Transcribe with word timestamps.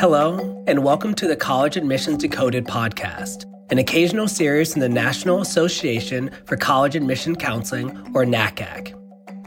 Hello, 0.00 0.62
and 0.68 0.84
welcome 0.84 1.12
to 1.14 1.26
the 1.26 1.34
College 1.34 1.76
Admissions 1.76 2.18
Decoded 2.18 2.64
podcast, 2.64 3.46
an 3.72 3.78
occasional 3.78 4.28
series 4.28 4.72
from 4.72 4.80
the 4.80 4.88
National 4.88 5.40
Association 5.40 6.30
for 6.46 6.56
College 6.56 6.94
Admission 6.94 7.34
Counseling, 7.34 7.90
or 8.14 8.24
NACAC. 8.24 8.94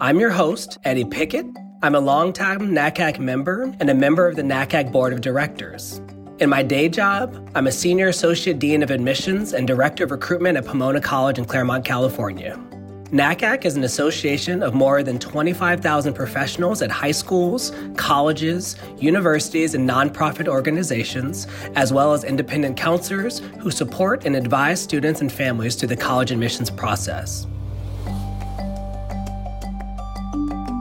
I'm 0.01 0.19
your 0.19 0.31
host, 0.31 0.77
Eddie 0.83 1.05
Pickett. 1.05 1.45
I'm 1.81 1.95
a 1.95 2.01
longtime 2.01 2.59
NACAC 2.71 3.17
member 3.17 3.73
and 3.79 3.89
a 3.89 3.93
member 3.93 4.27
of 4.27 4.35
the 4.35 4.41
NACAC 4.41 4.91
Board 4.91 5.13
of 5.13 5.21
Directors. 5.21 6.01
In 6.41 6.49
my 6.49 6.63
day 6.63 6.89
job, 6.89 7.51
I'm 7.53 7.67
a 7.67 7.71
Senior 7.71 8.07
Associate 8.07 8.57
Dean 8.57 8.81
of 8.81 8.89
Admissions 8.89 9.53
and 9.53 9.67
Director 9.67 10.05
of 10.05 10.09
Recruitment 10.09 10.57
at 10.57 10.65
Pomona 10.65 10.99
College 10.99 11.37
in 11.37 11.45
Claremont, 11.45 11.85
California. 11.85 12.59
NACAC 13.11 13.63
is 13.63 13.75
an 13.75 13.83
association 13.83 14.63
of 14.63 14.73
more 14.73 15.03
than 15.03 15.19
25,000 15.19 16.15
professionals 16.15 16.81
at 16.81 16.89
high 16.89 17.11
schools, 17.11 17.71
colleges, 17.95 18.75
universities, 18.97 19.75
and 19.75 19.87
nonprofit 19.87 20.47
organizations, 20.47 21.45
as 21.75 21.93
well 21.93 22.11
as 22.11 22.23
independent 22.23 22.75
counselors 22.75 23.37
who 23.59 23.69
support 23.69 24.25
and 24.25 24.35
advise 24.35 24.81
students 24.81 25.21
and 25.21 25.31
families 25.31 25.75
through 25.75 25.89
the 25.89 25.95
college 25.95 26.31
admissions 26.31 26.71
process. 26.71 27.45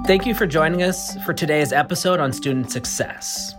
Thank 0.07 0.25
you 0.25 0.35
for 0.35 0.47
joining 0.47 0.83
us 0.83 1.23
for 1.23 1.35
today's 1.35 1.71
episode 1.71 2.19
on 2.19 2.33
student 2.33 2.73
success. 2.73 3.57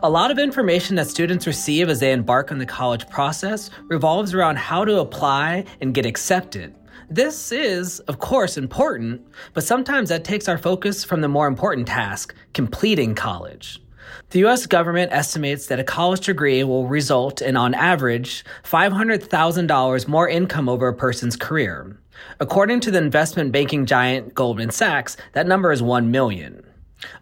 A 0.00 0.08
lot 0.08 0.30
of 0.30 0.38
information 0.38 0.94
that 0.94 1.08
students 1.08 1.44
receive 1.44 1.88
as 1.88 1.98
they 1.98 2.12
embark 2.12 2.52
on 2.52 2.58
the 2.58 2.66
college 2.66 3.08
process 3.08 3.68
revolves 3.88 4.32
around 4.32 4.56
how 4.56 4.84
to 4.84 5.00
apply 5.00 5.64
and 5.80 5.92
get 5.92 6.06
accepted. 6.06 6.72
This 7.10 7.50
is, 7.50 7.98
of 8.00 8.20
course, 8.20 8.56
important, 8.56 9.26
but 9.54 9.64
sometimes 9.64 10.08
that 10.10 10.22
takes 10.22 10.46
our 10.46 10.56
focus 10.56 11.02
from 11.02 11.20
the 11.20 11.28
more 11.28 11.48
important 11.48 11.88
task 11.88 12.32
completing 12.52 13.16
college. 13.16 13.82
The 14.30 14.46
US 14.46 14.66
government 14.66 15.12
estimates 15.12 15.66
that 15.66 15.80
a 15.80 15.84
college 15.84 16.26
degree 16.26 16.62
will 16.62 16.86
result 16.86 17.42
in, 17.42 17.56
on 17.56 17.74
average, 17.74 18.44
$500,000 18.62 20.08
more 20.08 20.28
income 20.28 20.68
over 20.68 20.86
a 20.86 20.94
person's 20.94 21.34
career. 21.34 21.98
According 22.38 22.80
to 22.80 22.92
the 22.92 22.98
investment 22.98 23.50
banking 23.50 23.84
giant 23.84 24.32
Goldman 24.32 24.70
Sachs, 24.70 25.16
that 25.32 25.48
number 25.48 25.72
is 25.72 25.82
1 25.82 26.12
million. 26.12 26.67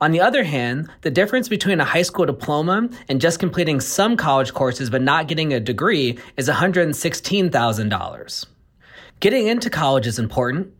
On 0.01 0.13
the 0.13 0.21
other 0.21 0.45
hand, 0.45 0.89
the 1.03 1.11
difference 1.11 1.49
between 1.49 1.81
a 1.81 1.85
high 1.85 2.03
school 2.03 2.27
diploma 2.27 2.89
and 3.09 3.21
just 3.21 3.39
completing 3.39 3.81
some 3.81 4.17
college 4.17 4.55
courses 4.55 4.89
but 4.91 5.03
not 5.03 5.29
getting 5.29 5.53
a 5.53 5.61
degree 5.61 6.19
is 6.37 6.49
$116,000. 6.49 8.47
Getting 9.21 9.47
into 9.47 9.71
college 9.71 10.07
is 10.07 10.19
important. 10.19 10.73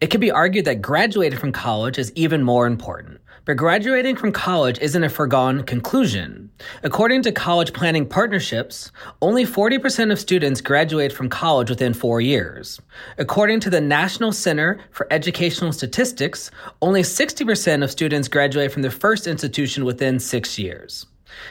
It 0.00 0.08
could 0.08 0.20
be 0.20 0.30
argued 0.30 0.64
that 0.66 0.82
graduating 0.82 1.38
from 1.38 1.52
college 1.52 1.98
is 1.98 2.12
even 2.14 2.42
more 2.42 2.66
important. 2.66 3.20
But 3.46 3.58
graduating 3.58 4.16
from 4.16 4.32
college 4.32 4.78
isn't 4.78 5.04
a 5.04 5.10
foregone 5.10 5.64
conclusion. 5.64 6.50
According 6.82 7.22
to 7.24 7.32
college 7.32 7.74
planning 7.74 8.06
partnerships, 8.06 8.90
only 9.20 9.44
40% 9.44 10.10
of 10.10 10.18
students 10.18 10.62
graduate 10.62 11.12
from 11.12 11.28
college 11.28 11.68
within 11.68 11.92
four 11.92 12.22
years. 12.22 12.80
According 13.18 13.60
to 13.60 13.70
the 13.70 13.82
National 13.82 14.32
Center 14.32 14.80
for 14.92 15.06
Educational 15.10 15.72
Statistics, 15.72 16.50
only 16.80 17.02
60% 17.02 17.84
of 17.84 17.90
students 17.90 18.28
graduate 18.28 18.72
from 18.72 18.80
their 18.80 18.90
first 18.90 19.26
institution 19.26 19.84
within 19.84 20.18
six 20.18 20.58
years. 20.58 21.04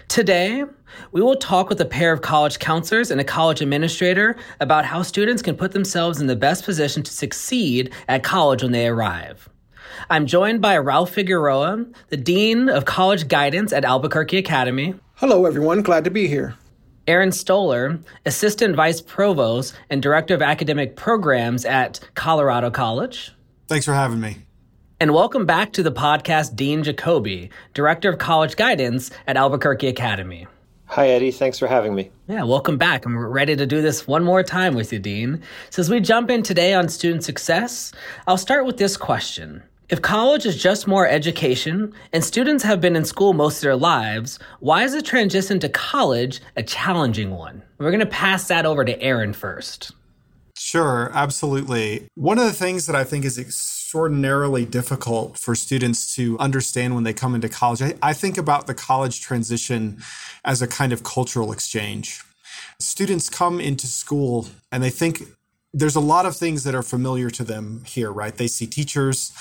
Today, 0.07 0.63
we 1.11 1.21
will 1.21 1.35
talk 1.35 1.69
with 1.69 1.79
a 1.79 1.85
pair 1.85 2.11
of 2.11 2.21
college 2.21 2.57
counselors 2.57 3.11
and 3.11 3.21
a 3.21 3.23
college 3.23 3.61
administrator 3.61 4.35
about 4.59 4.85
how 4.85 5.03
students 5.03 5.43
can 5.43 5.55
put 5.55 5.73
themselves 5.73 6.19
in 6.19 6.25
the 6.25 6.35
best 6.35 6.65
position 6.65 7.03
to 7.03 7.11
succeed 7.11 7.93
at 8.07 8.23
college 8.23 8.63
when 8.63 8.71
they 8.71 8.87
arrive. 8.87 9.47
I'm 10.09 10.25
joined 10.25 10.61
by 10.61 10.77
Ralph 10.77 11.11
Figueroa, 11.11 11.85
the 12.09 12.17
Dean 12.17 12.67
of 12.67 12.85
College 12.85 13.27
Guidance 13.27 13.71
at 13.71 13.85
Albuquerque 13.85 14.37
Academy. 14.37 14.95
Hello, 15.15 15.45
everyone. 15.45 15.81
Glad 15.81 16.03
to 16.03 16.09
be 16.09 16.27
here. 16.27 16.55
Aaron 17.07 17.31
Stoller, 17.31 17.99
Assistant 18.25 18.75
Vice 18.75 19.01
Provost 19.01 19.75
and 19.89 20.01
Director 20.01 20.33
of 20.33 20.41
Academic 20.41 20.95
Programs 20.95 21.63
at 21.65 21.99
Colorado 22.15 22.69
College. 22.69 23.31
Thanks 23.67 23.85
for 23.85 23.93
having 23.93 24.19
me. 24.19 24.37
And 24.99 25.13
welcome 25.13 25.45
back 25.45 25.73
to 25.73 25.83
the 25.83 25.91
podcast, 25.91 26.55
Dean 26.55 26.83
Jacoby, 26.83 27.49
Director 27.73 28.09
of 28.09 28.19
College 28.19 28.55
Guidance 28.55 29.09
at 29.27 29.37
Albuquerque 29.37 29.87
Academy. 29.87 30.47
Hi, 30.85 31.09
Eddie. 31.09 31.31
Thanks 31.31 31.57
for 31.57 31.67
having 31.67 31.95
me. 31.95 32.11
Yeah, 32.27 32.43
welcome 32.43 32.77
back. 32.77 33.05
I'm 33.05 33.17
ready 33.17 33.55
to 33.55 33.65
do 33.65 33.81
this 33.81 34.05
one 34.05 34.23
more 34.23 34.43
time 34.43 34.75
with 34.75 34.93
you, 34.93 34.99
Dean. 34.99 35.41
So, 35.71 35.81
as 35.81 35.89
we 35.89 35.99
jump 36.01 36.29
in 36.29 36.43
today 36.43 36.73
on 36.73 36.87
student 36.87 37.23
success, 37.23 37.91
I'll 38.27 38.37
start 38.37 38.65
with 38.65 38.77
this 38.77 38.95
question. 38.95 39.63
If 39.93 40.01
college 40.01 40.47
is 40.47 40.59
just 40.59 40.87
more 40.87 41.07
education 41.07 41.93
and 42.13 42.23
students 42.23 42.63
have 42.63 42.81
been 42.81 42.95
in 42.95 43.05
school 43.05 43.33
most 43.33 43.57
of 43.57 43.61
their 43.61 43.75
lives, 43.75 44.39
why 44.59 44.81
is 44.81 44.93
the 44.93 45.03
transition 45.03 45.59
to 45.59 45.69
college 45.69 46.41
a 46.55 46.63
challenging 46.63 47.29
one? 47.29 47.61
We're 47.77 47.91
going 47.91 47.99
to 47.99 48.07
pass 48.07 48.47
that 48.47 48.65
over 48.65 48.83
to 48.83 48.99
Aaron 48.99 49.33
first. 49.33 49.91
Sure, 50.57 51.11
absolutely. 51.13 52.07
One 52.15 52.39
of 52.39 52.45
the 52.45 52.53
things 52.53 52.87
that 52.87 52.95
I 52.95 53.03
think 53.03 53.23
is 53.23 53.37
extraordinarily 53.37 54.65
difficult 54.65 55.37
for 55.37 55.53
students 55.53 56.15
to 56.15 56.39
understand 56.39 56.95
when 56.95 57.03
they 57.03 57.13
come 57.13 57.35
into 57.35 57.47
college, 57.47 57.83
I, 57.83 57.93
I, 58.01 58.13
think 58.13 58.39
about 58.39 58.65
the 58.65 58.73
college 58.73 59.21
transition 59.21 60.01
as 60.43 60.63
a 60.63 60.67
kind 60.67 60.91
of 60.91 61.03
cultural 61.03 61.51
exchange. 61.51 62.23
Students 62.79 63.29
come 63.29 63.61
into 63.61 63.85
school 63.85 64.47
and 64.71 64.81
they 64.81 64.89
think 64.89 65.21
there's 65.73 65.95
a 65.95 66.01
lot 66.01 66.25
of 66.25 66.35
things 66.35 66.63
that 66.63 66.75
are 66.75 66.83
familiar 66.83 67.29
to 67.31 67.43
them 67.43 67.83
here, 67.85 68.11
right? 68.11 68.35
They 68.35 68.47
see 68.47 68.67
teachers, 68.67 69.33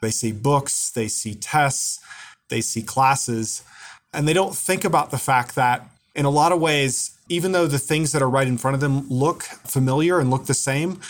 they 0.00 0.10
see 0.10 0.32
books, 0.32 0.90
they 0.90 1.08
see 1.08 1.34
tests, 1.34 2.00
they 2.48 2.60
see 2.60 2.82
classes, 2.82 3.64
and 4.12 4.26
they 4.26 4.32
don't 4.32 4.54
think 4.54 4.84
about 4.84 5.10
the 5.10 5.18
fact 5.18 5.54
that 5.56 5.88
in 6.14 6.24
a 6.24 6.30
lot 6.30 6.52
of 6.52 6.60
ways, 6.60 7.18
even 7.28 7.52
though 7.52 7.66
the 7.66 7.78
things 7.78 8.12
that 8.12 8.22
are 8.22 8.30
right 8.30 8.46
in 8.46 8.58
front 8.58 8.74
of 8.74 8.80
them 8.80 9.08
look 9.08 9.42
familiar 9.42 10.20
and 10.20 10.30
look 10.30 10.46
the 10.46 10.54
same, 10.54 11.00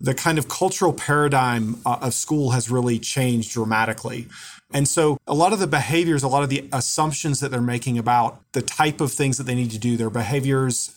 the 0.00 0.14
kind 0.14 0.38
of 0.38 0.48
cultural 0.48 0.92
paradigm 0.92 1.80
uh, 1.84 1.98
of 2.00 2.14
school 2.14 2.50
has 2.50 2.70
really 2.70 2.98
changed 2.98 3.52
dramatically. 3.52 4.26
And 4.72 4.86
so 4.86 5.18
a 5.26 5.34
lot 5.34 5.52
of 5.52 5.58
the 5.58 5.66
behaviors, 5.66 6.22
a 6.22 6.28
lot 6.28 6.42
of 6.42 6.50
the 6.50 6.68
assumptions 6.72 7.40
that 7.40 7.50
they're 7.50 7.60
making 7.60 7.98
about 7.98 8.40
the 8.52 8.62
type 8.62 9.00
of 9.00 9.12
things 9.12 9.38
that 9.38 9.44
they 9.44 9.54
need 9.54 9.70
to 9.72 9.78
do, 9.78 9.96
their 9.96 10.10
behaviors, 10.10 10.96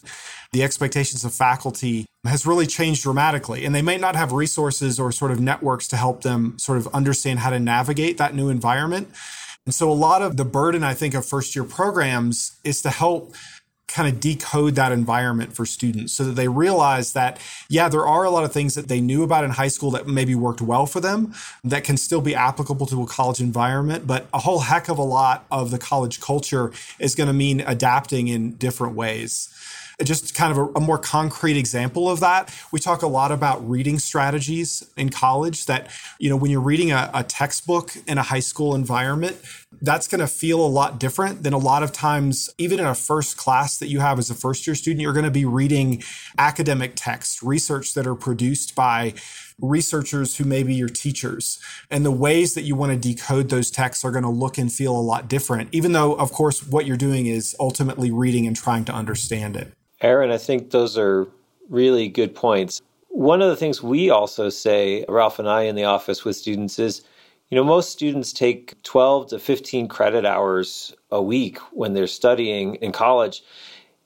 the 0.51 0.61
expectations 0.61 1.23
of 1.23 1.33
faculty 1.33 2.05
has 2.25 2.45
really 2.45 2.67
changed 2.67 3.03
dramatically. 3.03 3.65
And 3.65 3.73
they 3.73 3.81
may 3.81 3.97
not 3.97 4.15
have 4.15 4.31
resources 4.31 4.99
or 4.99 5.11
sort 5.11 5.31
of 5.31 5.39
networks 5.39 5.87
to 5.89 5.97
help 5.97 6.21
them 6.21 6.57
sort 6.59 6.77
of 6.77 6.87
understand 6.93 7.39
how 7.39 7.49
to 7.49 7.59
navigate 7.59 8.17
that 8.17 8.35
new 8.35 8.49
environment. 8.49 9.09
And 9.65 9.73
so 9.73 9.91
a 9.91 9.93
lot 9.93 10.21
of 10.21 10.37
the 10.37 10.45
burden, 10.45 10.83
I 10.83 10.93
think, 10.93 11.13
of 11.13 11.25
first 11.25 11.55
year 11.55 11.63
programs 11.63 12.57
is 12.63 12.81
to 12.83 12.89
help 12.89 13.35
kind 13.87 14.07
of 14.07 14.21
decode 14.21 14.75
that 14.75 14.91
environment 14.91 15.53
for 15.53 15.65
students 15.65 16.13
so 16.13 16.23
that 16.23 16.31
they 16.33 16.47
realize 16.47 17.11
that, 17.11 17.37
yeah, 17.67 17.89
there 17.89 18.07
are 18.07 18.23
a 18.23 18.29
lot 18.29 18.43
of 18.43 18.53
things 18.53 18.73
that 18.75 18.87
they 18.87 19.01
knew 19.01 19.21
about 19.21 19.43
in 19.43 19.51
high 19.51 19.67
school 19.67 19.91
that 19.91 20.07
maybe 20.07 20.33
worked 20.33 20.61
well 20.61 20.85
for 20.85 21.01
them 21.01 21.33
that 21.63 21.83
can 21.83 21.97
still 21.97 22.21
be 22.21 22.33
applicable 22.33 22.85
to 22.85 23.01
a 23.03 23.07
college 23.07 23.41
environment. 23.41 24.07
But 24.07 24.27
a 24.33 24.39
whole 24.39 24.59
heck 24.59 24.87
of 24.87 24.97
a 24.97 25.03
lot 25.03 25.45
of 25.51 25.71
the 25.71 25.77
college 25.77 26.21
culture 26.21 26.71
is 26.99 27.15
going 27.15 27.27
to 27.27 27.33
mean 27.33 27.61
adapting 27.61 28.29
in 28.29 28.53
different 28.53 28.95
ways 28.95 29.49
just 30.03 30.33
kind 30.35 30.51
of 30.51 30.57
a, 30.57 30.65
a, 30.77 30.79
more 30.79 30.97
concrete 30.97 31.57
example 31.57 32.09
of 32.09 32.19
that 32.19 32.53
we 32.71 32.79
talk 32.79 33.01
a 33.01 33.07
lot 33.07 33.31
about 33.31 33.67
reading 33.69 33.99
strategies 33.99 34.83
in 34.97 35.09
college 35.09 35.65
that 35.65 35.89
you 36.19 36.29
know 36.29 36.35
when 36.35 36.51
you're 36.51 36.61
reading 36.61 36.91
a, 36.91 37.09
a 37.13 37.23
textbook 37.23 37.95
in 38.07 38.17
a 38.17 38.23
high 38.23 38.39
school 38.39 38.75
environment 38.75 39.37
that's 39.81 40.07
going 40.07 40.19
to 40.19 40.27
feel 40.27 40.59
a 40.65 40.67
lot 40.67 40.99
different 40.99 41.43
than 41.43 41.53
a 41.53 41.57
lot 41.57 41.83
of 41.83 41.91
times 41.91 42.49
even 42.57 42.79
in 42.79 42.85
a 42.85 42.95
first 42.95 43.37
class 43.37 43.77
that 43.77 43.87
you 43.87 43.99
have 43.99 44.19
as 44.19 44.29
a 44.29 44.35
first 44.35 44.65
year 44.67 44.75
student 44.75 45.01
you're 45.01 45.13
going 45.13 45.25
to 45.25 45.31
be 45.31 45.45
reading 45.45 46.03
academic 46.37 46.93
text 46.95 47.41
research 47.41 47.93
that 47.93 48.07
are 48.07 48.15
produced 48.15 48.75
by 48.75 49.13
researchers 49.61 50.37
who 50.37 50.43
may 50.43 50.63
be 50.63 50.73
your 50.73 50.89
teachers. 50.89 51.59
And 51.89 52.03
the 52.03 52.11
ways 52.11 52.53
that 52.55 52.63
you 52.63 52.75
want 52.75 52.91
to 52.91 52.97
decode 52.97 53.49
those 53.49 53.71
texts 53.71 54.03
are 54.03 54.11
going 54.11 54.23
to 54.23 54.29
look 54.29 54.57
and 54.57 54.71
feel 54.71 54.95
a 54.95 54.99
lot 54.99 55.27
different, 55.27 55.69
even 55.71 55.91
though, 55.91 56.13
of 56.13 56.31
course, 56.31 56.65
what 56.65 56.85
you're 56.85 56.97
doing 56.97 57.27
is 57.27 57.55
ultimately 57.59 58.11
reading 58.11 58.47
and 58.47 58.55
trying 58.55 58.85
to 58.85 58.93
understand 58.93 59.55
it. 59.55 59.71
Aaron, 60.01 60.31
I 60.31 60.37
think 60.37 60.71
those 60.71 60.97
are 60.97 61.27
really 61.69 62.07
good 62.07 62.35
points. 62.35 62.81
One 63.09 63.41
of 63.41 63.49
the 63.49 63.55
things 63.55 63.83
we 63.83 64.09
also 64.09 64.49
say, 64.49 65.05
Ralph 65.07 65.39
and 65.39 65.47
I 65.47 65.63
in 65.63 65.75
the 65.75 65.83
office 65.83 66.25
with 66.25 66.35
students, 66.35 66.79
is 66.79 67.03
you 67.49 67.57
know, 67.57 67.63
most 67.65 67.91
students 67.91 68.31
take 68.31 68.81
12 68.83 69.27
to 69.27 69.39
15 69.39 69.89
credit 69.89 70.25
hours 70.25 70.95
a 71.11 71.21
week 71.21 71.59
when 71.73 71.93
they're 71.93 72.07
studying 72.07 72.75
in 72.75 72.93
college. 72.93 73.43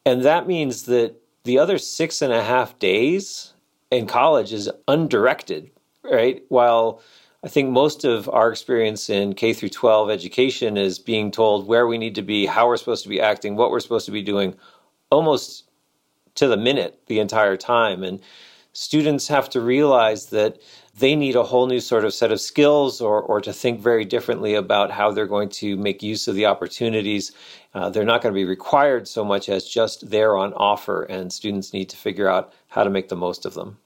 And 0.03 0.23
that 0.23 0.47
means 0.47 0.83
that 0.83 1.15
the 1.43 1.59
other 1.59 1.77
six 1.77 2.23
and 2.23 2.33
a 2.33 2.43
half 2.43 2.77
days 2.79 3.53
in 3.91 4.07
college 4.07 4.51
is 4.51 4.69
undirected, 4.87 5.69
right? 6.03 6.43
While 6.49 7.01
I 7.43 7.47
think 7.47 7.69
most 7.69 8.03
of 8.03 8.27
our 8.29 8.49
experience 8.49 9.11
in 9.11 9.33
K 9.33 9.53
through 9.53 9.69
12 9.69 10.09
education 10.09 10.75
is 10.75 10.97
being 10.97 11.29
told 11.29 11.67
where 11.67 11.85
we 11.85 11.99
need 11.99 12.15
to 12.15 12.23
be, 12.23 12.47
how 12.47 12.67
we're 12.67 12.77
supposed 12.77 13.03
to 13.03 13.09
be 13.09 13.21
acting, 13.21 13.55
what 13.55 13.69
we're 13.69 13.79
supposed 13.79 14.07
to 14.07 14.11
be 14.11 14.23
doing, 14.23 14.55
almost 15.11 15.64
to 16.35 16.47
the 16.47 16.57
minute 16.57 17.01
the 17.07 17.19
entire 17.19 17.57
time. 17.57 18.03
And 18.03 18.21
students 18.73 19.27
have 19.29 19.49
to 19.49 19.61
realize 19.61 20.27
that 20.27 20.61
they 20.97 21.15
need 21.15 21.35
a 21.35 21.43
whole 21.43 21.67
new 21.67 21.79
sort 21.79 22.05
of 22.05 22.13
set 22.13 22.31
of 22.31 22.39
skills 22.39 23.01
or, 23.01 23.21
or 23.21 23.41
to 23.41 23.51
think 23.51 23.81
very 23.81 24.05
differently 24.05 24.53
about 24.53 24.91
how 24.91 25.11
they're 25.11 25.25
going 25.25 25.49
to 25.49 25.75
make 25.75 26.01
use 26.01 26.27
of 26.27 26.35
the 26.35 26.45
opportunities. 26.45 27.31
Uh, 27.73 27.89
they're 27.89 28.05
not 28.05 28.21
going 28.21 28.33
to 28.33 28.37
be 28.37 28.45
required 28.45 29.07
so 29.07 29.25
much 29.25 29.49
as 29.49 29.67
just 29.67 30.09
there 30.09 30.37
on 30.37 30.53
offer, 30.53 31.03
and 31.03 31.33
students 31.33 31.73
need 31.73 31.89
to 31.89 31.97
figure 31.97 32.29
out 32.29 32.53
how 32.69 32.83
to 32.83 32.89
make 32.89 33.09
the 33.09 33.15
most 33.15 33.45
of 33.45 33.53
them. 33.53 33.77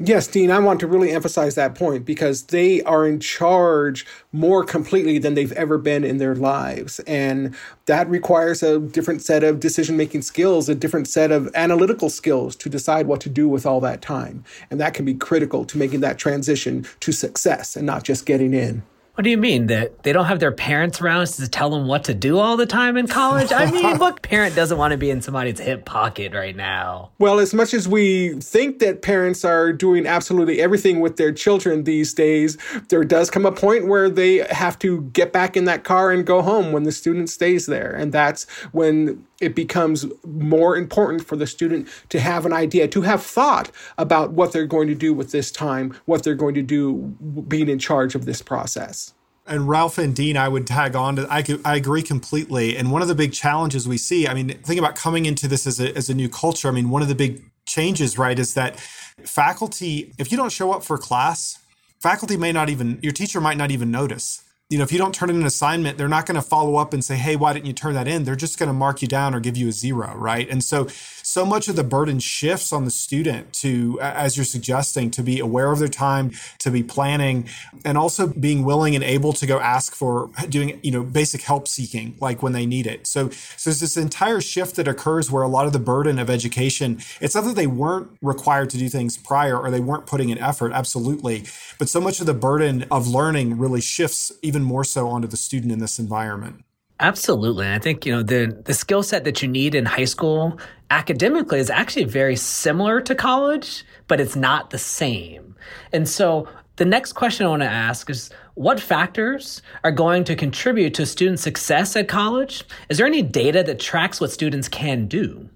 Yes, 0.00 0.26
Dean, 0.26 0.50
I 0.50 0.58
want 0.58 0.80
to 0.80 0.88
really 0.88 1.12
emphasize 1.12 1.54
that 1.54 1.76
point 1.76 2.04
because 2.04 2.46
they 2.46 2.82
are 2.82 3.06
in 3.06 3.20
charge 3.20 4.04
more 4.32 4.64
completely 4.64 5.18
than 5.18 5.34
they've 5.34 5.52
ever 5.52 5.78
been 5.78 6.02
in 6.02 6.18
their 6.18 6.34
lives. 6.34 6.98
And 7.00 7.54
that 7.86 8.10
requires 8.10 8.60
a 8.64 8.80
different 8.80 9.22
set 9.22 9.44
of 9.44 9.60
decision 9.60 9.96
making 9.96 10.22
skills, 10.22 10.68
a 10.68 10.74
different 10.74 11.06
set 11.06 11.30
of 11.30 11.48
analytical 11.54 12.10
skills 12.10 12.56
to 12.56 12.68
decide 12.68 13.06
what 13.06 13.20
to 13.20 13.28
do 13.28 13.48
with 13.48 13.66
all 13.66 13.80
that 13.82 14.02
time. 14.02 14.42
And 14.68 14.80
that 14.80 14.94
can 14.94 15.04
be 15.04 15.14
critical 15.14 15.64
to 15.66 15.78
making 15.78 16.00
that 16.00 16.18
transition 16.18 16.84
to 16.98 17.12
success 17.12 17.76
and 17.76 17.86
not 17.86 18.02
just 18.02 18.26
getting 18.26 18.52
in. 18.52 18.82
What 19.14 19.22
do 19.22 19.30
you 19.30 19.38
mean 19.38 19.68
that 19.68 20.02
they 20.02 20.12
don't 20.12 20.24
have 20.24 20.40
their 20.40 20.50
parents 20.50 21.00
around 21.00 21.24
to 21.28 21.48
tell 21.48 21.70
them 21.70 21.86
what 21.86 22.04
to 22.04 22.14
do 22.14 22.38
all 22.38 22.56
the 22.56 22.66
time 22.66 22.96
in 22.96 23.06
college? 23.06 23.52
I 23.52 23.70
mean, 23.70 23.98
what 23.98 24.22
parent 24.22 24.56
doesn't 24.56 24.76
want 24.76 24.90
to 24.90 24.98
be 24.98 25.08
in 25.08 25.22
somebody's 25.22 25.60
hip 25.60 25.84
pocket 25.84 26.32
right 26.34 26.56
now? 26.56 27.10
Well, 27.20 27.38
as 27.38 27.54
much 27.54 27.74
as 27.74 27.86
we 27.86 28.40
think 28.40 28.80
that 28.80 29.02
parents 29.02 29.44
are 29.44 29.72
doing 29.72 30.04
absolutely 30.04 30.60
everything 30.60 30.98
with 30.98 31.16
their 31.16 31.32
children 31.32 31.84
these 31.84 32.12
days, 32.12 32.58
there 32.88 33.04
does 33.04 33.30
come 33.30 33.46
a 33.46 33.52
point 33.52 33.86
where 33.86 34.10
they 34.10 34.38
have 34.50 34.76
to 34.80 35.02
get 35.12 35.32
back 35.32 35.56
in 35.56 35.64
that 35.66 35.84
car 35.84 36.10
and 36.10 36.26
go 36.26 36.42
home 36.42 36.72
when 36.72 36.82
the 36.82 36.92
student 36.92 37.30
stays 37.30 37.66
there. 37.66 37.92
And 37.92 38.12
that's 38.12 38.50
when 38.72 39.24
it 39.40 39.54
becomes 39.54 40.06
more 40.24 40.76
important 40.76 41.26
for 41.26 41.36
the 41.36 41.46
student 41.46 41.88
to 42.08 42.20
have 42.20 42.46
an 42.46 42.52
idea, 42.52 42.88
to 42.88 43.02
have 43.02 43.22
thought 43.22 43.70
about 43.98 44.32
what 44.32 44.52
they're 44.52 44.66
going 44.66 44.88
to 44.88 44.94
do 44.94 45.12
with 45.12 45.32
this 45.32 45.50
time, 45.50 45.94
what 46.04 46.22
they're 46.22 46.34
going 46.34 46.54
to 46.54 46.62
do 46.62 47.14
being 47.48 47.68
in 47.68 47.78
charge 47.78 48.14
of 48.14 48.24
this 48.24 48.42
process. 48.42 49.12
And 49.46 49.68
Ralph 49.68 49.98
and 49.98 50.14
Dean, 50.14 50.38
I 50.38 50.48
would 50.48 50.66
tag 50.66 50.96
on 50.96 51.16
to. 51.16 51.26
I, 51.30 51.44
I 51.64 51.76
agree 51.76 52.02
completely. 52.02 52.76
And 52.76 52.90
one 52.90 53.02
of 53.02 53.08
the 53.08 53.14
big 53.14 53.32
challenges 53.32 53.86
we 53.86 53.98
see, 53.98 54.26
I 54.26 54.32
mean, 54.32 54.48
think 54.62 54.78
about 54.78 54.94
coming 54.94 55.26
into 55.26 55.46
this 55.48 55.66
as 55.66 55.80
a, 55.80 55.94
as 55.94 56.08
a 56.08 56.14
new 56.14 56.30
culture. 56.30 56.68
I 56.68 56.70
mean, 56.70 56.88
one 56.88 57.02
of 57.02 57.08
the 57.08 57.14
big 57.14 57.44
changes, 57.66 58.16
right, 58.16 58.38
is 58.38 58.54
that 58.54 58.80
faculty, 59.24 60.14
if 60.18 60.32
you 60.32 60.38
don't 60.38 60.52
show 60.52 60.72
up 60.72 60.82
for 60.82 60.96
class, 60.96 61.58
faculty 62.00 62.38
may 62.38 62.52
not 62.52 62.70
even, 62.70 62.98
your 63.02 63.12
teacher 63.12 63.38
might 63.40 63.58
not 63.58 63.70
even 63.70 63.90
notice 63.90 64.43
you 64.70 64.78
know, 64.78 64.84
if 64.84 64.92
you 64.92 64.98
don't 64.98 65.14
turn 65.14 65.28
in 65.28 65.36
an 65.36 65.44
assignment, 65.44 65.98
they're 65.98 66.08
not 66.08 66.24
going 66.24 66.36
to 66.36 66.42
follow 66.42 66.76
up 66.76 66.94
and 66.94 67.04
say, 67.04 67.16
"Hey, 67.16 67.36
why 67.36 67.52
didn't 67.52 67.66
you 67.66 67.74
turn 67.74 67.94
that 67.94 68.08
in?" 68.08 68.24
They're 68.24 68.34
just 68.34 68.58
going 68.58 68.68
to 68.68 68.72
mark 68.72 69.02
you 69.02 69.08
down 69.08 69.34
or 69.34 69.40
give 69.40 69.56
you 69.56 69.68
a 69.68 69.72
zero, 69.72 70.14
right? 70.16 70.48
And 70.48 70.64
so, 70.64 70.88
so 71.34 71.44
much 71.44 71.66
of 71.66 71.74
the 71.74 71.82
burden 71.82 72.20
shifts 72.20 72.72
on 72.72 72.84
the 72.84 72.92
student 72.92 73.52
to, 73.52 73.98
as 74.00 74.36
you're 74.36 74.44
suggesting, 74.44 75.10
to 75.10 75.20
be 75.20 75.40
aware 75.40 75.72
of 75.72 75.80
their 75.80 75.88
time, 75.88 76.30
to 76.60 76.70
be 76.70 76.80
planning, 76.80 77.48
and 77.84 77.98
also 77.98 78.28
being 78.28 78.62
willing 78.64 78.94
and 78.94 79.02
able 79.02 79.32
to 79.32 79.44
go 79.44 79.58
ask 79.58 79.96
for 79.96 80.30
doing, 80.48 80.78
you 80.84 80.92
know, 80.92 81.02
basic 81.02 81.42
help 81.42 81.66
seeking, 81.66 82.16
like 82.20 82.40
when 82.40 82.52
they 82.52 82.64
need 82.66 82.86
it. 82.86 83.08
So, 83.08 83.30
so 83.30 83.70
there's 83.70 83.80
this 83.80 83.96
entire 83.96 84.40
shift 84.40 84.76
that 84.76 84.86
occurs 84.86 85.28
where 85.28 85.42
a 85.42 85.48
lot 85.48 85.66
of 85.66 85.72
the 85.72 85.80
burden 85.80 86.20
of 86.20 86.30
education, 86.30 87.00
it's 87.20 87.34
not 87.34 87.42
that 87.46 87.56
they 87.56 87.66
weren't 87.66 88.16
required 88.22 88.70
to 88.70 88.78
do 88.78 88.88
things 88.88 89.16
prior 89.16 89.58
or 89.58 89.72
they 89.72 89.80
weren't 89.80 90.06
putting 90.06 90.28
in 90.28 90.38
effort, 90.38 90.70
absolutely, 90.70 91.46
but 91.80 91.88
so 91.88 92.00
much 92.00 92.20
of 92.20 92.26
the 92.26 92.34
burden 92.34 92.84
of 92.92 93.08
learning 93.08 93.58
really 93.58 93.80
shifts 93.80 94.30
even 94.42 94.62
more 94.62 94.84
so 94.84 95.08
onto 95.08 95.26
the 95.26 95.36
student 95.36 95.72
in 95.72 95.80
this 95.80 95.98
environment. 95.98 96.62
Absolutely. 97.00 97.70
I 97.70 97.78
think, 97.78 98.06
you 98.06 98.12
know, 98.12 98.22
the 98.22 98.62
the 98.64 98.74
skill 98.74 99.02
set 99.02 99.24
that 99.24 99.42
you 99.42 99.48
need 99.48 99.74
in 99.74 99.84
high 99.84 100.04
school 100.04 100.58
academically 100.90 101.58
is 101.58 101.70
actually 101.70 102.04
very 102.04 102.36
similar 102.36 103.00
to 103.00 103.14
college, 103.14 103.84
but 104.06 104.20
it's 104.20 104.36
not 104.36 104.70
the 104.70 104.78
same. 104.78 105.56
And 105.92 106.08
so 106.08 106.48
the 106.76 106.84
next 106.84 107.14
question 107.14 107.46
I 107.46 107.48
want 107.48 107.62
to 107.62 107.68
ask 107.68 108.08
is 108.10 108.30
what 108.54 108.78
factors 108.78 109.62
are 109.82 109.90
going 109.90 110.24
to 110.24 110.36
contribute 110.36 110.94
to 110.94 111.06
student 111.06 111.40
success 111.40 111.96
at 111.96 112.06
college? 112.06 112.64
Is 112.88 112.98
there 112.98 113.06
any 113.06 113.22
data 113.22 113.62
that 113.64 113.80
tracks 113.80 114.20
what 114.20 114.30
students 114.30 114.68
can 114.68 115.06
do? 115.06 115.48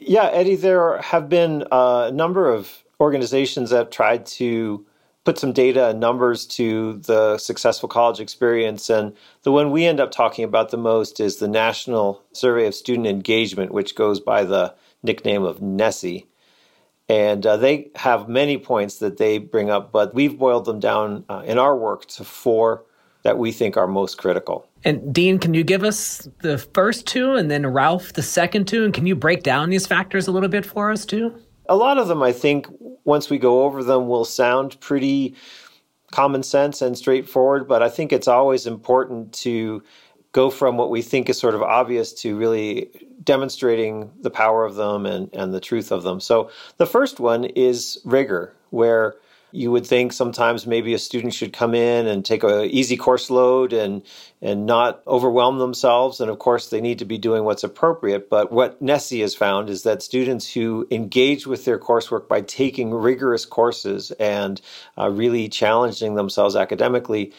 Yeah, 0.00 0.28
Eddie, 0.32 0.56
there 0.56 0.98
have 0.98 1.30
been 1.30 1.64
uh, 1.72 2.08
a 2.08 2.12
number 2.12 2.52
of 2.52 2.84
organizations 3.00 3.70
that 3.70 3.76
have 3.76 3.90
tried 3.90 4.26
to 4.26 4.86
put 5.24 5.38
some 5.38 5.52
data 5.52 5.88
and 5.88 6.00
numbers 6.00 6.46
to 6.46 6.94
the 6.98 7.38
successful 7.38 7.88
college 7.88 8.20
experience. 8.20 8.90
And 8.90 9.14
the 9.42 9.52
one 9.52 9.70
we 9.70 9.86
end 9.86 10.00
up 10.00 10.12
talking 10.12 10.44
about 10.44 10.70
the 10.70 10.76
most 10.76 11.18
is 11.18 11.36
the 11.36 11.48
National 11.48 12.22
Survey 12.32 12.66
of 12.66 12.74
Student 12.74 13.06
Engagement, 13.06 13.72
which 13.72 13.94
goes 13.94 14.20
by 14.20 14.44
the 14.44 14.74
nickname 15.02 15.42
of 15.42 15.60
NSSE. 15.60 16.26
And 17.08 17.44
uh, 17.44 17.56
they 17.56 17.90
have 17.96 18.28
many 18.28 18.56
points 18.56 18.98
that 18.98 19.18
they 19.18 19.38
bring 19.38 19.70
up, 19.70 19.92
but 19.92 20.14
we've 20.14 20.38
boiled 20.38 20.64
them 20.64 20.80
down 20.80 21.24
uh, 21.28 21.42
in 21.44 21.58
our 21.58 21.76
work 21.76 22.06
to 22.06 22.24
four 22.24 22.84
that 23.24 23.38
we 23.38 23.52
think 23.52 23.76
are 23.76 23.86
most 23.86 24.16
critical. 24.16 24.66
And 24.84 25.12
Dean, 25.12 25.38
can 25.38 25.54
you 25.54 25.64
give 25.64 25.82
us 25.82 26.28
the 26.40 26.58
first 26.58 27.06
two 27.06 27.34
and 27.34 27.50
then 27.50 27.66
Ralph 27.66 28.12
the 28.12 28.22
second 28.22 28.68
two? 28.68 28.84
And 28.84 28.92
can 28.92 29.06
you 29.06 29.16
break 29.16 29.42
down 29.42 29.70
these 29.70 29.86
factors 29.86 30.28
a 30.28 30.32
little 30.32 30.48
bit 30.48 30.64
for 30.64 30.90
us 30.90 31.04
too? 31.06 31.34
A 31.68 31.76
lot 31.76 31.96
of 31.96 32.08
them, 32.08 32.22
I 32.22 32.32
think, 32.32 32.68
once 33.04 33.30
we 33.30 33.38
go 33.38 33.64
over 33.64 33.82
them, 33.82 34.08
will 34.08 34.24
sound 34.24 34.78
pretty 34.80 35.34
common 36.10 36.42
sense 36.42 36.80
and 36.80 36.96
straightforward, 36.96 37.66
but 37.66 37.82
I 37.82 37.88
think 37.88 38.12
it's 38.12 38.28
always 38.28 38.66
important 38.66 39.32
to 39.34 39.82
go 40.32 40.50
from 40.50 40.76
what 40.76 40.90
we 40.90 41.02
think 41.02 41.28
is 41.28 41.38
sort 41.38 41.54
of 41.54 41.62
obvious 41.62 42.12
to 42.12 42.36
really 42.36 42.90
demonstrating 43.22 44.10
the 44.20 44.30
power 44.30 44.64
of 44.64 44.74
them 44.74 45.06
and, 45.06 45.30
and 45.32 45.54
the 45.54 45.60
truth 45.60 45.90
of 45.92 46.02
them. 46.02 46.20
So 46.20 46.50
the 46.76 46.86
first 46.86 47.20
one 47.20 47.44
is 47.44 48.00
rigor, 48.04 48.54
where 48.70 49.14
you 49.54 49.70
would 49.70 49.86
think 49.86 50.12
sometimes 50.12 50.66
maybe 50.66 50.94
a 50.94 50.98
student 50.98 51.32
should 51.32 51.52
come 51.52 51.76
in 51.76 52.08
and 52.08 52.24
take 52.24 52.42
a 52.42 52.64
easy 52.64 52.96
course 52.96 53.30
load 53.30 53.72
and 53.72 54.02
and 54.42 54.66
not 54.66 55.00
overwhelm 55.06 55.58
themselves. 55.58 56.20
And 56.20 56.28
of 56.28 56.40
course 56.40 56.70
they 56.70 56.80
need 56.80 56.98
to 56.98 57.04
be 57.04 57.18
doing 57.18 57.44
what's 57.44 57.62
appropriate. 57.62 58.28
But 58.28 58.50
what 58.50 58.82
NSSE 58.82 59.20
has 59.20 59.34
found 59.34 59.70
is 59.70 59.84
that 59.84 60.02
students 60.02 60.52
who 60.52 60.88
engage 60.90 61.46
with 61.46 61.64
their 61.64 61.78
coursework 61.78 62.26
by 62.26 62.40
taking 62.40 62.92
rigorous 62.92 63.46
courses 63.46 64.10
and 64.12 64.60
uh, 64.98 65.08
really 65.08 65.48
challenging 65.48 66.16
themselves 66.16 66.56
academically 66.56 67.32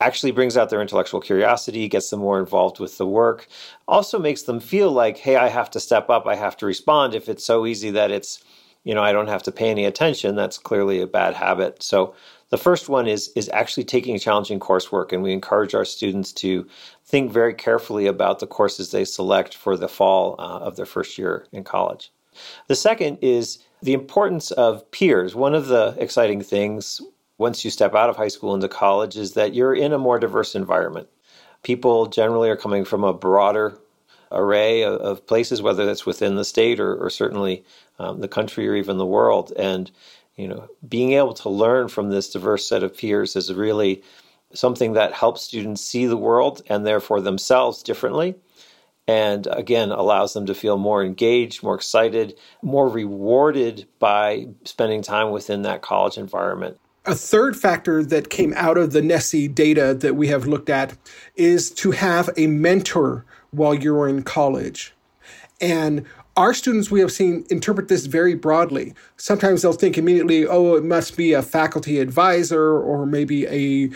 actually 0.00 0.32
brings 0.32 0.56
out 0.56 0.70
their 0.70 0.80
intellectual 0.80 1.20
curiosity, 1.20 1.88
gets 1.88 2.08
them 2.08 2.20
more 2.20 2.38
involved 2.38 2.78
with 2.78 2.96
the 2.98 3.06
work, 3.06 3.46
also 3.86 4.18
makes 4.18 4.42
them 4.42 4.60
feel 4.60 4.90
like, 4.90 5.18
hey, 5.18 5.36
I 5.36 5.48
have 5.48 5.70
to 5.72 5.80
step 5.80 6.08
up, 6.08 6.26
I 6.26 6.36
have 6.36 6.56
to 6.58 6.66
respond 6.66 7.14
if 7.14 7.28
it's 7.28 7.44
so 7.44 7.66
easy 7.66 7.90
that 7.90 8.10
it's 8.10 8.42
you 8.88 8.94
know, 8.94 9.02
I 9.02 9.12
don't 9.12 9.28
have 9.28 9.42
to 9.42 9.52
pay 9.52 9.68
any 9.68 9.84
attention, 9.84 10.34
that's 10.34 10.56
clearly 10.56 11.02
a 11.02 11.06
bad 11.06 11.34
habit. 11.34 11.82
So 11.82 12.14
the 12.48 12.56
first 12.56 12.88
one 12.88 13.06
is 13.06 13.30
is 13.36 13.50
actually 13.52 13.84
taking 13.84 14.18
challenging 14.18 14.58
coursework, 14.58 15.12
and 15.12 15.22
we 15.22 15.34
encourage 15.34 15.74
our 15.74 15.84
students 15.84 16.32
to 16.44 16.66
think 17.04 17.30
very 17.30 17.52
carefully 17.52 18.06
about 18.06 18.38
the 18.38 18.46
courses 18.46 18.90
they 18.90 19.04
select 19.04 19.54
for 19.54 19.76
the 19.76 19.88
fall 19.88 20.36
uh, 20.38 20.60
of 20.60 20.76
their 20.76 20.86
first 20.86 21.18
year 21.18 21.46
in 21.52 21.64
college. 21.64 22.10
The 22.68 22.76
second 22.76 23.18
is 23.20 23.58
the 23.82 23.92
importance 23.92 24.52
of 24.52 24.90
peers. 24.90 25.34
One 25.34 25.54
of 25.54 25.66
the 25.66 25.94
exciting 25.98 26.40
things 26.40 27.02
once 27.36 27.66
you 27.66 27.70
step 27.70 27.94
out 27.94 28.08
of 28.08 28.16
high 28.16 28.28
school 28.28 28.54
into 28.54 28.68
college 28.68 29.18
is 29.18 29.34
that 29.34 29.54
you're 29.54 29.74
in 29.74 29.92
a 29.92 29.98
more 29.98 30.18
diverse 30.18 30.54
environment. 30.54 31.08
People 31.62 32.06
generally 32.06 32.48
are 32.48 32.56
coming 32.56 32.86
from 32.86 33.04
a 33.04 33.12
broader 33.12 33.78
array 34.30 34.82
of, 34.82 34.94
of 35.00 35.26
places, 35.26 35.62
whether 35.62 35.86
that's 35.86 36.06
within 36.06 36.36
the 36.36 36.44
state 36.44 36.80
or, 36.80 36.94
or 36.96 37.10
certainly 37.10 37.64
um, 37.98 38.20
the 38.20 38.28
country 38.28 38.68
or 38.68 38.74
even 38.74 38.98
the 38.98 39.06
world. 39.06 39.52
And 39.56 39.90
you 40.36 40.46
know, 40.46 40.68
being 40.88 41.12
able 41.12 41.34
to 41.34 41.48
learn 41.48 41.88
from 41.88 42.10
this 42.10 42.30
diverse 42.30 42.66
set 42.66 42.84
of 42.84 42.96
peers 42.96 43.34
is 43.34 43.52
really 43.52 44.02
something 44.54 44.94
that 44.94 45.12
helps 45.12 45.42
students 45.42 45.82
see 45.82 46.06
the 46.06 46.16
world 46.16 46.62
and 46.68 46.86
therefore 46.86 47.20
themselves 47.20 47.82
differently. 47.82 48.36
And 49.08 49.48
again, 49.50 49.90
allows 49.90 50.34
them 50.34 50.46
to 50.46 50.54
feel 50.54 50.76
more 50.76 51.02
engaged, 51.02 51.62
more 51.62 51.74
excited, 51.74 52.38
more 52.62 52.88
rewarded 52.88 53.86
by 53.98 54.48
spending 54.64 55.02
time 55.02 55.30
within 55.30 55.62
that 55.62 55.82
college 55.82 56.18
environment. 56.18 56.78
A 57.04 57.14
third 57.14 57.56
factor 57.56 58.04
that 58.04 58.28
came 58.28 58.52
out 58.54 58.76
of 58.76 58.92
the 58.92 59.00
NSSE 59.00 59.54
data 59.54 59.94
that 59.94 60.14
we 60.14 60.28
have 60.28 60.46
looked 60.46 60.68
at 60.68 60.94
is 61.36 61.70
to 61.72 61.92
have 61.92 62.28
a 62.36 62.46
mentor 62.46 63.24
while 63.50 63.74
you 63.74 63.94
were 63.94 64.08
in 64.08 64.22
college. 64.22 64.92
And 65.60 66.04
our 66.36 66.54
students 66.54 66.90
we 66.90 67.00
have 67.00 67.10
seen 67.10 67.44
interpret 67.50 67.88
this 67.88 68.06
very 68.06 68.34
broadly. 68.34 68.94
Sometimes 69.16 69.62
they'll 69.62 69.72
think 69.72 69.98
immediately, 69.98 70.46
oh, 70.46 70.76
it 70.76 70.84
must 70.84 71.16
be 71.16 71.32
a 71.32 71.42
faculty 71.42 71.98
advisor 71.98 72.78
or 72.78 73.06
maybe 73.06 73.46
a 73.48 73.90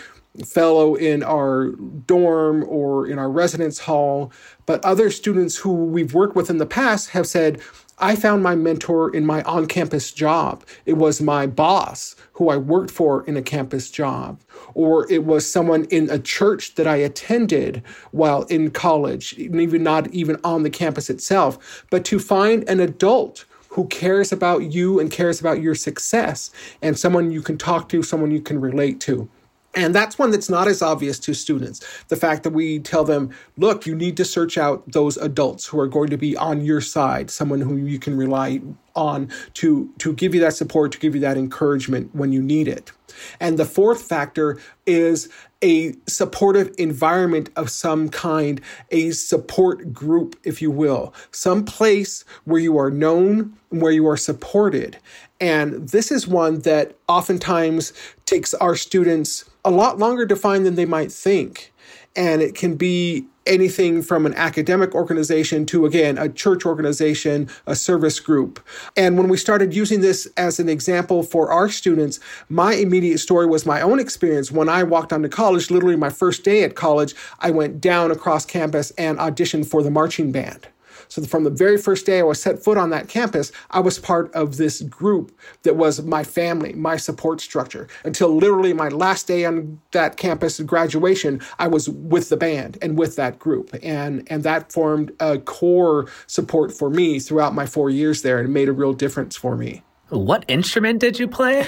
fellow 0.45 0.95
in 0.95 1.23
our 1.23 1.67
dorm 2.07 2.65
or 2.67 3.07
in 3.07 3.19
our 3.19 3.29
residence 3.29 3.79
hall. 3.79 4.31
But 4.65 4.83
other 4.83 5.09
students 5.09 5.55
who 5.57 5.71
we've 5.71 6.13
worked 6.13 6.35
with 6.35 6.49
in 6.49 6.57
the 6.57 6.65
past 6.65 7.11
have 7.11 7.27
said, 7.27 7.61
I 7.99 8.15
found 8.15 8.43
my 8.43 8.55
mentor 8.55 9.13
in 9.15 9.25
my 9.25 9.43
on 9.43 9.67
campus 9.67 10.11
job. 10.11 10.63
It 10.85 10.93
was 10.93 11.21
my 11.21 11.45
boss 11.47 12.15
who 12.33 12.49
I 12.49 12.57
worked 12.57 12.91
for 12.91 13.23
in 13.25 13.37
a 13.37 13.41
campus 13.41 13.89
job, 13.91 14.41
or 14.73 15.09
it 15.11 15.25
was 15.25 15.49
someone 15.49 15.85
in 15.85 16.09
a 16.09 16.19
church 16.19 16.75
that 16.75 16.87
I 16.87 16.95
attended 16.97 17.83
while 18.11 18.43
in 18.43 18.71
college, 18.71 19.33
even 19.33 19.83
not 19.83 20.07
even 20.13 20.39
on 20.43 20.63
the 20.63 20.69
campus 20.69 21.09
itself. 21.09 21.85
But 21.91 22.03
to 22.05 22.19
find 22.19 22.67
an 22.67 22.79
adult 22.79 23.45
who 23.69 23.87
cares 23.87 24.31
about 24.31 24.71
you 24.71 24.99
and 24.99 25.09
cares 25.09 25.39
about 25.39 25.61
your 25.61 25.75
success, 25.75 26.51
and 26.81 26.97
someone 26.97 27.31
you 27.31 27.41
can 27.41 27.57
talk 27.57 27.89
to, 27.89 28.03
someone 28.03 28.31
you 28.31 28.41
can 28.41 28.61
relate 28.61 28.99
to. 29.01 29.29
And 29.75 29.95
that's 29.95 30.19
one 30.19 30.31
that's 30.31 30.49
not 30.49 30.67
as 30.67 30.81
obvious 30.81 31.17
to 31.19 31.33
students. 31.33 31.81
The 32.07 32.15
fact 32.15 32.43
that 32.43 32.51
we 32.51 32.79
tell 32.79 33.03
them, 33.03 33.31
look, 33.57 33.85
you 33.85 33.95
need 33.95 34.17
to 34.17 34.25
search 34.25 34.57
out 34.57 34.83
those 34.91 35.17
adults 35.17 35.65
who 35.65 35.79
are 35.79 35.87
going 35.87 36.09
to 36.11 36.17
be 36.17 36.37
on 36.37 36.61
your 36.61 36.81
side, 36.81 37.31
someone 37.31 37.61
who 37.61 37.77
you 37.77 37.97
can 37.97 38.15
rely 38.15 38.61
on 38.95 39.29
to, 39.55 39.91
to 39.97 40.13
give 40.13 40.35
you 40.35 40.41
that 40.41 40.53
support, 40.53 40.91
to 40.91 40.99
give 40.99 41.15
you 41.15 41.21
that 41.21 41.37
encouragement 41.37 42.13
when 42.13 42.31
you 42.31 42.41
need 42.41 42.67
it. 42.67 42.91
And 43.39 43.57
the 43.57 43.65
fourth 43.65 44.03
factor 44.03 44.59
is 44.85 45.29
a 45.63 45.95
supportive 46.07 46.73
environment 46.77 47.49
of 47.55 47.69
some 47.69 48.09
kind, 48.09 48.61
a 48.91 49.11
support 49.11 49.93
group, 49.93 50.35
if 50.43 50.61
you 50.61 50.69
will, 50.69 51.13
some 51.31 51.63
place 51.63 52.25
where 52.43 52.61
you 52.61 52.77
are 52.77 52.91
known, 52.91 53.57
where 53.69 53.91
you 53.91 54.07
are 54.07 54.17
supported. 54.17 54.97
And 55.39 55.89
this 55.89 56.11
is 56.11 56.27
one 56.27 56.59
that 56.59 56.95
oftentimes 57.07 57.93
takes 58.25 58.53
our 58.55 58.75
students 58.75 59.45
a 59.65 59.71
lot 59.71 59.97
longer 59.97 60.25
to 60.25 60.35
find 60.35 60.65
than 60.65 60.75
they 60.75 60.85
might 60.85 61.11
think. 61.11 61.73
And 62.15 62.41
it 62.41 62.55
can 62.55 62.75
be 62.75 63.25
anything 63.45 64.01
from 64.01 64.25
an 64.25 64.33
academic 64.35 64.95
organization 64.95 65.65
to, 65.65 65.85
again, 65.85 66.17
a 66.17 66.29
church 66.29 66.65
organization, 66.65 67.49
a 67.65 67.75
service 67.75 68.19
group. 68.19 68.59
And 68.95 69.17
when 69.17 69.27
we 69.27 69.37
started 69.37 69.73
using 69.73 70.01
this 70.01 70.27
as 70.37 70.59
an 70.59 70.69
example 70.69 71.23
for 71.23 71.51
our 71.51 71.69
students, 71.69 72.19
my 72.49 72.73
immediate 72.73 73.17
story 73.17 73.45
was 73.45 73.65
my 73.65 73.81
own 73.81 73.99
experience. 73.99 74.51
When 74.51 74.69
I 74.69 74.83
walked 74.83 75.11
onto 75.11 75.27
college, 75.29 75.71
literally 75.71 75.95
my 75.95 76.09
first 76.09 76.43
day 76.43 76.63
at 76.63 76.75
college, 76.75 77.15
I 77.39 77.51
went 77.51 77.81
down 77.81 78.11
across 78.11 78.45
campus 78.45 78.91
and 78.91 79.17
auditioned 79.17 79.65
for 79.65 79.83
the 79.83 79.91
marching 79.91 80.31
band. 80.31 80.67
So 81.13 81.21
from 81.21 81.43
the 81.43 81.51
very 81.51 81.77
first 81.77 82.07
day 82.07 82.21
I 82.21 82.23
was 82.23 82.41
set 82.41 82.63
foot 82.63 82.75
on 82.75 82.89
that 82.89 83.07
campus, 83.07 83.51
I 83.69 83.81
was 83.81 83.99
part 83.99 84.33
of 84.33 84.57
this 84.57 84.81
group 84.81 85.31
that 85.61 85.75
was 85.75 86.01
my 86.01 86.23
family, 86.23 86.73
my 86.73 86.97
support 86.97 87.39
structure. 87.39 87.87
Until 88.03 88.35
literally 88.35 88.73
my 88.73 88.87
last 88.87 89.27
day 89.27 89.45
on 89.45 89.79
that 89.91 90.17
campus 90.17 90.59
graduation, 90.61 91.39
I 91.59 91.67
was 91.67 91.87
with 91.87 92.29
the 92.29 92.37
band 92.37 92.79
and 92.81 92.97
with 92.97 93.15
that 93.17 93.37
group. 93.37 93.75
And, 93.83 94.27
and 94.31 94.41
that 94.41 94.71
formed 94.71 95.11
a 95.19 95.37
core 95.37 96.07
support 96.25 96.73
for 96.73 96.89
me 96.89 97.19
throughout 97.19 97.53
my 97.53 97.67
four 97.67 97.91
years 97.91 98.23
there 98.23 98.39
and 98.39 98.51
made 98.51 98.67
a 98.67 98.73
real 98.73 98.93
difference 98.93 99.35
for 99.35 99.55
me. 99.55 99.83
What 100.13 100.45
instrument 100.47 100.99
did 100.99 101.17
you 101.17 101.27
play? 101.27 101.65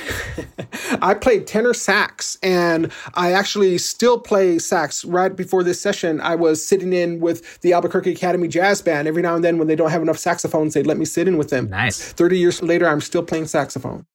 I 1.02 1.16
played 1.16 1.48
tenor 1.48 1.74
sax, 1.74 2.38
and 2.44 2.92
I 3.16 3.32
actually 3.32 3.80
still 3.80 4.20
play 4.20 4.60
sax. 4.60 5.04
Right 5.04 5.36
before 5.36 5.64
this 5.64 5.82
session, 5.82 6.22
I 6.22 6.36
was 6.36 6.66
sitting 6.66 6.94
in 6.94 7.20
with 7.20 7.60
the 7.62 7.74
Albuquerque 7.74 8.12
Academy 8.12 8.48
Jazz 8.48 8.84
Band. 8.84 9.08
Every 9.08 9.24
now 9.24 9.34
and 9.34 9.44
then, 9.44 9.58
when 9.58 9.68
they 9.68 9.76
don't 9.76 9.90
have 9.90 10.04
enough 10.04 10.20
saxophones, 10.20 10.76
they 10.76 10.84
let 10.84 10.98
me 10.98 11.06
sit 11.06 11.28
in 11.28 11.38
with 11.38 11.50
them. 11.50 11.70
Nice. 11.70 12.14
30 12.14 12.38
years 12.38 12.62
later, 12.62 12.88
I'm 12.88 13.02
still 13.02 13.24
playing 13.24 13.48
saxophone. 13.48 14.06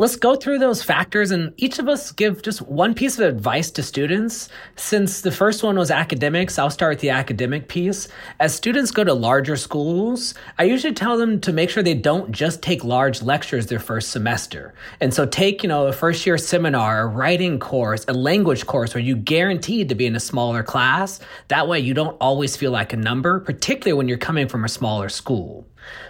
Let's 0.00 0.16
go 0.16 0.34
through 0.34 0.60
those 0.60 0.82
factors 0.82 1.30
and 1.30 1.52
each 1.58 1.78
of 1.78 1.86
us 1.86 2.10
give 2.10 2.40
just 2.40 2.62
one 2.62 2.94
piece 2.94 3.18
of 3.18 3.28
advice 3.28 3.70
to 3.72 3.82
students. 3.82 4.48
Since 4.76 5.20
the 5.20 5.30
first 5.30 5.62
one 5.62 5.76
was 5.76 5.90
academics, 5.90 6.58
I'll 6.58 6.70
start 6.70 6.92
with 6.92 7.00
the 7.00 7.10
academic 7.10 7.68
piece. 7.68 8.08
As 8.38 8.54
students 8.54 8.92
go 8.92 9.04
to 9.04 9.12
larger 9.12 9.56
schools, 9.56 10.32
I 10.58 10.62
usually 10.62 10.94
tell 10.94 11.18
them 11.18 11.38
to 11.42 11.52
make 11.52 11.68
sure 11.68 11.82
they 11.82 11.92
don't 11.92 12.32
just 12.32 12.62
take 12.62 12.82
large 12.82 13.20
lectures 13.20 13.66
their 13.66 13.78
first 13.78 14.08
semester. 14.08 14.72
And 15.02 15.12
so 15.12 15.26
take, 15.26 15.62
you 15.62 15.68
know, 15.68 15.86
a 15.86 15.92
first 15.92 16.24
year 16.24 16.38
seminar, 16.38 17.02
a 17.02 17.06
writing 17.06 17.58
course, 17.58 18.06
a 18.08 18.14
language 18.14 18.64
course 18.64 18.94
where 18.94 19.04
you 19.04 19.16
guaranteed 19.16 19.90
to 19.90 19.94
be 19.94 20.06
in 20.06 20.16
a 20.16 20.20
smaller 20.20 20.62
class. 20.62 21.20
That 21.48 21.68
way 21.68 21.78
you 21.78 21.92
don't 21.92 22.16
always 22.22 22.56
feel 22.56 22.70
like 22.70 22.94
a 22.94 22.96
number, 22.96 23.38
particularly 23.38 23.98
when 23.98 24.08
you're 24.08 24.16
coming 24.16 24.48
from 24.48 24.64
a 24.64 24.68
smaller 24.70 25.10
school. 25.10 25.66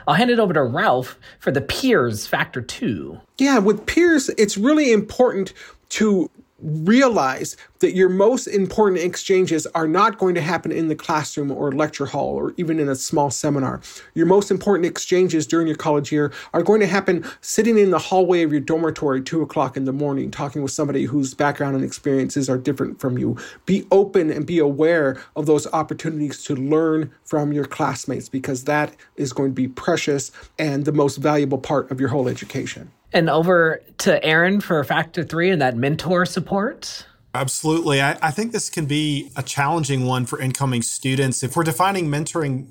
I'll 0.07 0.15
hand 0.15 0.31
it 0.31 0.39
over 0.39 0.53
to 0.53 0.63
Ralph 0.63 1.19
for 1.39 1.51
the 1.51 1.61
peers 1.61 2.27
factor 2.27 2.61
two. 2.61 3.21
Yeah, 3.39 3.59
with 3.59 3.87
peers, 3.87 4.29
it's 4.31 4.57
really 4.57 4.93
important 4.93 5.53
to 5.91 6.31
realize 6.63 7.57
that 7.81 7.95
your 7.95 8.09
most 8.09 8.47
important 8.47 9.03
exchanges 9.03 9.67
are 9.69 9.89
not 9.89 10.19
going 10.19 10.35
to 10.35 10.41
happen 10.41 10.71
in 10.71 10.89
the 10.89 10.95
classroom 10.95 11.51
or 11.51 11.73
lecture 11.73 12.07
hall 12.07 12.35
or 12.35 12.53
even 12.57 12.79
in 12.79 12.89
a 12.89 12.95
small 12.95 13.31
seminar. 13.31 13.81
Your 14.15 14.27
most 14.27 14.51
important 14.51 14.87
exchanges 14.87 15.47
during 15.47 15.67
your 15.67 15.77
college 15.77 16.13
year 16.13 16.33
are 16.53 16.63
going 16.63 16.81
to 16.81 16.87
happen 16.87 17.25
sitting 17.41 17.79
in 17.79 17.91
the 17.91 17.99
hallway 17.99 18.43
of 18.43 18.53
your 18.53 18.61
dormitory 18.61 19.23
two 19.23 19.43
o'clock 19.43 19.77
in 19.77 19.85
the 19.85 19.93
morning, 19.93 20.31
talking 20.31 20.63
with 20.63 20.73
somebody 20.73 21.05
whose 21.05 21.35
background 21.35 21.75
and 21.75 21.85
experiences 21.85 22.51
are 22.51 22.59
different 22.59 23.01
from 23.01 23.17
you. 23.17 23.37
Be 23.67 23.87
open 23.91 24.31
and 24.31 24.47
be 24.47 24.59
aware 24.59 25.21
of 25.37 25.47
those 25.47 25.67
opportunities 25.73 26.45
to 26.45 26.55
learn 26.55 27.11
from 27.25 27.53
your 27.53 27.65
classmates 27.65 28.29
because 28.29 28.65
that 28.65 28.95
is 29.17 29.33
going 29.33 29.51
to 29.51 29.55
be 29.55 29.69
precious 29.69 30.31
and 30.59 30.85
the 30.85 30.93
most 30.93 31.17
valuable 31.17 31.59
part 31.59 31.91
of 31.91 32.01
your 32.01 32.11
whole 32.11 32.29
education. 32.29 32.91
And 33.13 33.29
over 33.29 33.83
to 33.99 34.25
Aaron 34.25 34.61
for 34.61 34.83
factor 34.85 35.25
three 35.25 35.51
and 35.51 35.61
that 35.61 35.77
mentor 35.77 36.27
support. 36.27 37.07
Absolutely. 37.35 38.01
I, 38.01 38.19
I, 38.21 38.31
think 38.33 38.53
this 38.53 38.69
can 38.71 38.87
be 38.87 39.31
a 39.37 39.43
challenging 39.43 40.05
one 40.05 40.27
for 40.27 40.41
incoming 40.41 40.83
students. 40.83 41.45
If 41.45 41.57
we're 41.57 41.63
defining 41.63 42.09
mentoring 42.09 42.67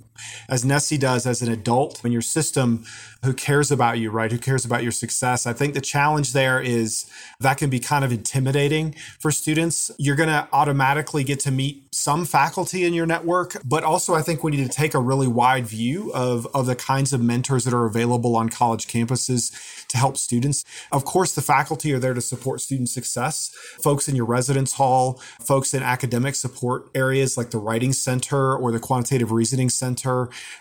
as 0.47 0.65
NSSE 0.65 0.99
does 0.99 1.25
as 1.25 1.41
an 1.41 1.51
adult 1.51 2.03
in 2.03 2.11
your 2.11 2.21
system 2.21 2.85
who 3.23 3.33
cares 3.33 3.69
about 3.69 3.99
you, 3.99 4.11
right? 4.11 4.31
Who 4.31 4.37
cares 4.37 4.63
about 4.63 4.81
your 4.81 4.93
success. 4.93 5.45
I 5.45 5.51
think 5.51 5.73
the 5.73 5.81
challenge 5.81 6.31
there 6.31 6.61
is 6.61 7.05
that 7.39 7.57
can 7.57 7.69
be 7.69 7.79
kind 7.79 8.05
of 8.05 8.11
intimidating 8.11 8.95
for 9.19 9.29
students. 9.31 9.91
You're 9.97 10.15
going 10.15 10.29
to 10.29 10.47
automatically 10.53 11.23
get 11.25 11.39
to 11.41 11.51
meet 11.51 11.83
some 11.93 12.23
faculty 12.25 12.85
in 12.85 12.93
your 12.93 13.05
network, 13.05 13.57
but 13.65 13.83
also 13.83 14.15
I 14.15 14.21
think 14.21 14.43
we 14.43 14.51
need 14.51 14.69
to 14.69 14.75
take 14.75 14.93
a 14.93 14.99
really 14.99 15.27
wide 15.27 15.67
view 15.67 16.13
of, 16.13 16.47
of 16.53 16.65
the 16.65 16.75
kinds 16.75 17.11
of 17.11 17.21
mentors 17.21 17.65
that 17.65 17.73
are 17.73 17.85
available 17.85 18.37
on 18.37 18.47
college 18.47 18.87
campuses 18.87 19.51
to 19.89 19.97
help 19.97 20.15
students. 20.15 20.63
Of 20.91 21.03
course, 21.03 21.33
the 21.35 21.41
faculty 21.41 21.91
are 21.93 21.99
there 21.99 22.13
to 22.13 22.21
support 22.21 22.61
student 22.61 22.89
success. 22.89 23.49
Folks 23.81 24.07
in 24.07 24.15
your 24.15 24.25
residence 24.25 24.73
hall, 24.73 25.19
folks 25.41 25.73
in 25.73 25.83
academic 25.83 26.35
support 26.35 26.89
areas 26.95 27.37
like 27.37 27.51
the 27.51 27.57
Writing 27.57 27.91
Center 27.91 28.55
or 28.55 28.71
the 28.71 28.79
Quantitative 28.79 29.31
Reasoning 29.31 29.69
Center, 29.69 30.08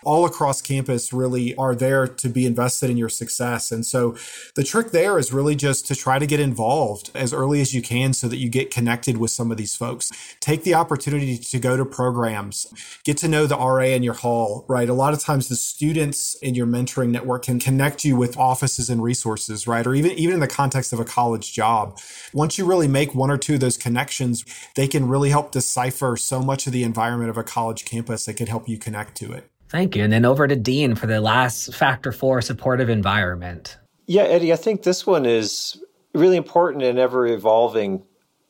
all 0.03 0.25
across 0.25 0.61
campus 0.61 1.11
really 1.13 1.55
are 1.55 1.75
there 1.75 2.07
to 2.07 2.29
be 2.29 2.45
invested 2.45 2.89
in 2.89 2.97
your 2.97 3.09
success. 3.09 3.71
And 3.71 3.85
so 3.85 4.15
the 4.55 4.63
trick 4.63 4.91
there 4.91 5.17
is 5.17 5.33
really 5.33 5.55
just 5.55 5.87
to 5.87 5.95
try 5.95 6.19
to 6.19 6.25
get 6.25 6.39
involved 6.39 7.11
as 7.13 7.33
early 7.33 7.61
as 7.61 7.73
you 7.73 7.81
can 7.81 8.13
so 8.13 8.27
that 8.27 8.37
you 8.37 8.49
get 8.49 8.71
connected 8.71 9.17
with 9.17 9.31
some 9.31 9.51
of 9.51 9.57
these 9.57 9.75
folks. 9.75 10.11
Take 10.39 10.63
the 10.63 10.73
opportunity 10.73 11.37
to 11.37 11.59
go 11.59 11.77
to 11.77 11.85
programs, 11.85 12.67
get 13.03 13.17
to 13.17 13.27
know 13.27 13.45
the 13.45 13.57
RA 13.57 13.85
in 13.85 14.03
your 14.03 14.13
hall, 14.13 14.65
right? 14.67 14.89
A 14.89 14.93
lot 14.93 15.13
of 15.13 15.19
times 15.19 15.47
the 15.47 15.55
students 15.55 16.35
in 16.41 16.55
your 16.55 16.67
mentoring 16.67 17.09
network 17.09 17.43
can 17.43 17.59
connect 17.59 18.05
you 18.05 18.15
with 18.15 18.37
offices 18.37 18.89
and 18.89 19.01
resources, 19.01 19.67
right? 19.67 19.85
Or 19.85 19.93
even, 19.93 20.11
even 20.11 20.35
in 20.35 20.39
the 20.39 20.47
context 20.47 20.93
of 20.93 20.99
a 20.99 21.05
college 21.05 21.53
job. 21.53 21.99
Once 22.33 22.57
you 22.57 22.65
really 22.65 22.87
make 22.87 23.15
one 23.15 23.31
or 23.31 23.37
two 23.37 23.55
of 23.55 23.59
those 23.59 23.77
connections, 23.77 24.45
they 24.75 24.87
can 24.87 25.07
really 25.07 25.29
help 25.29 25.51
decipher 25.51 26.15
so 26.17 26.41
much 26.41 26.67
of 26.67 26.73
the 26.73 26.83
environment 26.83 27.29
of 27.29 27.37
a 27.37 27.43
college 27.43 27.85
campus 27.85 28.25
that 28.25 28.35
can 28.35 28.47
help 28.47 28.67
you 28.67 28.77
connect 28.77 29.15
to 29.15 29.31
it. 29.31 29.38
Thank 29.69 29.95
you. 29.95 30.03
And 30.03 30.11
then 30.11 30.25
over 30.25 30.47
to 30.47 30.55
Dean 30.55 30.95
for 30.95 31.05
the 31.07 31.21
last 31.21 31.73
factor 31.75 32.11
four 32.11 32.41
supportive 32.41 32.89
environment. 32.89 33.77
Yeah, 34.07 34.23
Eddie, 34.23 34.51
I 34.51 34.55
think 34.55 34.83
this 34.83 35.05
one 35.05 35.27
is 35.27 35.81
really 36.15 36.37
important 36.37 36.83
and 36.83 36.97
ever 36.97 37.27
evolving 37.27 38.03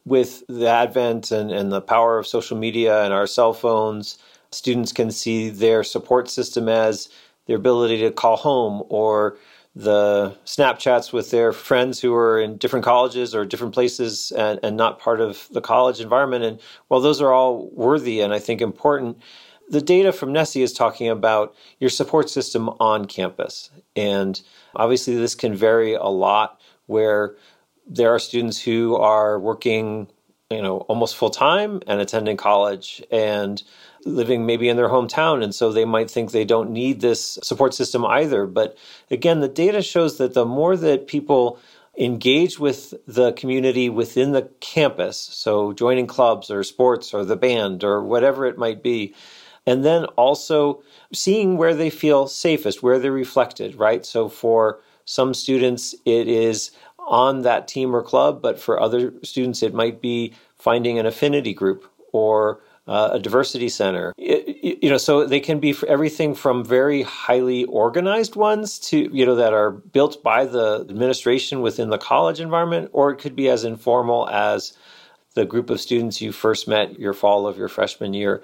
with 0.06 0.44
the 0.48 0.68
advent 0.68 1.32
and, 1.32 1.52
and 1.52 1.72
the 1.72 1.82
power 1.82 2.18
of 2.18 2.26
social 2.26 2.58
media 2.58 3.04
and 3.04 3.14
our 3.14 3.28
cell 3.28 3.54
phones. 3.54 4.18
Students 4.52 4.94
can 4.94 5.12
see 5.12 5.50
their 5.50 5.84
support 5.84 6.30
system 6.30 6.70
as 6.70 7.10
their 7.46 7.58
ability 7.58 8.00
to 8.00 8.12
call 8.12 8.38
home 8.38 8.84
or 8.88 9.38
the 9.76 10.36
Snapchats 10.46 11.14
with 11.14 11.32
their 11.32 11.52
friends 11.52 12.00
who 12.00 12.14
are 12.16 12.40
in 12.40 12.58
different 12.58 12.86
colleges 12.86 13.36
or 13.36 13.46
different 13.46 13.74
places 13.74 14.32
and, 14.32 14.60
and 14.64 14.78
not 14.78 15.00
part 15.00 15.22
of 15.22 15.48
the 15.52 15.62
college 15.62 16.00
environment. 16.00 16.44
And 16.44 16.60
while 16.88 17.02
those 17.02 17.22
are 17.22 17.34
all 17.34 17.70
worthy 17.74 18.22
and 18.22 18.34
I 18.34 18.40
think 18.40 18.62
important, 18.62 19.18
the 19.70 19.82
data 19.82 20.12
from 20.12 20.34
NSSE 20.34 20.62
is 20.62 20.74
talking 20.74 21.10
about 21.10 21.56
your 21.80 21.90
support 21.90 22.30
system 22.30 22.70
on 22.80 23.06
campus. 23.06 23.70
And 23.96 24.42
obviously, 24.76 25.16
this 25.16 25.36
can 25.36 25.56
vary 25.56 25.94
a 25.94 26.06
lot 26.06 26.60
where 26.88 27.36
there 27.88 28.14
are 28.14 28.20
students 28.20 28.62
who 28.62 28.96
are 28.96 29.40
working, 29.40 30.08
you 30.50 30.62
know, 30.62 30.80
almost 30.82 31.16
full 31.16 31.30
time 31.30 31.82
and 31.88 32.02
attending 32.02 32.38
college 32.38 33.04
and 33.12 33.62
living 34.06 34.46
maybe 34.46 34.70
in 34.70 34.78
their 34.78 34.90
hometown. 34.90 35.44
And 35.44 35.54
so 35.54 35.72
they 35.72 35.86
might 35.86 36.10
think 36.10 36.32
they 36.32 36.46
don't 36.46 36.72
need 36.72 37.02
this 37.02 37.38
support 37.44 37.74
system 37.74 38.06
either. 38.06 38.48
But 38.48 38.78
again, 39.12 39.40
the 39.40 39.48
data 39.48 39.82
shows 39.82 40.18
that 40.18 40.34
the 40.34 40.46
more 40.46 40.78
that 40.78 41.08
people 41.08 41.60
engage 41.98 42.58
with 42.58 42.94
the 43.08 43.34
community 43.34 43.90
within 43.90 44.32
the 44.32 44.50
campus, 44.62 45.18
so 45.18 45.74
joining 45.74 46.08
clubs 46.08 46.50
or 46.50 46.64
sports 46.64 47.14
or 47.14 47.26
the 47.26 47.36
band 47.36 47.84
or 47.84 48.04
whatever 48.04 48.46
it 48.46 48.58
might 48.58 48.82
be, 48.82 49.14
and 49.70 49.86
then 49.86 50.06
also 50.18 50.82
seeing 51.14 51.56
where 51.56 51.76
they 51.76 51.92
feel 51.92 52.28
safest, 52.28 52.82
where 52.82 52.98
they're 52.98 53.12
reflected, 53.12 53.76
right? 53.76 54.04
So 54.04 54.28
for 54.28 54.80
some 55.06 55.36
students, 55.36 55.94
it 56.06 56.28
is 56.28 56.72
on 56.98 57.44
that 57.44 57.68
team 57.68 57.96
or 57.96 58.02
club, 58.02 58.42
but 58.42 58.60
for 58.60 58.80
other 58.80 59.14
students, 59.22 59.62
it 59.62 59.76
might 59.76 60.02
be 60.02 60.34
finding 60.58 60.98
an 60.98 61.06
affinity 61.06 61.54
group 61.54 61.86
or 62.14 62.62
uh, 62.88 63.12
a 63.14 63.20
diversity 63.20 63.70
center. 63.70 64.12
It, 64.18 64.80
you 64.82 64.90
know, 64.90 64.98
so 64.98 65.24
they 65.24 65.40
can 65.40 65.60
be 65.60 65.76
everything 65.88 66.34
from 66.34 66.66
very 66.66 67.04
highly 67.04 67.66
organized 67.66 68.36
ones 68.36 68.80
to 68.90 69.08
you 69.16 69.24
know 69.24 69.36
that 69.36 69.54
are 69.54 69.70
built 69.70 70.24
by 70.24 70.46
the 70.46 70.84
administration 70.90 71.62
within 71.62 71.92
the 71.92 72.00
college 72.00 72.40
environment, 72.40 72.90
or 72.92 73.12
it 73.12 73.18
could 73.18 73.36
be 73.36 73.50
as 73.50 73.64
informal 73.64 74.28
as 74.30 74.74
the 75.36 75.46
group 75.46 75.70
of 75.70 75.80
students 75.80 76.22
you 76.22 76.32
first 76.32 76.68
met 76.68 77.00
your 77.00 77.14
fall 77.14 77.46
of 77.46 77.56
your 77.56 77.68
freshman 77.68 78.16
year. 78.16 78.42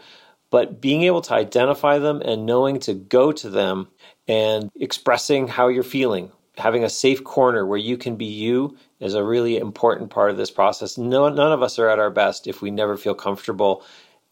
But 0.51 0.79
being 0.81 1.03
able 1.03 1.21
to 1.21 1.33
identify 1.33 1.99
them 1.99 2.21
and 2.23 2.45
knowing 2.45 2.79
to 2.81 2.93
go 2.93 3.31
to 3.31 3.49
them 3.49 3.87
and 4.27 4.69
expressing 4.79 5.47
how 5.47 5.67
you're 5.67 5.83
feeling, 5.83 6.31
having 6.57 6.83
a 6.83 6.89
safe 6.89 7.23
corner 7.23 7.65
where 7.65 7.77
you 7.77 7.97
can 7.97 8.15
be 8.15 8.25
you 8.25 8.77
is 8.99 9.13
a 9.13 9.23
really 9.23 9.57
important 9.57 10.09
part 10.09 10.31
of 10.31 10.37
this 10.37 10.51
process. 10.51 10.97
No, 10.97 11.27
none 11.29 11.51
of 11.51 11.61
us 11.61 11.77
are 11.79 11.89
at 11.89 11.99
our 11.99 12.11
best 12.11 12.47
if 12.47 12.61
we 12.61 12.71
never 12.71 12.95
feel 12.95 13.15
comfortable 13.15 13.83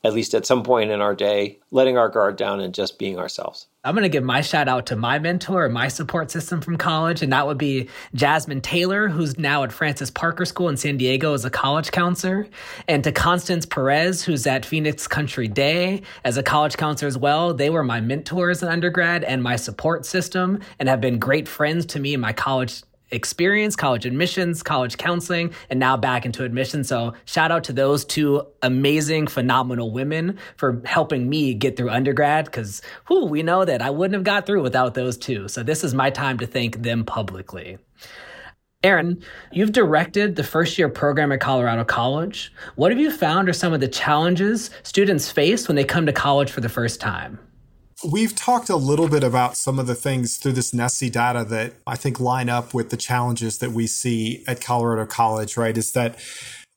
at 0.03 0.13
least 0.13 0.33
at 0.33 0.45
some 0.45 0.63
point 0.63 0.91
in 0.91 1.01
our 1.01 1.15
day, 1.15 1.59
letting 1.71 1.97
our 1.97 2.09
guard 2.09 2.35
down 2.35 2.59
and 2.59 2.73
just 2.73 2.99
being 2.99 3.17
ourselves. 3.17 3.67
I'm 3.85 3.95
going 3.95 4.03
to 4.03 4.09
give 4.09 4.23
my 4.23 4.41
shout 4.41 4.67
out 4.67 4.85
to 4.87 4.95
my 4.95 5.19
mentor 5.19 5.65
and 5.65 5.73
my 5.73 5.87
support 5.87 6.31
system 6.31 6.61
from 6.61 6.77
college, 6.77 7.21
and 7.21 7.33
that 7.33 7.47
would 7.47 7.57
be 7.57 7.89
Jasmine 8.13 8.61
Taylor, 8.61 9.09
who's 9.09 9.37
now 9.37 9.63
at 9.63 9.73
Francis 9.73 10.09
Parker 10.09 10.45
School 10.45 10.69
in 10.69 10.77
San 10.77 10.97
Diego 10.97 11.33
as 11.33 11.43
a 11.43 11.49
college 11.49 11.91
counselor, 11.91 12.47
and 12.87 13.03
to 13.03 13.11
Constance 13.11 13.65
Perez, 13.65 14.23
who's 14.23 14.47
at 14.47 14.65
Phoenix 14.65 15.07
Country 15.07 15.47
Day 15.47 16.01
as 16.23 16.37
a 16.37 16.43
college 16.43 16.77
counselor 16.77 17.07
as 17.07 17.17
well. 17.17 17.53
They 17.53 17.69
were 17.69 17.83
my 17.83 17.99
mentors 17.99 18.63
in 18.63 18.69
undergrad 18.69 19.23
and 19.23 19.43
my 19.43 19.57
support 19.57 20.05
system, 20.05 20.59
and 20.79 20.87
have 20.87 21.01
been 21.01 21.19
great 21.19 21.47
friends 21.47 21.85
to 21.87 21.99
me 21.99 22.13
in 22.13 22.19
my 22.19 22.33
college 22.33 22.83
experience, 23.13 23.75
college 23.75 24.05
admissions, 24.05 24.63
college 24.63 24.97
counseling, 24.97 25.53
and 25.69 25.79
now 25.79 25.95
back 25.95 26.25
into 26.25 26.43
admissions. 26.43 26.87
So 26.87 27.13
shout 27.25 27.51
out 27.51 27.63
to 27.65 27.73
those 27.73 28.03
two 28.03 28.45
amazing, 28.61 29.27
phenomenal 29.27 29.91
women 29.91 30.37
for 30.57 30.81
helping 30.85 31.29
me 31.29 31.53
get 31.53 31.77
through 31.77 31.89
undergrad 31.89 32.45
because 32.45 32.81
who 33.05 33.25
we 33.25 33.43
know 33.43 33.63
that 33.63 33.81
I 33.81 33.89
wouldn't 33.89 34.15
have 34.15 34.23
got 34.23 34.45
through 34.45 34.63
without 34.63 34.95
those 34.95 35.17
two. 35.17 35.47
So 35.47 35.63
this 35.63 35.83
is 35.83 35.93
my 35.93 36.09
time 36.09 36.39
to 36.39 36.47
thank 36.47 36.81
them 36.81 37.05
publicly. 37.05 37.77
Aaron, 38.83 39.23
you've 39.53 39.71
directed 39.71 40.35
the 40.35 40.43
first 40.43 40.77
year 40.77 40.89
program 40.89 41.31
at 41.31 41.39
Colorado 41.39 41.85
College. 41.85 42.51
What 42.75 42.91
have 42.91 42.99
you 42.99 43.11
found 43.11 43.47
are 43.47 43.53
some 43.53 43.71
of 43.71 43.79
the 43.79 43.87
challenges 43.87 44.71
students 44.83 45.31
face 45.31 45.69
when 45.69 45.75
they 45.75 45.85
come 45.85 46.05
to 46.05 46.11
college 46.11 46.51
for 46.51 46.59
the 46.59 46.67
first 46.67 46.99
time? 46.99 47.39
We've 48.09 48.35
talked 48.35 48.69
a 48.69 48.75
little 48.75 49.07
bit 49.07 49.23
about 49.23 49.55
some 49.55 49.79
of 49.79 49.87
the 49.87 49.95
things 49.95 50.37
through 50.37 50.53
this 50.53 50.71
NSSE 50.71 51.11
data 51.11 51.45
that 51.45 51.73
I 51.87 51.95
think 51.95 52.19
line 52.19 52.49
up 52.49 52.73
with 52.73 52.89
the 52.89 52.97
challenges 52.97 53.59
that 53.59 53.71
we 53.71 53.87
see 53.87 54.43
at 54.45 54.59
Colorado 54.59 55.05
College, 55.05 55.55
right? 55.55 55.77
Is 55.77 55.93
that 55.93 56.19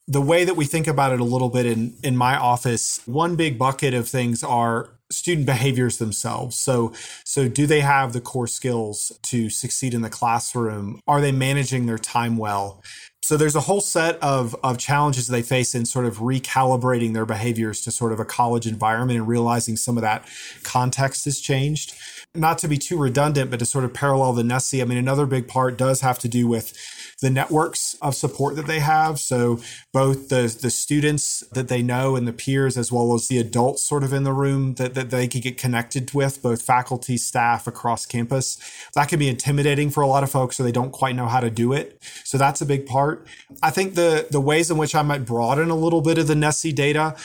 the 0.06 0.20
way 0.20 0.44
that 0.44 0.54
we 0.54 0.66
think 0.66 0.86
about 0.86 1.12
it 1.12 1.18
a 1.18 1.24
little 1.24 1.48
bit 1.48 1.66
in, 1.66 1.94
in 2.04 2.16
my 2.16 2.36
office, 2.36 3.00
one 3.06 3.34
big 3.34 3.58
bucket 3.58 3.92
of 3.92 4.08
things 4.08 4.44
are 4.44 4.90
student 5.10 5.46
behaviors 5.46 5.98
themselves. 5.98 6.56
So, 6.56 6.92
so 7.24 7.48
do 7.48 7.66
they 7.66 7.80
have 7.80 8.12
the 8.12 8.20
core 8.20 8.46
skills 8.46 9.12
to 9.22 9.50
succeed 9.50 9.94
in 9.94 10.02
the 10.02 10.10
classroom? 10.10 11.00
Are 11.06 11.20
they 11.20 11.32
managing 11.32 11.86
their 11.86 11.98
time 11.98 12.36
well? 12.36 12.82
So 13.26 13.36
there's 13.36 13.56
a 13.56 13.62
whole 13.62 13.80
set 13.80 14.22
of, 14.22 14.54
of 14.62 14.78
challenges 14.78 15.26
they 15.26 15.42
face 15.42 15.74
in 15.74 15.84
sort 15.84 16.06
of 16.06 16.18
recalibrating 16.18 17.12
their 17.12 17.26
behaviors 17.26 17.80
to 17.80 17.90
sort 17.90 18.12
of 18.12 18.20
a 18.20 18.24
college 18.24 18.68
environment 18.68 19.18
and 19.18 19.26
realizing 19.26 19.76
some 19.76 19.98
of 19.98 20.02
that 20.02 20.24
context 20.62 21.24
has 21.24 21.40
changed. 21.40 21.92
Not 22.36 22.58
to 22.58 22.68
be 22.68 22.78
too 22.78 22.96
redundant, 22.96 23.50
but 23.50 23.58
to 23.58 23.66
sort 23.66 23.84
of 23.84 23.92
parallel 23.92 24.34
the 24.34 24.44
NSSE, 24.44 24.80
I 24.80 24.84
mean, 24.84 24.98
another 24.98 25.26
big 25.26 25.48
part 25.48 25.76
does 25.76 26.02
have 26.02 26.20
to 26.20 26.28
do 26.28 26.46
with 26.46 26.72
the 27.20 27.30
networks 27.30 27.96
of 28.02 28.14
support 28.14 28.56
that 28.56 28.66
they 28.66 28.80
have. 28.80 29.18
So 29.18 29.60
both 29.92 30.28
the 30.28 30.54
the 30.60 30.70
students 30.70 31.40
that 31.52 31.68
they 31.68 31.82
know 31.82 32.14
and 32.14 32.28
the 32.28 32.32
peers, 32.32 32.76
as 32.76 32.92
well 32.92 33.14
as 33.14 33.28
the 33.28 33.38
adults 33.38 33.82
sort 33.82 34.04
of 34.04 34.12
in 34.12 34.24
the 34.24 34.32
room 34.32 34.74
that, 34.74 34.94
that 34.94 35.10
they 35.10 35.26
could 35.26 35.42
get 35.42 35.56
connected 35.56 36.12
with, 36.12 36.42
both 36.42 36.62
faculty, 36.62 37.16
staff 37.16 37.66
across 37.66 38.04
campus. 38.04 38.58
That 38.94 39.08
can 39.08 39.18
be 39.18 39.28
intimidating 39.28 39.90
for 39.90 40.02
a 40.02 40.06
lot 40.06 40.24
of 40.24 40.30
folks, 40.30 40.56
so 40.56 40.62
they 40.62 40.72
don't 40.72 40.92
quite 40.92 41.16
know 41.16 41.26
how 41.26 41.40
to 41.40 41.50
do 41.50 41.72
it. 41.72 41.98
So 42.24 42.36
that's 42.36 42.60
a 42.60 42.66
big 42.66 42.86
part. 42.86 43.15
I 43.62 43.70
think 43.70 43.94
the 43.94 44.26
the 44.30 44.40
ways 44.40 44.70
in 44.70 44.78
which 44.78 44.94
I 44.94 45.02
might 45.02 45.24
broaden 45.24 45.70
a 45.70 45.76
little 45.76 46.00
bit 46.00 46.18
of 46.18 46.26
the 46.26 46.34
NSSE 46.34 46.74
data 46.74 47.16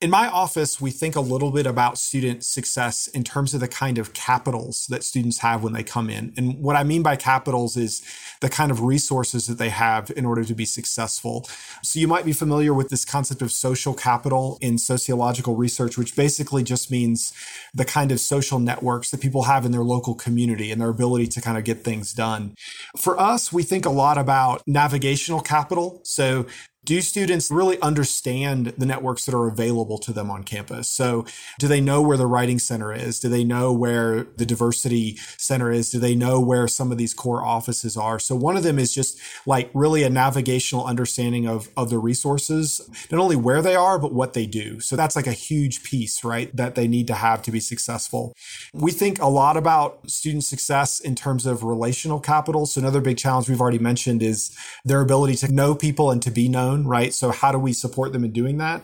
in 0.00 0.08
my 0.08 0.28
office, 0.28 0.80
we 0.80 0.90
think 0.90 1.14
a 1.14 1.20
little 1.20 1.50
bit 1.50 1.66
about 1.66 1.98
student 1.98 2.42
success 2.42 3.06
in 3.08 3.22
terms 3.22 3.52
of 3.52 3.60
the 3.60 3.68
kind 3.68 3.98
of 3.98 4.14
capitals 4.14 4.86
that 4.86 5.04
students 5.04 5.38
have 5.38 5.62
when 5.62 5.74
they 5.74 5.82
come 5.82 6.08
in. 6.08 6.32
And 6.38 6.58
what 6.58 6.74
I 6.74 6.84
mean 6.84 7.02
by 7.02 7.16
capitals 7.16 7.76
is 7.76 8.00
the 8.40 8.48
kind 8.48 8.70
of 8.70 8.82
resources 8.82 9.46
that 9.46 9.58
they 9.58 9.68
have 9.68 10.10
in 10.16 10.24
order 10.24 10.42
to 10.42 10.54
be 10.54 10.64
successful. 10.64 11.46
So 11.82 12.00
you 12.00 12.08
might 12.08 12.24
be 12.24 12.32
familiar 12.32 12.72
with 12.72 12.88
this 12.88 13.04
concept 13.04 13.42
of 13.42 13.52
social 13.52 13.92
capital 13.92 14.56
in 14.62 14.78
sociological 14.78 15.54
research, 15.54 15.98
which 15.98 16.16
basically 16.16 16.62
just 16.62 16.90
means 16.90 17.34
the 17.74 17.84
kind 17.84 18.10
of 18.10 18.20
social 18.20 18.58
networks 18.58 19.10
that 19.10 19.20
people 19.20 19.42
have 19.42 19.66
in 19.66 19.72
their 19.72 19.84
local 19.84 20.14
community 20.14 20.72
and 20.72 20.80
their 20.80 20.88
ability 20.88 21.26
to 21.26 21.42
kind 21.42 21.58
of 21.58 21.64
get 21.64 21.84
things 21.84 22.14
done. 22.14 22.54
For 22.96 23.20
us, 23.20 23.52
we 23.52 23.64
think 23.64 23.84
a 23.84 23.90
lot 23.90 24.16
about 24.16 24.62
navigational 24.66 25.42
capital. 25.42 26.00
So 26.04 26.46
do 26.84 27.02
students 27.02 27.50
really 27.50 27.80
understand 27.82 28.68
the 28.78 28.86
networks 28.86 29.26
that 29.26 29.34
are 29.34 29.46
available 29.46 29.98
to 29.98 30.12
them 30.12 30.30
on 30.30 30.44
campus? 30.44 30.88
So, 30.88 31.26
do 31.58 31.68
they 31.68 31.80
know 31.80 32.00
where 32.00 32.16
the 32.16 32.26
writing 32.26 32.58
center 32.58 32.92
is? 32.92 33.20
Do 33.20 33.28
they 33.28 33.44
know 33.44 33.70
where 33.70 34.24
the 34.24 34.46
diversity 34.46 35.16
center 35.36 35.70
is? 35.70 35.90
Do 35.90 35.98
they 35.98 36.14
know 36.14 36.40
where 36.40 36.66
some 36.66 36.90
of 36.90 36.96
these 36.96 37.12
core 37.12 37.44
offices 37.44 37.98
are? 37.98 38.18
So, 38.18 38.34
one 38.34 38.56
of 38.56 38.62
them 38.62 38.78
is 38.78 38.94
just 38.94 39.20
like 39.44 39.70
really 39.74 40.02
a 40.04 40.10
navigational 40.10 40.86
understanding 40.86 41.46
of, 41.46 41.68
of 41.76 41.90
the 41.90 41.98
resources, 41.98 42.80
not 43.10 43.20
only 43.20 43.36
where 43.36 43.60
they 43.60 43.76
are, 43.76 43.98
but 43.98 44.14
what 44.14 44.32
they 44.32 44.46
do. 44.46 44.80
So, 44.80 44.96
that's 44.96 45.16
like 45.16 45.26
a 45.26 45.32
huge 45.32 45.82
piece, 45.82 46.24
right? 46.24 46.54
That 46.56 46.76
they 46.76 46.88
need 46.88 47.06
to 47.08 47.14
have 47.14 47.42
to 47.42 47.50
be 47.50 47.60
successful. 47.60 48.32
We 48.72 48.90
think 48.90 49.20
a 49.20 49.26
lot 49.26 49.58
about 49.58 50.08
student 50.10 50.44
success 50.44 50.98
in 50.98 51.14
terms 51.14 51.44
of 51.44 51.62
relational 51.62 52.20
capital. 52.20 52.64
So, 52.64 52.80
another 52.80 53.02
big 53.02 53.18
challenge 53.18 53.50
we've 53.50 53.60
already 53.60 53.78
mentioned 53.78 54.22
is 54.22 54.56
their 54.82 55.02
ability 55.02 55.36
to 55.36 55.52
know 55.52 55.74
people 55.74 56.10
and 56.10 56.22
to 56.22 56.30
be 56.30 56.48
known 56.48 56.69
own, 56.70 56.86
right? 56.86 57.12
So 57.12 57.30
how 57.30 57.52
do 57.52 57.58
we 57.58 57.72
support 57.72 58.12
them 58.12 58.24
in 58.24 58.32
doing 58.32 58.58
that? 58.58 58.82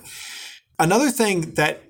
Another 0.79 1.11
thing 1.11 1.53
that 1.55 1.83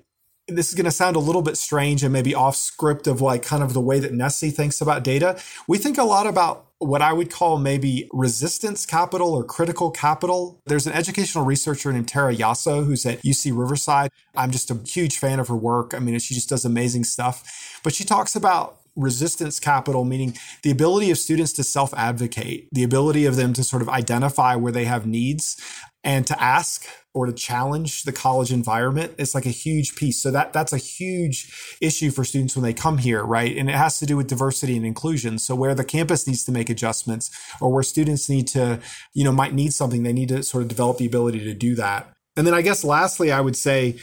this 0.47 0.69
is 0.69 0.75
going 0.75 0.85
to 0.85 0.91
sound 0.91 1.15
a 1.15 1.19
little 1.19 1.41
bit 1.41 1.57
strange 1.57 2.03
and 2.03 2.13
maybe 2.13 2.33
off 2.33 2.55
script 2.55 3.05
of 3.05 3.19
like 3.19 3.43
kind 3.43 3.61
of 3.61 3.73
the 3.73 3.81
way 3.81 3.99
that 3.99 4.13
NSSE 4.13 4.53
thinks 4.53 4.79
about 4.79 5.03
data. 5.03 5.37
We 5.67 5.77
think 5.77 5.97
a 5.97 6.03
lot 6.03 6.25
about 6.25 6.67
what 6.79 7.01
I 7.01 7.11
would 7.11 7.31
call 7.31 7.57
maybe 7.57 8.07
resistance 8.13 8.85
capital 8.85 9.33
or 9.33 9.43
critical 9.43 9.91
capital. 9.91 10.61
There's 10.65 10.87
an 10.87 10.93
educational 10.93 11.43
researcher 11.43 11.91
named 11.91 12.07
Tara 12.07 12.35
Yosso 12.35 12.85
who's 12.85 13.05
at 13.05 13.23
UC 13.23 13.57
Riverside. 13.57 14.11
I'm 14.35 14.51
just 14.51 14.71
a 14.71 14.75
huge 14.75 15.17
fan 15.17 15.39
of 15.39 15.47
her 15.49 15.55
work. 15.55 15.93
I 15.93 15.99
mean, 15.99 16.17
she 16.19 16.33
just 16.33 16.49
does 16.49 16.63
amazing 16.63 17.03
stuff. 17.03 17.79
But 17.83 17.93
she 17.93 18.05
talks 18.05 18.35
about 18.35 18.77
resistance 18.97 19.59
capital, 19.59 20.03
meaning 20.03 20.35
the 20.63 20.71
ability 20.71 21.11
of 21.11 21.17
students 21.17 21.53
to 21.53 21.63
self 21.63 21.93
advocate, 21.93 22.67
the 22.71 22.83
ability 22.83 23.25
of 23.25 23.37
them 23.37 23.53
to 23.53 23.63
sort 23.63 23.81
of 23.81 23.87
identify 23.87 24.55
where 24.55 24.73
they 24.73 24.85
have 24.85 25.05
needs 25.05 25.55
and 26.03 26.27
to 26.27 26.41
ask 26.41 26.85
or 27.13 27.25
to 27.25 27.33
challenge 27.33 28.03
the 28.03 28.11
college 28.11 28.51
environment 28.51 29.13
it's 29.17 29.33
like 29.33 29.45
a 29.45 29.49
huge 29.49 29.95
piece. 29.95 30.21
So 30.21 30.31
that 30.31 30.53
that's 30.53 30.73
a 30.73 30.77
huge 30.77 31.77
issue 31.81 32.11
for 32.11 32.23
students 32.23 32.55
when 32.55 32.63
they 32.63 32.73
come 32.73 32.97
here 32.97 33.23
right? 33.23 33.55
And 33.55 33.69
it 33.69 33.75
has 33.75 33.99
to 33.99 34.05
do 34.05 34.17
with 34.17 34.27
diversity 34.27 34.77
and 34.77 34.85
inclusion. 34.85 35.39
So 35.39 35.55
where 35.55 35.75
the 35.75 35.85
campus 35.85 36.27
needs 36.27 36.43
to 36.45 36.51
make 36.51 36.69
adjustments 36.69 37.29
or 37.61 37.71
where 37.71 37.83
students 37.83 38.29
need 38.29 38.47
to 38.49 38.79
you 39.13 39.23
know 39.23 39.31
might 39.31 39.53
need 39.53 39.73
something 39.73 40.03
they 40.03 40.13
need 40.13 40.29
to 40.29 40.43
sort 40.43 40.63
of 40.63 40.69
develop 40.69 40.97
the 40.97 41.05
ability 41.05 41.39
to 41.39 41.53
do 41.53 41.75
that. 41.75 42.11
And 42.37 42.45
then 42.45 42.53
I 42.53 42.61
guess 42.61 42.83
lastly, 42.83 43.31
I 43.31 43.41
would 43.41 43.55
say 43.55 43.97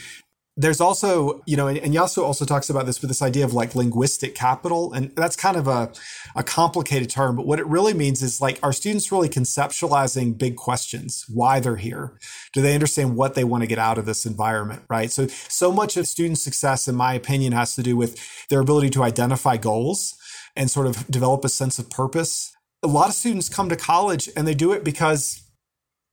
there's 0.57 0.79
also, 0.79 1.43
you 1.45 1.57
know, 1.57 1.67
and, 1.67 1.77
and 1.77 1.93
Yosso 1.93 2.23
also 2.23 2.45
talks 2.45 2.69
about 2.69 2.85
this 2.85 3.01
with 3.01 3.09
this 3.09 3.21
idea 3.21 3.43
of 3.43 3.53
like 3.53 3.75
linguistic 3.75 4.35
capital. 4.35 4.93
And 4.93 5.13
that's 5.15 5.35
kind 5.35 5.57
of 5.57 5.67
a, 5.67 5.91
a 6.33 6.43
complicated 6.43 7.09
term, 7.09 7.35
but 7.35 7.45
what 7.45 7.59
it 7.59 7.67
really 7.67 7.93
means 7.93 8.21
is 8.21 8.39
like, 8.39 8.59
are 8.63 8.71
students 8.71 9.11
really 9.11 9.27
conceptualizing 9.27 10.37
big 10.37 10.55
questions, 10.55 11.25
why 11.27 11.59
they're 11.59 11.75
here? 11.75 12.17
Do 12.53 12.61
they 12.61 12.73
understand 12.73 13.17
what 13.17 13.35
they 13.35 13.43
want 13.43 13.63
to 13.63 13.67
get 13.67 13.79
out 13.79 13.97
of 13.97 14.05
this 14.05 14.25
environment? 14.25 14.83
Right. 14.89 15.11
So, 15.11 15.27
so 15.27 15.73
much 15.73 15.97
of 15.97 16.07
student 16.07 16.37
success, 16.37 16.87
in 16.87 16.95
my 16.95 17.13
opinion, 17.13 17.51
has 17.51 17.75
to 17.75 17.83
do 17.83 17.97
with 17.97 18.17
their 18.47 18.61
ability 18.61 18.91
to 18.91 19.03
identify 19.03 19.57
goals 19.57 20.15
and 20.55 20.71
sort 20.71 20.87
of 20.87 21.05
develop 21.07 21.43
a 21.43 21.49
sense 21.49 21.79
of 21.79 21.89
purpose. 21.89 22.55
A 22.81 22.87
lot 22.87 23.09
of 23.09 23.15
students 23.15 23.49
come 23.49 23.67
to 23.67 23.75
college 23.75 24.29
and 24.37 24.47
they 24.47 24.53
do 24.53 24.71
it 24.71 24.85
because 24.85 25.41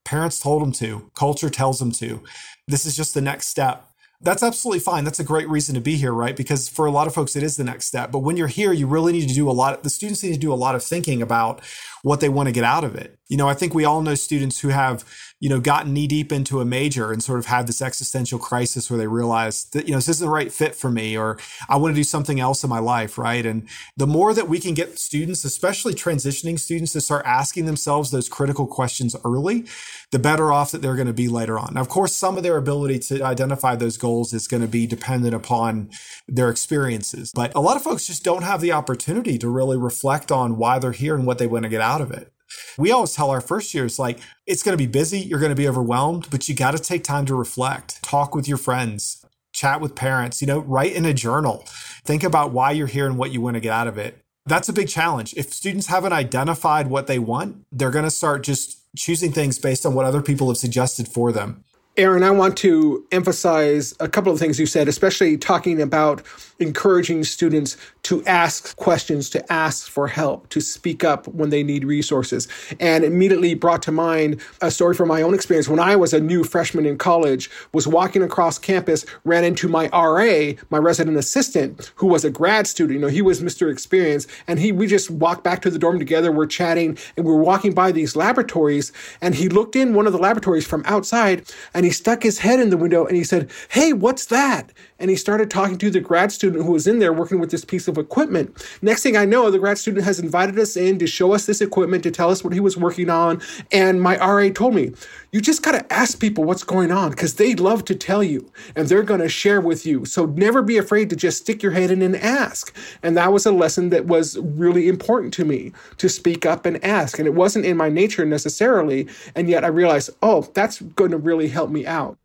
parents 0.05 0.41
told 0.41 0.63
them 0.63 0.73
to, 0.73 1.13
culture 1.15 1.49
tells 1.49 1.79
them 1.79 1.93
to. 1.93 2.25
This 2.67 2.87
is 2.87 2.97
just 2.97 3.15
the 3.15 3.21
next 3.21 3.47
step 3.47 3.87
that's 4.23 4.43
absolutely 4.43 4.81
fine. 4.81 5.05
That's 5.05 5.19
a 5.19 5.25
great 5.25 5.49
reason 5.49 5.75
to 5.75 5.81
be 5.81 5.97
here, 5.97 6.13
right? 6.13 6.37
Because 6.37 6.69
for 6.69 6.87
a 6.87 6.91
lot 6.91 7.07
of 7.07 7.15
folks, 7.15 7.35
it 7.35 7.43
is 7.43 7.57
the 7.57 7.65
next 7.65 7.87
step. 7.87 8.13
But 8.13 8.21
when 8.21 8.37
you're 8.37 8.47
here, 8.47 8.73
you 8.73 8.87
really 8.87 9.13
need 9.13 9.29
to 9.29 9.35
do 9.35 9.51
a 9.51 9.53
lot. 9.53 9.83
the 9.83 9.91
students 9.91 10.23
need 10.23 10.33
to 10.33 10.39
do 10.39 10.53
a 10.53 10.55
lot 10.55 10.75
of 10.75 10.83
thinking 10.83 11.21
about 11.21 11.61
what 12.03 12.21
they 12.21 12.29
want 12.29 12.47
to 12.47 12.53
get 12.53 12.65
out 12.65 12.85
of 12.85 12.95
it. 12.95 13.19
You 13.29 13.37
know, 13.37 13.49
I 13.49 13.55
think 13.55 13.75
we 13.75 13.85
all 13.85 14.01
know 14.01 14.15
students 14.15 14.61
who 14.61 14.69
have, 14.69 15.05
you 15.43 15.49
know, 15.49 15.59
gotten 15.59 15.93
knee 15.93 16.07
deep 16.07 16.31
into 16.31 16.61
a 16.61 16.65
major 16.65 17.11
and 17.11 17.21
sort 17.21 17.41
of 17.41 17.47
had 17.47 17.67
this 17.67 17.83
existential 17.83 18.39
crisis 18.39 18.89
where 18.89 18.97
they 18.97 19.09
realized 19.09 19.73
that, 19.73 19.89
you 19.89 19.91
know, 19.91 19.99
this 19.99 20.09
isn't 20.09 20.25
the 20.25 20.31
right 20.31 20.53
fit 20.53 20.77
for 20.77 20.89
me 20.89 21.19
or 21.19 21.37
I 21.69 21.79
want 21.79 21.97
to 21.97 21.99
do 21.99 22.05
something 22.05 22.39
else 22.39 22.63
in 22.63 22.71
my 22.71 22.79
life, 22.79 23.19
right? 23.19 23.45
And 23.45 23.69
the 23.97 24.07
more 24.07 24.35
that 24.35 24.49
we 24.49 24.61
can 24.61 24.73
get 24.73 25.01
students, 25.01 25.45
especially 25.45 25.95
transitioning 25.95 26.61
students, 26.61 26.93
to 26.93 27.01
start 27.01 27.27
asking 27.27 27.67
themselves 27.67 28.13
those 28.13 28.29
critical 28.29 28.69
questions 28.69 29.17
early, 29.25 29.65
the 30.13 30.21
better 30.21 30.53
off 30.53 30.71
that 30.71 30.81
they're 30.81 30.95
going 30.95 31.09
to 31.09 31.13
be 31.13 31.27
later 31.27 31.59
on. 31.59 31.75
Now, 31.75 31.81
of 31.81 31.89
course, 31.89 32.15
some 32.15 32.37
of 32.37 32.45
their 32.45 32.57
ability 32.57 33.01
to 33.01 33.25
identify 33.25 33.75
those 33.75 33.97
goals 33.97 34.33
is 34.33 34.47
going 34.47 34.61
to 34.61 34.69
be 34.69 34.87
dependent 34.87 35.35
upon 35.35 35.91
their 36.29 36.51
experiences. 36.51 37.33
But 37.35 37.51
a 37.57 37.61
lot 37.61 37.75
of 37.75 37.83
folks 37.83 38.07
just 38.07 38.23
don't 38.23 38.45
have 38.45 38.61
the 38.61 38.71
opportunity 38.71 39.39
to 39.39 39.49
really 39.49 39.77
reflect 39.77 40.31
on 40.31 40.57
why 40.57 40.79
they're 40.79 40.93
here 40.93 41.17
and 41.17 41.27
what 41.27 41.39
they 41.39 41.49
want 41.49 41.65
to 41.65 41.69
get 41.69 41.81
out 41.81 42.01
of 42.01 42.13
it. 42.13 42.33
We 42.79 42.91
always 42.91 43.13
tell 43.13 43.31
our 43.31 43.41
first 43.41 43.75
years, 43.75 43.99
like, 43.99 44.19
it's 44.47 44.63
going 44.63 44.73
to 44.73 44.83
be 44.83 44.87
busy, 44.87 45.21
you're 45.21 45.41
going 45.41 45.51
to 45.51 45.57
be 45.57 45.69
overwhelmed, 45.69 46.29
but 46.31 46.49
you 46.49 46.55
got 46.55 46.73
to 46.73 46.79
take 46.79 47.05
time 47.05 47.27
to 47.27 47.35
reflect, 47.35 48.03
talk 48.03 48.35
with 48.35 48.49
your 48.49 48.59
friends, 48.59 49.25
chat 49.53 49.81
with 49.81 49.95
parents, 49.95 50.41
you 50.41 50.47
know, 50.47 50.61
write 50.61 50.93
in 50.93 51.05
a 51.05 51.15
journal, 51.15 51.65
think 52.05 52.25
about 52.25 52.53
why 52.53 52.71
you're 52.71 52.87
here 52.87 53.07
and 53.07 53.19
what 53.19 53.31
you 53.33 53.41
want 53.41 53.55
to 53.55 53.61
get 53.61 53.73
out 53.73 53.87
of 53.87 53.99
it. 53.99 54.19
That's 54.47 54.69
a 54.69 54.73
big 54.73 54.89
challenge. 54.89 55.35
If 55.37 55.53
students 55.53 55.87
haven't 55.87 56.13
identified 56.13 56.89
what 56.89 57.07
they 57.07 57.19
want, 57.19 57.65
they're 57.71 57.91
going 57.91 58.05
to 58.05 58.11
start 58.11 58.43
just 58.43 58.79
choosing 58.97 59.33
things 59.33 59.59
based 59.59 59.87
on 59.87 59.95
what 59.95 60.05
other 60.05 60.23
people 60.23 60.49
have 60.49 60.57
suggested 60.57 61.07
for 61.07 61.31
them. 61.33 61.65
Aaron, 61.99 62.23
I 62.23 62.31
want 62.31 62.57
to 62.59 63.05
emphasize 63.13 63.93
a 64.01 64.09
couple 64.09 64.33
of 64.33 64.39
things 64.39 64.59
you 64.59 64.65
said, 64.65 64.89
especially 64.89 65.37
talking 65.37 65.83
about 65.83 66.23
encouraging 66.59 67.23
students 67.23 67.77
to 68.05 68.25
ask 68.25 68.75
questions, 68.77 69.29
to 69.31 69.53
ask 69.53 69.91
for 69.91 70.09
help, 70.09 70.49
to 70.49 70.61
speak 70.61 71.05
up 71.05 71.29
when 71.29 71.51
they 71.51 71.63
need 71.63 71.85
resources. 71.85 72.49
And 72.81 73.05
immediately 73.05 73.55
brought 73.55 73.83
to 73.83 73.93
mind 73.93 74.41
a 74.63 74.71
story 74.71 74.95
from 74.95 75.09
my 75.09 75.21
own 75.21 75.35
experience 75.35 75.69
when 75.69 75.81
I 75.81 75.95
was 75.97 76.15
a 76.15 76.21
new 76.21 76.45
freshman 76.45 76.87
in 76.87 76.97
college, 76.97 77.51
was 77.75 77.87
walking 77.87 78.23
across 78.23 78.59
campus, 78.59 79.05
ran 79.25 79.45
into 79.45 79.69
my 79.69 79.89
RA, 79.93 80.53
my 80.71 80.79
resident 80.79 81.19
assistant, 81.19 81.93
who 81.97 82.07
was 82.07 82.25
a 82.25 82.31
grad 82.31 82.67
student. 82.67 82.95
You 82.99 83.01
know, 83.01 83.13
he 83.13 83.23
was 83.23 83.43
Mr. 83.43 83.71
Experience, 83.71 84.27
and 84.47 84.59
he 84.59 84.73
we 84.73 84.87
just 84.87 85.11
walked 85.11 85.45
back 85.45 85.61
to 85.63 85.71
the 85.71 85.79
dorm 85.79 85.99
together, 85.99 86.33
we're 86.33 86.47
chatting, 86.47 86.97
and 87.19 87.27
we 87.27 87.33
we're 87.33 87.43
walking 87.43 87.75
by 87.75 87.93
these 87.93 88.17
laboratories, 88.17 88.93
and 89.21 89.35
he 89.35 89.51
looked 89.51 89.77
in 89.77 89.93
one 89.93 90.07
of 90.07 90.15
the 90.15 90.19
laboratories 90.19 90.67
from 90.67 90.83
outside 90.87 91.45
and 91.75 91.82
and 91.83 91.87
he 91.89 91.91
stuck 91.91 92.23
his 92.23 92.39
head 92.39 92.61
in 92.61 92.71
the 92.71 92.77
window 92.77 93.05
and 93.05 93.17
he 93.17 93.25
said, 93.25 93.51
Hey, 93.69 93.93
what's 93.93 94.27
that? 94.27 94.73
And 95.03 95.11
he 95.11 95.17
started 95.17 95.51
talking 95.51 95.79
to 95.79 95.91
the 95.91 95.99
grad 95.99 96.31
student 96.31 96.65
who 96.65 96.71
was 96.71 96.87
in 96.87 97.01
there 97.01 97.13
working 97.13 97.41
with 97.41 97.51
this 97.51 97.65
piece 97.65 97.89
of 97.89 97.99
equipment. 97.99 98.65
Next 98.83 99.03
thing 99.03 99.17
I 99.17 99.25
know, 99.25 99.51
the 99.51 99.59
grad 99.59 99.77
student 99.77 100.05
has 100.05 100.21
invited 100.21 100.57
us 100.61 100.77
in 100.77 101.01
to 101.01 101.09
show 101.09 101.35
us 101.35 101.45
this 101.45 101.61
equipment, 101.61 102.05
to 102.05 102.13
tell 102.13 102.31
us 102.31 102.45
what 102.45 102.53
he 102.53 102.61
was 102.61 102.77
working 102.77 103.11
on. 103.11 103.43
And 103.73 104.01
my 104.01 104.17
RA 104.19 104.49
told 104.51 104.77
me, 104.77 104.93
You 105.33 105.41
just 105.41 105.65
got 105.65 105.73
to 105.73 105.93
ask 105.93 106.21
people 106.21 106.45
what's 106.45 106.63
going 106.63 106.93
on 106.93 107.11
because 107.11 107.35
they 107.35 107.57
love 107.57 107.85
to 107.87 107.97
tell 107.97 108.23
you 108.23 108.53
and 108.77 108.89
they're 108.89 109.03
going 109.03 109.21
to 109.21 109.29
share 109.29 109.61
with 109.61 109.85
you. 109.85 110.05
So 110.05 110.27
never 110.27 110.63
be 110.63 110.79
afraid 110.79 111.11
to 111.11 111.17
just 111.17 111.39
stick 111.39 111.65
your 111.65 111.73
head 111.73 111.91
in 111.91 112.01
and 112.01 112.15
ask. 112.15 112.73
And 113.03 113.17
that 113.17 113.33
was 113.33 113.45
a 113.45 113.51
lesson 113.51 113.91
that 113.91 114.07
was 114.07 114.39
really 114.39 114.89
important 114.89 115.35
to 115.35 115.45
me 115.45 115.73
to 115.97 116.09
speak 116.09 116.47
up 116.47 116.65
and 116.65 116.83
ask. 116.85 117.19
And 117.19 117.27
it 117.27 117.35
wasn't 117.35 117.67
in 117.67 117.77
my 117.77 117.89
nature 117.89 118.25
necessarily. 118.25 119.09
And 119.35 119.49
yet 119.49 119.65
I 119.65 119.69
realized, 119.69 120.11
oh, 120.23 120.49
that's 120.55 120.81
going 120.81 121.11
to 121.11 121.19
really 121.19 121.49
help 121.49 121.71
me 121.71 121.87
out. 121.87 122.19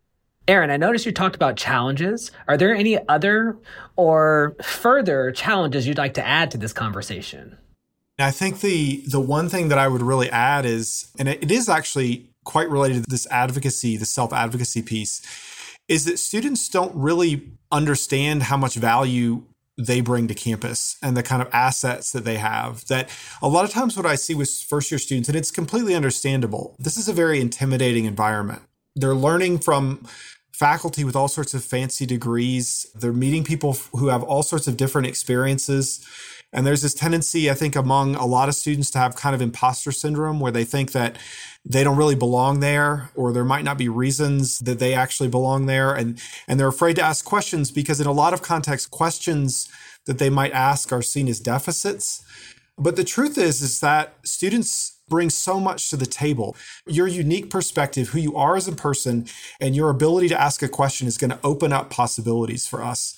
Aaron, 0.48 0.70
I 0.70 0.78
noticed 0.78 1.04
you 1.04 1.12
talked 1.12 1.36
about 1.36 1.56
challenges. 1.56 2.32
Are 2.48 2.56
there 2.56 2.74
any 2.74 2.98
other 3.06 3.58
or 3.96 4.56
further 4.62 5.30
challenges 5.30 5.86
you'd 5.86 5.98
like 5.98 6.14
to 6.14 6.26
add 6.26 6.50
to 6.52 6.58
this 6.58 6.72
conversation? 6.72 7.58
I 8.18 8.30
think 8.30 8.60
the 8.60 9.04
the 9.06 9.20
one 9.20 9.50
thing 9.50 9.68
that 9.68 9.78
I 9.78 9.86
would 9.86 10.02
really 10.02 10.30
add 10.30 10.64
is, 10.64 11.08
and 11.18 11.28
it 11.28 11.52
is 11.52 11.68
actually 11.68 12.30
quite 12.44 12.70
related 12.70 13.04
to 13.04 13.10
this 13.10 13.26
advocacy, 13.30 13.98
the 13.98 14.06
self 14.06 14.32
advocacy 14.32 14.80
piece, 14.80 15.20
is 15.86 16.06
that 16.06 16.18
students 16.18 16.66
don't 16.70 16.96
really 16.96 17.42
understand 17.70 18.44
how 18.44 18.56
much 18.56 18.74
value 18.74 19.44
they 19.76 20.00
bring 20.00 20.26
to 20.26 20.34
campus 20.34 20.96
and 21.02 21.16
the 21.16 21.22
kind 21.22 21.42
of 21.42 21.48
assets 21.52 22.10
that 22.10 22.24
they 22.24 22.38
have. 22.38 22.86
That 22.86 23.10
a 23.42 23.48
lot 23.48 23.66
of 23.66 23.70
times, 23.70 23.98
what 23.98 24.06
I 24.06 24.14
see 24.14 24.34
with 24.34 24.50
first 24.50 24.90
year 24.90 24.98
students, 24.98 25.28
and 25.28 25.36
it's 25.36 25.50
completely 25.50 25.94
understandable, 25.94 26.74
this 26.78 26.96
is 26.96 27.06
a 27.06 27.12
very 27.12 27.38
intimidating 27.38 28.06
environment 28.06 28.62
they're 28.98 29.14
learning 29.14 29.58
from 29.58 30.06
faculty 30.58 31.04
with 31.04 31.14
all 31.14 31.28
sorts 31.28 31.54
of 31.54 31.62
fancy 31.62 32.04
degrees. 32.04 32.84
They're 32.92 33.12
meeting 33.12 33.44
people 33.44 33.74
who 33.92 34.08
have 34.08 34.24
all 34.24 34.42
sorts 34.42 34.66
of 34.66 34.76
different 34.76 35.06
experiences. 35.06 36.04
And 36.52 36.66
there's 36.66 36.82
this 36.82 36.94
tendency, 36.94 37.48
I 37.48 37.54
think, 37.54 37.76
among 37.76 38.16
a 38.16 38.26
lot 38.26 38.48
of 38.48 38.56
students 38.56 38.90
to 38.90 38.98
have 38.98 39.14
kind 39.14 39.36
of 39.36 39.40
imposter 39.40 39.92
syndrome 39.92 40.40
where 40.40 40.50
they 40.50 40.64
think 40.64 40.90
that 40.92 41.16
they 41.64 41.84
don't 41.84 41.96
really 41.96 42.16
belong 42.16 42.58
there 42.58 43.10
or 43.14 43.32
there 43.32 43.44
might 43.44 43.62
not 43.62 43.78
be 43.78 43.88
reasons 43.88 44.58
that 44.60 44.80
they 44.80 44.94
actually 44.94 45.28
belong 45.28 45.66
there. 45.66 45.94
And, 45.94 46.20
and 46.48 46.58
they're 46.58 46.66
afraid 46.66 46.96
to 46.96 47.02
ask 47.02 47.24
questions 47.24 47.70
because 47.70 48.00
in 48.00 48.08
a 48.08 48.12
lot 48.12 48.32
of 48.32 48.42
contexts, 48.42 48.88
questions 48.88 49.68
that 50.06 50.18
they 50.18 50.30
might 50.30 50.52
ask 50.52 50.90
are 50.90 51.02
seen 51.02 51.28
as 51.28 51.38
deficits. 51.38 52.24
But 52.78 52.96
the 52.96 53.04
truth 53.04 53.36
is, 53.36 53.60
is 53.60 53.80
that 53.80 54.14
students 54.24 54.98
bring 55.08 55.30
so 55.30 55.58
much 55.58 55.88
to 55.90 55.96
the 55.96 56.06
table. 56.06 56.54
Your 56.86 57.06
unique 57.06 57.50
perspective, 57.50 58.08
who 58.08 58.18
you 58.18 58.36
are 58.36 58.56
as 58.56 58.68
a 58.68 58.72
person, 58.72 59.26
and 59.60 59.74
your 59.74 59.90
ability 59.90 60.28
to 60.28 60.40
ask 60.40 60.62
a 60.62 60.68
question 60.68 61.08
is 61.08 61.16
going 61.16 61.30
to 61.30 61.38
open 61.42 61.72
up 61.72 61.90
possibilities 61.90 62.66
for 62.66 62.84
us. 62.84 63.16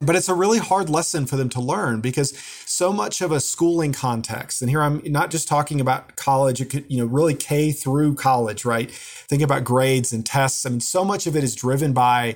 But 0.00 0.16
it's 0.16 0.28
a 0.28 0.34
really 0.34 0.58
hard 0.58 0.90
lesson 0.90 1.26
for 1.26 1.36
them 1.36 1.48
to 1.50 1.60
learn 1.60 2.00
because 2.00 2.36
so 2.66 2.92
much 2.92 3.20
of 3.20 3.32
a 3.32 3.40
schooling 3.40 3.92
context, 3.92 4.60
and 4.60 4.70
here 4.70 4.82
I'm 4.82 5.00
not 5.04 5.30
just 5.30 5.48
talking 5.48 5.80
about 5.80 6.16
college, 6.16 6.60
you 6.88 6.98
know, 6.98 7.06
really 7.06 7.34
K 7.34 7.72
through 7.72 8.14
college, 8.16 8.64
right? 8.64 8.90
Think 8.90 9.42
about 9.42 9.64
grades 9.64 10.12
and 10.12 10.26
tests. 10.26 10.66
I 10.66 10.70
mean, 10.70 10.80
so 10.80 11.04
much 11.04 11.26
of 11.26 11.36
it 11.36 11.44
is 11.44 11.54
driven 11.54 11.92
by 11.92 12.34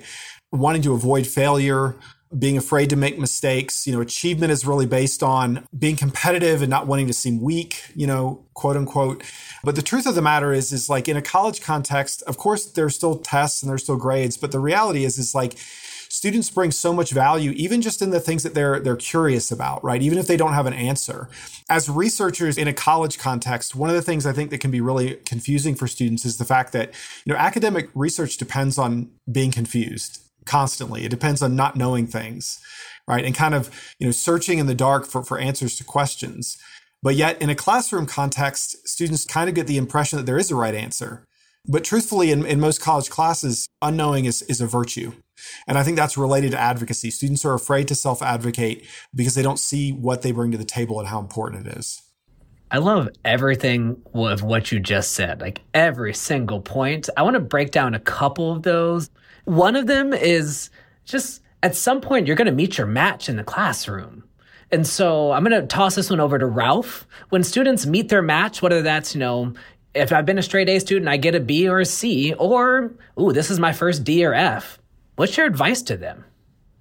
wanting 0.53 0.83
to 0.83 0.93
avoid 0.93 1.27
failure, 1.27 1.97
being 2.39 2.57
afraid 2.57 2.91
to 2.91 2.97
make 2.97 3.19
mistakes. 3.19 3.87
You 3.87 3.93
know, 3.93 4.01
achievement 4.01 4.53
is 4.53 4.67
really 4.67 4.87
based 4.87 5.23
on 5.23 5.67
being 5.77 5.97
competitive 5.97 6.63
and 6.63 6.71
not 6.71 6.87
wanting 6.87 7.07
to 7.07 7.13
seem 7.13 7.41
weak, 7.41 7.85
you 7.95 8.07
know, 8.07 8.45
quote 8.55 8.77
unquote. 8.77 9.23
But 9.65 9.77
the 9.77 9.83
truth 9.83 10.07
of 10.07 10.15
the 10.15 10.23
matter 10.23 10.53
is, 10.53 10.73
is 10.73 10.89
like 10.89 11.09
in 11.09 11.17
a 11.17 11.23
college 11.23 11.61
context, 11.61 12.23
of 12.23 12.37
course, 12.37 12.67
there's 12.67 12.95
still 12.95 13.19
tests 13.19 13.63
and 13.63 13.71
there's 13.71 13.83
still 13.83 13.97
grades, 13.97 14.37
but 14.37 14.53
the 14.53 14.61
reality 14.61 15.05
is, 15.05 15.19
is 15.19 15.35
like 15.35 15.57
students 16.09 16.51
bring 16.51 16.71
so 16.71 16.93
much 16.93 17.11
value, 17.11 17.53
even 17.53 17.81
just 17.81 18.03
in 18.03 18.11
the 18.11 18.21
things 18.21 18.43
that 18.43 18.55
they're 18.55 18.81
they're 18.81 18.97
curious 18.97 19.51
about, 19.51 19.83
right? 19.83 20.03
Even 20.03 20.19
if 20.19 20.27
they 20.27 20.37
don't 20.37 20.53
have 20.53 20.67
an 20.67 20.75
answer. 20.75 21.29
As 21.71 21.89
researchers 21.89 22.59
in 22.59 22.69
a 22.69 22.73
college 22.73 23.19
context, 23.19 23.75
one 23.75 23.89
of 23.89 23.97
the 23.97 24.03
things 24.03 24.27
I 24.27 24.33
think 24.33 24.51
that 24.51 24.59
can 24.59 24.71
be 24.71 24.81
really 24.81 25.17
confusing 25.25 25.75
for 25.75 25.87
students 25.87 26.25
is 26.25 26.37
the 26.37 26.45
fact 26.45 26.73
that 26.73 26.93
you 27.25 27.33
know 27.33 27.39
academic 27.39 27.89
research 27.95 28.37
depends 28.37 28.79
on 28.79 29.11
being 29.31 29.51
confused 29.51 30.21
constantly. 30.45 31.05
It 31.05 31.11
depends 31.11 31.43
on 31.43 31.57
not 31.57 31.77
knowing 31.77 32.07
things, 32.07 32.59
right? 33.07 33.25
And 33.25 33.35
kind 33.35 33.55
of, 33.55 33.71
you 33.99 34.07
know, 34.07 34.13
searching 34.13 34.59
in 34.59 34.67
the 34.67 34.75
dark 34.75 35.07
for, 35.07 35.23
for 35.23 35.39
answers 35.39 35.77
to 35.77 35.85
questions. 35.85 36.59
But 37.03 37.17
yet 37.17 37.41
in 37.43 37.51
a 37.51 37.55
classroom 37.55 38.07
context, 38.07 38.89
students 38.89 39.25
kind 39.25 39.49
of 39.49 39.55
get 39.55 39.67
the 39.67 39.77
impression 39.77 40.19
that 40.19 40.27
there 40.27 40.39
is 40.39 40.51
a 40.51 40.57
right 40.57 40.75
answer. 40.75 41.27
But 41.67 41.85
truthfully, 41.85 42.31
in, 42.33 42.45
in 42.45 42.61
most 42.61 42.81
college 42.81 43.09
classes, 43.09 43.69
unknowing 43.81 44.25
is, 44.25 44.43
is 44.43 44.61
a 44.61 44.67
virtue. 44.67 45.13
And 45.67 45.79
I 45.79 45.83
think 45.85 45.97
that's 45.97 46.17
related 46.17 46.53
to 46.53 46.59
advocacy. 46.59 47.11
Students 47.11 47.45
are 47.45 47.55
afraid 47.55 47.89
to 47.89 47.95
self 47.95 48.23
advocate 48.23 48.87
because 49.15 49.35
they 49.35 49.43
don't 49.43 49.59
see 49.59 49.93
what 49.93 50.23
they 50.23 50.33
bring 50.33 50.51
to 50.53 50.59
the 50.59 50.65
table 50.65 50.99
and 50.99 51.09
how 51.09 51.21
important 51.21 51.67
it 51.67 51.77
is. 51.77 52.03
I 52.71 52.79
love 52.79 53.11
everything 53.25 54.01
of 54.15 54.43
what 54.43 54.73
you 54.73 54.81
just 54.81 55.13
said, 55.13 55.41
like 55.41 55.61
every 55.75 56.15
single 56.15 56.61
point. 56.61 57.09
I 57.17 57.23
want 57.23 57.35
to 57.35 57.41
break 57.41 57.71
down 57.71 57.95
a 57.95 58.01
couple 58.01 58.51
of 58.51 58.63
those. 58.63 59.11
One 59.45 59.77
of 59.77 59.87
them 59.87 60.13
is 60.13 60.71
just 61.05 61.43
at 61.63 61.77
some 61.77 62.01
point 62.01 62.27
you're 62.27 62.37
going 62.37 62.47
to 62.47 62.53
meet 62.53 62.79
your 62.79 62.87
match 62.87 63.29
in 63.29 63.37
the 63.37 63.45
classroom. 63.45 64.25
And 64.71 64.87
so 64.87 65.33
I'm 65.33 65.45
going 65.45 65.61
to 65.61 65.67
toss 65.67 65.95
this 65.97 66.09
one 66.09 66.21
over 66.21 66.39
to 66.39 66.47
Ralph. 66.47 67.07
When 67.29 67.45
students 67.45 67.85
meet 67.85 68.09
their 68.09 68.23
match, 68.23 68.63
whether 68.63 68.81
that's, 68.81 69.15
you 69.15 69.21
know, 69.21 69.53
if 69.95 70.13
I've 70.13 70.25
been 70.25 70.39
a 70.39 70.43
straight 70.43 70.69
A 70.71 70.79
student, 70.79 71.09
I 71.09 71.19
get 71.19 71.35
a 71.35 71.41
B 71.41 71.69
or 71.69 71.81
a 71.81 71.85
C, 71.85 72.33
or, 72.35 72.95
ooh, 73.21 73.33
this 73.33 73.51
is 73.51 73.61
my 73.61 73.73
first 73.73 74.05
D 74.05 74.25
or 74.25 74.33
F, 74.33 74.79
what's 75.17 75.37
your 75.37 75.47
advice 75.47 75.83
to 75.83 75.97
them? 75.97 76.25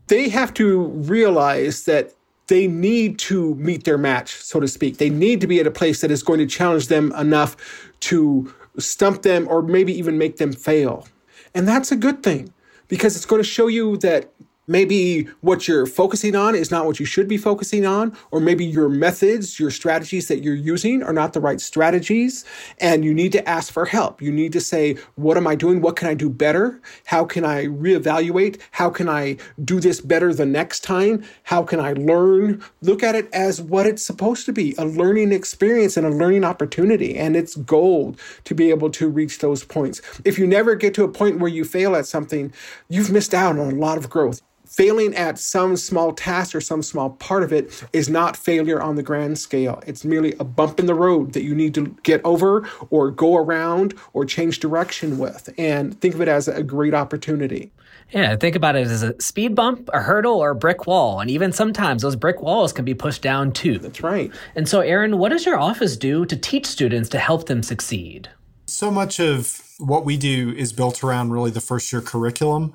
They 0.08 0.30
have 0.30 0.54
to 0.56 0.84
realize 0.84 1.84
that 1.84 2.14
they 2.48 2.68
need 2.68 3.20
to 3.20 3.56
meet 3.56 3.84
their 3.84 3.98
match, 3.98 4.36
so 4.36 4.60
to 4.60 4.68
speak. 4.68 4.98
They 4.98 5.10
need 5.10 5.42
to 5.42 5.48
be 5.48 5.60
at 5.60 5.68
a 5.68 5.72
place 5.72 6.02
that 6.02 6.12
is 6.12 6.24
going 6.24 6.40
to 6.40 6.46
challenge 6.46 6.88
them 6.88 7.12
enough 7.14 7.58
to 8.02 8.54
stump 8.78 9.22
them 9.22 9.48
or 9.50 9.62
maybe 9.62 9.94
even 9.98 10.18
make 10.18 10.38
them 10.38 10.54
fail. 10.54 11.08
And 11.54 11.68
that's 11.68 11.92
a 11.92 11.96
good 11.96 12.24
thing 12.24 12.54
because 12.88 13.16
it's 13.16 13.26
going 13.26 13.42
to 13.42 13.48
show 13.48 13.68
you 13.68 13.98
that 13.98 14.32
maybe 14.72 15.24
what 15.42 15.68
you're 15.68 15.86
focusing 15.86 16.36
on 16.36 16.56
is 16.56 16.72
not 16.72 16.86
what 16.86 17.00
you 17.00 17.06
should 17.06 17.28
be 17.28 17.38
focusing 17.38 17.86
on, 17.86 18.16
or 18.32 18.40
maybe 18.40 18.66
your 18.66 18.90
methods, 18.90 19.60
your 19.60 19.70
strategies 19.70 20.28
that 20.30 20.44
you're 20.44 20.56
using 20.56 21.04
are 21.04 21.14
not 21.14 21.34
the 21.34 21.42
right 21.42 21.60
strategies. 21.60 22.46
And 22.80 23.04
you 23.04 23.14
need 23.14 23.34
to 23.34 23.48
ask 23.48 23.72
for 23.72 23.86
help. 23.86 24.22
You 24.22 24.32
need 24.32 24.54
to 24.54 24.62
say, 24.62 24.96
What 25.16 25.38
am 25.38 25.46
I 25.46 25.56
doing? 25.56 25.82
What 25.82 25.96
can 25.96 26.08
I 26.08 26.14
do 26.14 26.30
better? 26.30 26.82
How 27.06 27.26
can 27.26 27.44
I 27.44 27.66
reevaluate? 27.66 28.60
How 28.72 28.90
can 28.90 29.10
I 29.10 29.38
do 29.64 29.80
this 29.80 30.00
better 30.00 30.34
the 30.34 30.46
next 30.46 30.82
time? 30.82 31.24
How 31.44 31.64
can 31.64 31.80
I 31.80 31.94
learn? 31.94 32.64
Look 32.82 33.04
at 33.04 33.16
it 33.16 33.30
as 33.34 33.62
what 33.62 33.86
it's 33.86 34.04
supposed 34.04 34.46
to 34.46 34.54
be 34.54 34.74
a 34.78 34.86
learning 34.86 35.34
experience 35.34 35.98
and 35.98 36.08
a 36.08 36.10
learning 36.10 36.46
opportunity. 36.46 37.18
And 37.18 37.36
it's 37.36 37.56
gold 37.56 38.20
to 38.46 38.56
be 38.56 38.70
able 38.70 38.90
to 38.92 39.10
reach 39.10 39.40
those 39.40 39.64
points. 39.64 40.02
If 40.24 40.40
you 40.40 40.48
never 40.48 40.76
get 40.76 40.94
to 40.96 41.04
a 41.04 41.10
point 41.10 41.40
where 41.40 41.50
you 41.50 41.66
fail 41.66 41.96
at 41.96 42.06
something, 42.06 42.54
you've 42.90 43.12
missed 43.12 43.34
out 43.34 43.58
on 43.58 43.72
a 43.72 43.76
lot 43.76 43.98
of 43.98 44.10
growth 44.10 44.42
failing 44.72 45.14
at 45.16 45.38
some 45.38 45.76
small 45.76 46.14
task 46.14 46.56
or 46.56 46.62
some 46.62 46.82
small 46.82 47.12
part 47.12 47.44
of 47.44 47.52
it 47.52 47.84
is 47.92 48.10
not 48.10 48.38
failure 48.38 48.82
on 48.82 48.96
the 48.96 49.04
grand 49.04 49.38
scale. 49.38 49.84
It's 49.86 50.06
merely 50.06 50.34
a 50.40 50.46
bump 50.46 50.80
in 50.80 50.86
the 50.86 50.96
road 50.96 51.34
that 51.34 51.44
you 51.44 51.54
need 51.54 51.76
to 51.76 51.96
get 52.04 52.22
over 52.24 52.68
or 52.90 53.12
go 53.12 53.36
around 53.36 53.94
or 54.14 54.26
change 54.26 54.60
direction 54.60 55.18
with. 55.18 55.54
And 55.58 56.00
think 56.00 56.16
of 56.16 56.22
it 56.22 56.30
as 56.30 56.48
a 56.48 56.64
great 56.64 56.94
opportunity. 56.94 57.72
Yeah, 58.12 58.36
think 58.36 58.56
about 58.56 58.76
it 58.76 58.88
as 58.88 59.04
a 59.04 59.20
speed 59.22 59.56
bump, 59.56 59.90
a 59.94 60.00
hurdle, 60.00 60.36
or 60.36 60.52
a 60.52 60.56
brick 60.56 60.88
wall. 60.88 61.20
And 61.20 61.30
even 61.30 61.52
sometimes 61.52 62.02
those 62.02 62.16
brick 62.16 62.42
walls 62.42 62.74
can 62.74 62.86
be 62.86 62.94
pushed 62.94 63.22
down 63.22 63.52
too. 63.52 63.78
That's 63.78 64.02
right. 64.02 64.32
And 64.56 64.68
so, 64.68 64.80
Aaron, 64.82 65.18
what 65.18 65.30
does 65.30 65.46
your 65.46 65.58
office 65.58 65.96
do 65.98 66.26
to 66.26 66.36
teach 66.36 66.66
students 66.66 67.10
to 67.10 67.20
help 67.20 67.48
them 67.48 67.64
succeed? 67.64 68.30
So 68.66 68.90
much 68.90 69.20
of 69.20 69.62
what 69.80 70.06
we 70.06 70.18
do 70.18 70.52
is 70.52 70.72
built 70.72 71.04
around 71.04 71.32
really 71.32 71.52
the 71.52 71.62
first 71.62 71.92
year 71.92 72.02
curriculum. 72.02 72.74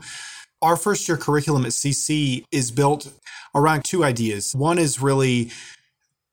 Our 0.63 0.77
first 0.77 1.07
year 1.07 1.19
curriculum 1.19 1.67
at 1.67 1.73
CC 1.73 2.45
is 2.51 2.71
built 2.71 3.13
around 3.55 3.85
two 3.85 4.03
ideas. 4.03 4.55
One 4.55 4.79
is 4.79 5.03
really 5.03 5.51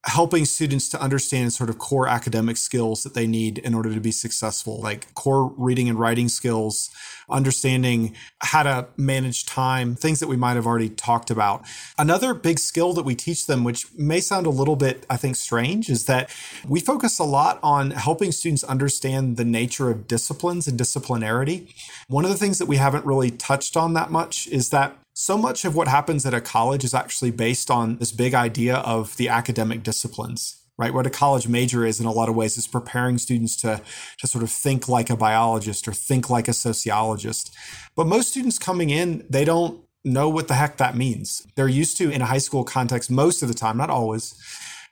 helping 0.05 0.43
students 0.43 0.89
to 0.89 1.01
understand 1.01 1.53
sort 1.53 1.69
of 1.69 1.77
core 1.77 2.09
academic 2.09 2.57
skills 2.57 3.03
that 3.03 3.13
they 3.13 3.25
need 3.25 3.57
in 3.59 3.73
order 3.73 3.93
to 3.93 4.01
be 4.01 4.11
successful, 4.11 4.81
like 4.81 5.13
core 5.13 5.53
reading 5.57 5.87
and 5.87 5.97
writing 5.97 6.27
skills, 6.27 6.89
understanding 7.29 8.13
how 8.39 8.63
to 8.63 8.85
manage 8.97 9.45
time, 9.45 9.95
things 9.95 10.19
that 10.19 10.27
we 10.27 10.35
might 10.35 10.55
have 10.55 10.67
already 10.67 10.89
talked 10.89 11.31
about. 11.31 11.63
Another 11.97 12.33
big 12.33 12.59
skill 12.59 12.91
that 12.93 13.05
we 13.05 13.15
teach 13.15 13.47
them, 13.47 13.63
which 13.63 13.93
may 13.93 14.19
sound 14.19 14.45
a 14.45 14.49
little 14.49 14.75
bit, 14.75 15.05
I 15.09 15.15
think, 15.15 15.37
strange, 15.37 15.89
is 15.89 16.05
that 16.05 16.29
we 16.67 16.81
focus 16.81 17.17
a 17.17 17.23
lot 17.23 17.59
on 17.63 17.91
helping 17.91 18.33
students 18.33 18.65
understand 18.65 19.37
the 19.37 19.45
nature 19.45 19.89
of 19.89 20.07
disciplines 20.07 20.67
and 20.67 20.77
disciplinarity. 20.77 21.73
One 22.09 22.25
of 22.25 22.31
the 22.31 22.37
things 22.37 22.57
that 22.57 22.67
we 22.67 22.75
haven't 22.75 23.05
really 23.05 23.31
touched 23.31 23.77
on 23.77 23.93
that 23.93 24.11
much 24.11 24.47
is 24.47 24.69
that 24.71 24.97
so 25.13 25.37
much 25.37 25.63
of 25.63 25.75
what 25.75 25.87
happens 25.87 26.25
at 26.25 26.33
a 26.33 26.41
college 26.41 26.83
is 26.83 26.93
actually 26.93 27.31
based 27.31 27.69
on 27.69 27.97
this 27.97 28.11
big 28.11 28.33
idea 28.33 28.77
of 28.77 29.15
the 29.17 29.29
academic 29.29 29.83
disciplines 29.83 30.59
right? 30.77 30.93
What 30.93 31.05
a 31.05 31.11
college 31.11 31.47
major 31.47 31.85
is 31.85 31.99
in 31.99 32.05
a 32.05 32.11
lot 32.11 32.29
of 32.29 32.35
ways 32.35 32.57
is 32.57 32.67
preparing 32.67 33.17
students 33.17 33.55
to 33.57 33.81
to 34.17 34.27
sort 34.27 34.43
of 34.43 34.51
think 34.51 34.89
like 34.89 35.09
a 35.09 35.17
biologist 35.17 35.87
or 35.87 35.93
think 35.93 36.29
like 36.29 36.47
a 36.47 36.53
sociologist. 36.53 37.55
But 37.95 38.07
most 38.07 38.29
students 38.29 38.57
coming 38.57 38.89
in 38.89 39.25
they 39.29 39.45
don't 39.45 39.83
know 40.03 40.27
what 40.29 40.47
the 40.47 40.55
heck 40.55 40.77
that 40.77 40.97
means. 40.97 41.45
They're 41.55 41.67
used 41.67 41.97
to 41.97 42.09
in 42.09 42.21
a 42.21 42.25
high 42.25 42.39
school 42.39 42.63
context 42.63 43.09
most 43.09 43.41
of 43.41 43.47
the 43.47 43.53
time 43.53 43.77
not 43.77 43.89
always 43.89 44.33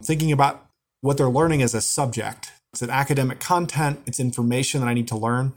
thinking 0.04 0.32
about 0.32 0.66
what 1.02 1.18
they're 1.18 1.30
learning 1.30 1.62
as 1.62 1.74
a 1.74 1.82
subject. 1.82 2.52
It's 2.72 2.82
an 2.82 2.90
academic 2.90 3.40
content. 3.40 4.02
It's 4.06 4.20
information 4.20 4.82
that 4.82 4.88
i 4.88 4.94
need 4.94 5.08
to 5.10 5.18
learn 5.18 5.54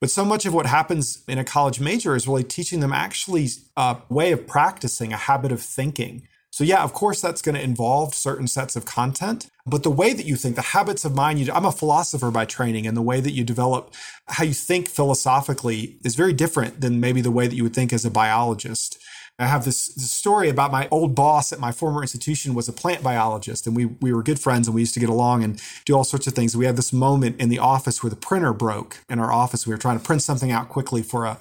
but 0.00 0.10
so 0.10 0.24
much 0.24 0.46
of 0.46 0.54
what 0.54 0.66
happens 0.66 1.22
in 1.28 1.38
a 1.38 1.44
college 1.44 1.80
major 1.80 2.14
is 2.14 2.28
really 2.28 2.44
teaching 2.44 2.80
them 2.80 2.92
actually 2.92 3.48
a 3.76 3.98
way 4.08 4.32
of 4.32 4.46
practicing, 4.46 5.12
a 5.12 5.16
habit 5.16 5.52
of 5.52 5.60
thinking. 5.60 6.22
So, 6.50 6.64
yeah, 6.64 6.82
of 6.82 6.92
course, 6.92 7.20
that's 7.20 7.42
going 7.42 7.54
to 7.54 7.62
involve 7.62 8.14
certain 8.14 8.48
sets 8.48 8.74
of 8.74 8.84
content, 8.84 9.48
but 9.66 9.82
the 9.82 9.90
way 9.90 10.12
that 10.14 10.24
you 10.24 10.34
think, 10.34 10.56
the 10.56 10.62
habits 10.62 11.04
of 11.04 11.14
mind, 11.14 11.38
you, 11.38 11.52
I'm 11.52 11.66
a 11.66 11.72
philosopher 11.72 12.30
by 12.30 12.46
training, 12.46 12.86
and 12.86 12.96
the 12.96 13.02
way 13.02 13.20
that 13.20 13.32
you 13.32 13.44
develop 13.44 13.94
how 14.26 14.44
you 14.44 14.54
think 14.54 14.88
philosophically 14.88 15.98
is 16.04 16.16
very 16.16 16.32
different 16.32 16.80
than 16.80 17.00
maybe 17.00 17.20
the 17.20 17.30
way 17.30 17.46
that 17.46 17.54
you 17.54 17.62
would 17.64 17.74
think 17.74 17.92
as 17.92 18.04
a 18.04 18.10
biologist. 18.10 18.98
I 19.40 19.46
have 19.46 19.64
this, 19.64 19.88
this, 19.88 20.10
story 20.10 20.48
about 20.48 20.72
my 20.72 20.88
old 20.90 21.14
boss 21.14 21.52
at 21.52 21.60
my 21.60 21.70
former 21.70 22.02
institution 22.02 22.54
was 22.54 22.68
a 22.68 22.72
plant 22.72 23.04
biologist 23.04 23.68
and 23.68 23.76
we 23.76 23.86
we 23.86 24.12
were 24.12 24.22
good 24.22 24.40
friends 24.40 24.66
and 24.66 24.74
we 24.74 24.82
used 24.82 24.94
to 24.94 25.00
get 25.00 25.08
along 25.08 25.44
and 25.44 25.62
do 25.84 25.94
all 25.94 26.02
sorts 26.02 26.26
of 26.26 26.34
things. 26.34 26.56
We 26.56 26.64
had 26.64 26.76
this 26.76 26.92
moment 26.92 27.40
in 27.40 27.48
the 27.48 27.60
office 27.60 28.02
where 28.02 28.10
the 28.10 28.16
printer 28.16 28.52
broke 28.52 29.04
in 29.08 29.20
our 29.20 29.32
office. 29.32 29.64
We 29.64 29.72
were 29.72 29.78
trying 29.78 29.98
to 29.98 30.04
print 30.04 30.22
something 30.22 30.50
out 30.50 30.68
quickly 30.68 31.02
for 31.02 31.24
a 31.24 31.38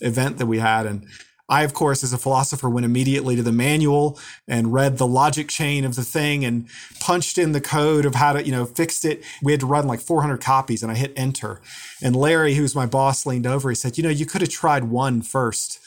event 0.00 0.38
that 0.38 0.46
we 0.46 0.58
had 0.58 0.86
and 0.86 1.06
I, 1.48 1.62
of 1.62 1.74
course, 1.74 2.02
as 2.02 2.12
a 2.12 2.18
philosopher, 2.18 2.68
went 2.68 2.84
immediately 2.84 3.36
to 3.36 3.42
the 3.42 3.52
manual 3.52 4.18
and 4.48 4.72
read 4.72 4.98
the 4.98 5.06
logic 5.06 5.48
chain 5.48 5.84
of 5.84 5.94
the 5.94 6.02
thing 6.02 6.44
and 6.44 6.66
punched 6.98 7.38
in 7.38 7.52
the 7.52 7.60
code 7.60 8.04
of 8.04 8.16
how 8.16 8.32
to, 8.32 8.44
you 8.44 8.50
know, 8.50 8.64
fixed 8.64 9.04
it. 9.04 9.22
We 9.40 9.52
had 9.52 9.60
to 9.60 9.66
run 9.66 9.86
like 9.86 10.00
400 10.00 10.40
copies 10.40 10.82
and 10.82 10.90
I 10.90 10.96
hit 10.96 11.12
enter. 11.14 11.60
And 12.02 12.16
Larry, 12.16 12.54
who's 12.54 12.74
my 12.74 12.86
boss, 12.86 13.26
leaned 13.26 13.46
over. 13.46 13.68
He 13.68 13.76
said, 13.76 13.96
you 13.96 14.02
know, 14.02 14.10
you 14.10 14.26
could 14.26 14.40
have 14.40 14.50
tried 14.50 14.84
one 14.84 15.22
first 15.22 15.78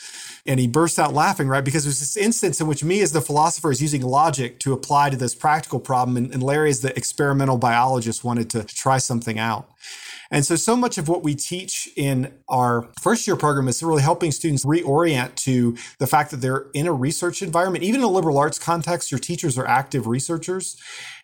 and 0.45 0.59
he 0.59 0.67
bursts 0.67 0.99
out 0.99 1.13
laughing, 1.13 1.47
right? 1.47 1.63
Because 1.63 1.85
it 1.85 1.89
was 1.89 1.99
this 1.99 2.17
instance 2.17 2.59
in 2.61 2.67
which 2.67 2.83
me, 2.83 3.01
as 3.01 3.11
the 3.11 3.21
philosopher, 3.21 3.71
is 3.71 3.81
using 3.81 4.01
logic 4.01 4.59
to 4.59 4.73
apply 4.73 5.09
to 5.09 5.17
this 5.17 5.35
practical 5.35 5.79
problem, 5.79 6.17
and, 6.17 6.33
and 6.33 6.43
Larry, 6.43 6.69
as 6.69 6.81
the 6.81 6.95
experimental 6.97 7.57
biologist, 7.57 8.23
wanted 8.23 8.49
to 8.51 8.63
try 8.63 8.97
something 8.97 9.39
out. 9.39 9.69
And 10.31 10.45
so, 10.45 10.55
so 10.55 10.75
much 10.75 10.97
of 10.97 11.07
what 11.07 11.23
we 11.23 11.33
teach 11.33 11.89
in 11.95 12.31
our 12.47 12.87
first 13.01 13.25
year 13.25 13.35
program 13.35 13.67
is 13.67 13.81
really 13.81 14.03
helping 14.03 14.31
students 14.31 14.63
reorient 14.63 15.33
to 15.35 15.75
the 15.97 16.05
fact 16.05 16.29
that 16.31 16.37
they're 16.37 16.67
in 16.73 16.85
a 16.85 16.93
research 16.93 17.41
environment. 17.41 17.83
Even 17.83 18.01
in 18.01 18.05
a 18.05 18.09
liberal 18.09 18.37
arts 18.37 18.59
context, 18.59 19.11
your 19.11 19.19
teachers 19.19 19.57
are 19.57 19.65
active 19.65 20.05
researchers. 20.05 20.77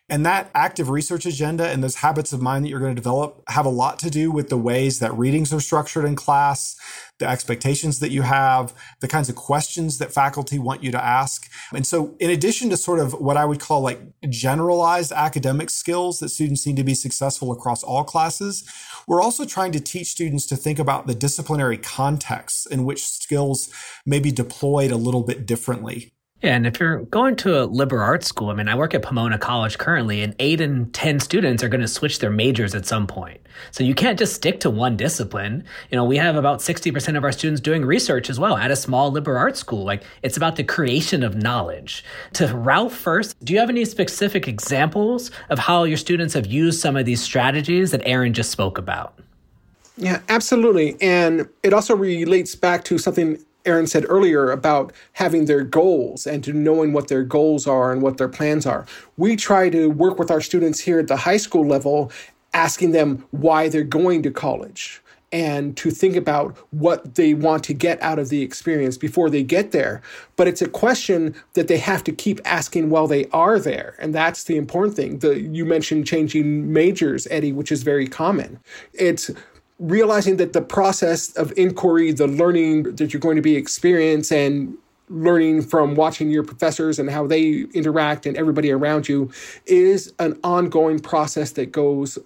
And 0.08 0.24
that 0.24 0.52
active 0.54 0.88
research 0.88 1.26
agenda 1.26 1.68
and 1.68 1.82
those 1.82 1.96
habits 1.96 2.32
of 2.32 2.40
mind 2.40 2.64
that 2.64 2.68
you're 2.68 2.78
going 2.78 2.94
to 2.94 3.00
develop 3.00 3.42
have 3.48 3.66
a 3.66 3.70
lot 3.70 3.98
to 4.00 4.10
do 4.10 4.30
with 4.30 4.50
the 4.50 4.56
ways 4.56 5.00
that 5.00 5.12
readings 5.18 5.52
are 5.52 5.58
structured 5.58 6.04
in 6.04 6.14
class, 6.14 6.76
the 7.18 7.28
expectations 7.28 7.98
that 7.98 8.12
you 8.12 8.22
have, 8.22 8.72
the 9.00 9.08
kinds 9.08 9.28
of 9.28 9.34
questions 9.34 9.98
that 9.98 10.12
faculty 10.12 10.60
want 10.60 10.84
you 10.84 10.92
to 10.92 11.04
ask. 11.04 11.50
And 11.74 11.84
so, 11.84 12.14
in 12.20 12.30
addition 12.30 12.70
to 12.70 12.76
sort 12.76 13.00
of 13.00 13.14
what 13.14 13.36
I 13.36 13.44
would 13.44 13.58
call 13.58 13.80
like 13.80 14.00
generalized 14.28 15.10
academic 15.10 15.70
skills 15.70 16.20
that 16.20 16.28
students 16.28 16.64
need 16.64 16.76
to 16.76 16.84
be 16.84 16.94
successful 16.94 17.50
across 17.50 17.82
all 17.82 18.04
classes, 18.04 18.62
we're 19.08 19.22
also 19.22 19.44
trying 19.44 19.72
to 19.72 19.80
teach 19.80 20.08
students 20.08 20.46
to 20.46 20.56
think 20.56 20.78
about 20.78 21.08
the 21.08 21.16
disciplinary 21.16 21.78
contexts 21.78 22.64
in 22.64 22.84
which 22.84 23.04
skills 23.04 23.70
may 24.04 24.20
be 24.20 24.30
deployed 24.30 24.92
a 24.92 24.96
little 24.96 25.24
bit 25.24 25.46
differently. 25.46 26.12
Yeah, 26.42 26.54
and 26.54 26.66
if 26.66 26.78
you're 26.78 26.98
going 27.04 27.34
to 27.36 27.62
a 27.62 27.64
liberal 27.64 28.02
arts 28.02 28.26
school, 28.26 28.50
I 28.50 28.54
mean, 28.54 28.68
I 28.68 28.74
work 28.74 28.92
at 28.92 29.00
Pomona 29.00 29.38
College 29.38 29.78
currently, 29.78 30.22
and 30.22 30.34
eight 30.38 30.60
in 30.60 30.90
10 30.90 31.18
students 31.20 31.64
are 31.64 31.68
going 31.70 31.80
to 31.80 31.88
switch 31.88 32.18
their 32.18 32.30
majors 32.30 32.74
at 32.74 32.84
some 32.84 33.06
point. 33.06 33.40
So 33.70 33.82
you 33.82 33.94
can't 33.94 34.18
just 34.18 34.34
stick 34.34 34.60
to 34.60 34.68
one 34.68 34.98
discipline. 34.98 35.64
You 35.90 35.96
know, 35.96 36.04
we 36.04 36.18
have 36.18 36.36
about 36.36 36.58
60% 36.58 37.16
of 37.16 37.24
our 37.24 37.32
students 37.32 37.62
doing 37.62 37.86
research 37.86 38.28
as 38.28 38.38
well 38.38 38.58
at 38.58 38.70
a 38.70 38.76
small 38.76 39.10
liberal 39.10 39.38
arts 39.38 39.58
school. 39.58 39.82
Like, 39.84 40.04
it's 40.22 40.36
about 40.36 40.56
the 40.56 40.64
creation 40.64 41.22
of 41.22 41.36
knowledge. 41.36 42.04
To 42.34 42.54
Ralph 42.54 42.94
first, 42.94 43.34
do 43.42 43.54
you 43.54 43.58
have 43.58 43.70
any 43.70 43.86
specific 43.86 44.46
examples 44.46 45.30
of 45.48 45.58
how 45.58 45.84
your 45.84 45.96
students 45.96 46.34
have 46.34 46.44
used 46.44 46.80
some 46.80 46.96
of 46.96 47.06
these 47.06 47.22
strategies 47.22 47.92
that 47.92 48.02
Aaron 48.04 48.34
just 48.34 48.50
spoke 48.50 48.76
about? 48.76 49.18
Yeah, 49.96 50.20
absolutely. 50.28 50.96
And 51.00 51.48
it 51.62 51.72
also 51.72 51.96
relates 51.96 52.54
back 52.54 52.84
to 52.84 52.98
something 52.98 53.42
Aaron 53.66 53.86
said 53.86 54.06
earlier 54.08 54.50
about 54.50 54.92
having 55.12 55.46
their 55.46 55.62
goals 55.62 56.26
and 56.26 56.42
to 56.44 56.52
knowing 56.52 56.92
what 56.92 57.08
their 57.08 57.24
goals 57.24 57.66
are 57.66 57.92
and 57.92 58.02
what 58.02 58.16
their 58.16 58.28
plans 58.28 58.64
are. 58.64 58.86
We 59.16 59.36
try 59.36 59.68
to 59.70 59.90
work 59.90 60.18
with 60.18 60.30
our 60.30 60.40
students 60.40 60.80
here 60.80 60.98
at 60.98 61.08
the 61.08 61.16
high 61.16 61.36
school 61.36 61.66
level, 61.66 62.10
asking 62.54 62.92
them 62.92 63.24
why 63.32 63.68
they're 63.68 63.82
going 63.82 64.22
to 64.22 64.30
college 64.30 65.02
and 65.32 65.76
to 65.76 65.90
think 65.90 66.14
about 66.16 66.56
what 66.70 67.16
they 67.16 67.34
want 67.34 67.64
to 67.64 67.74
get 67.74 68.00
out 68.00 68.18
of 68.18 68.28
the 68.28 68.42
experience 68.42 68.96
before 68.96 69.28
they 69.28 69.42
get 69.42 69.72
there. 69.72 70.00
But 70.36 70.46
it's 70.46 70.62
a 70.62 70.68
question 70.68 71.34
that 71.54 71.68
they 71.68 71.78
have 71.78 72.04
to 72.04 72.12
keep 72.12 72.40
asking 72.44 72.90
while 72.90 73.06
they 73.06 73.26
are 73.32 73.58
there. 73.58 73.96
And 73.98 74.14
that's 74.14 74.44
the 74.44 74.56
important 74.56 74.94
thing. 74.94 75.18
The, 75.18 75.40
you 75.40 75.64
mentioned 75.64 76.06
changing 76.06 76.72
majors, 76.72 77.26
Eddie, 77.30 77.52
which 77.52 77.72
is 77.72 77.82
very 77.82 78.06
common. 78.06 78.60
It's 78.92 79.30
realizing 79.78 80.36
that 80.36 80.52
the 80.52 80.62
process 80.62 81.34
of 81.36 81.52
inquiry, 81.56 82.12
the 82.12 82.26
learning 82.26 82.84
that 82.96 83.12
you're 83.12 83.20
going 83.20 83.36
to 83.36 83.42
be 83.42 83.56
experiencing 83.56 84.38
and 84.38 84.78
learning 85.08 85.62
from 85.62 85.94
watching 85.94 86.30
your 86.30 86.42
professors 86.42 86.98
and 86.98 87.10
how 87.10 87.26
they 87.26 87.64
interact 87.74 88.26
and 88.26 88.36
everybody 88.36 88.70
around 88.70 89.08
you 89.08 89.30
is 89.66 90.12
an 90.18 90.38
ongoing 90.42 90.98
process 90.98 91.52
that 91.52 91.70
goes 91.70 92.18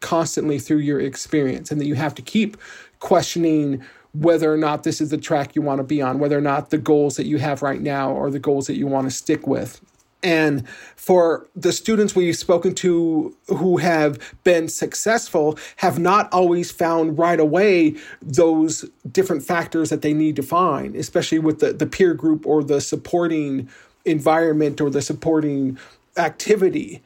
constantly 0.00 0.58
through 0.58 0.78
your 0.78 1.00
experience 1.00 1.70
and 1.70 1.80
that 1.80 1.86
you 1.86 1.94
have 1.94 2.14
to 2.14 2.22
keep 2.22 2.56
questioning 2.98 3.82
whether 4.12 4.52
or 4.52 4.56
not 4.56 4.82
this 4.82 5.00
is 5.00 5.10
the 5.10 5.18
track 5.18 5.54
you 5.54 5.62
want 5.62 5.78
to 5.78 5.84
be 5.84 6.00
on, 6.00 6.18
whether 6.18 6.38
or 6.38 6.42
not 6.42 6.70
the 6.70 6.78
goals 6.78 7.16
that 7.16 7.26
you 7.26 7.38
have 7.38 7.62
right 7.62 7.80
now 7.80 8.16
are 8.16 8.30
the 8.30 8.38
goals 8.38 8.66
that 8.66 8.76
you 8.76 8.86
want 8.86 9.06
to 9.06 9.10
stick 9.10 9.46
with. 9.46 9.80
And 10.22 10.66
for 10.96 11.46
the 11.54 11.72
students 11.72 12.16
we've 12.16 12.36
spoken 12.36 12.74
to 12.76 13.36
who 13.48 13.76
have 13.76 14.18
been 14.44 14.68
successful, 14.68 15.58
have 15.76 15.98
not 15.98 16.32
always 16.32 16.70
found 16.70 17.18
right 17.18 17.38
away 17.38 17.96
those 18.22 18.84
different 19.12 19.44
factors 19.44 19.90
that 19.90 20.02
they 20.02 20.14
need 20.14 20.36
to 20.36 20.42
find, 20.42 20.96
especially 20.96 21.38
with 21.38 21.60
the, 21.60 21.72
the 21.72 21.86
peer 21.86 22.14
group 22.14 22.46
or 22.46 22.64
the 22.64 22.80
supporting 22.80 23.68
environment 24.04 24.80
or 24.80 24.90
the 24.90 25.02
supporting 25.02 25.78
activity. 26.16 27.02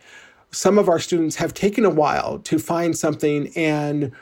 Some 0.53 0.79
of 0.79 0.89
our 0.89 0.99
students 0.99 1.37
have 1.37 1.53
taken 1.53 1.85
a 1.85 1.91
while 1.91 2.39
to 2.41 2.59
find 2.59 2.97
something 2.97 3.53
and 3.57 4.13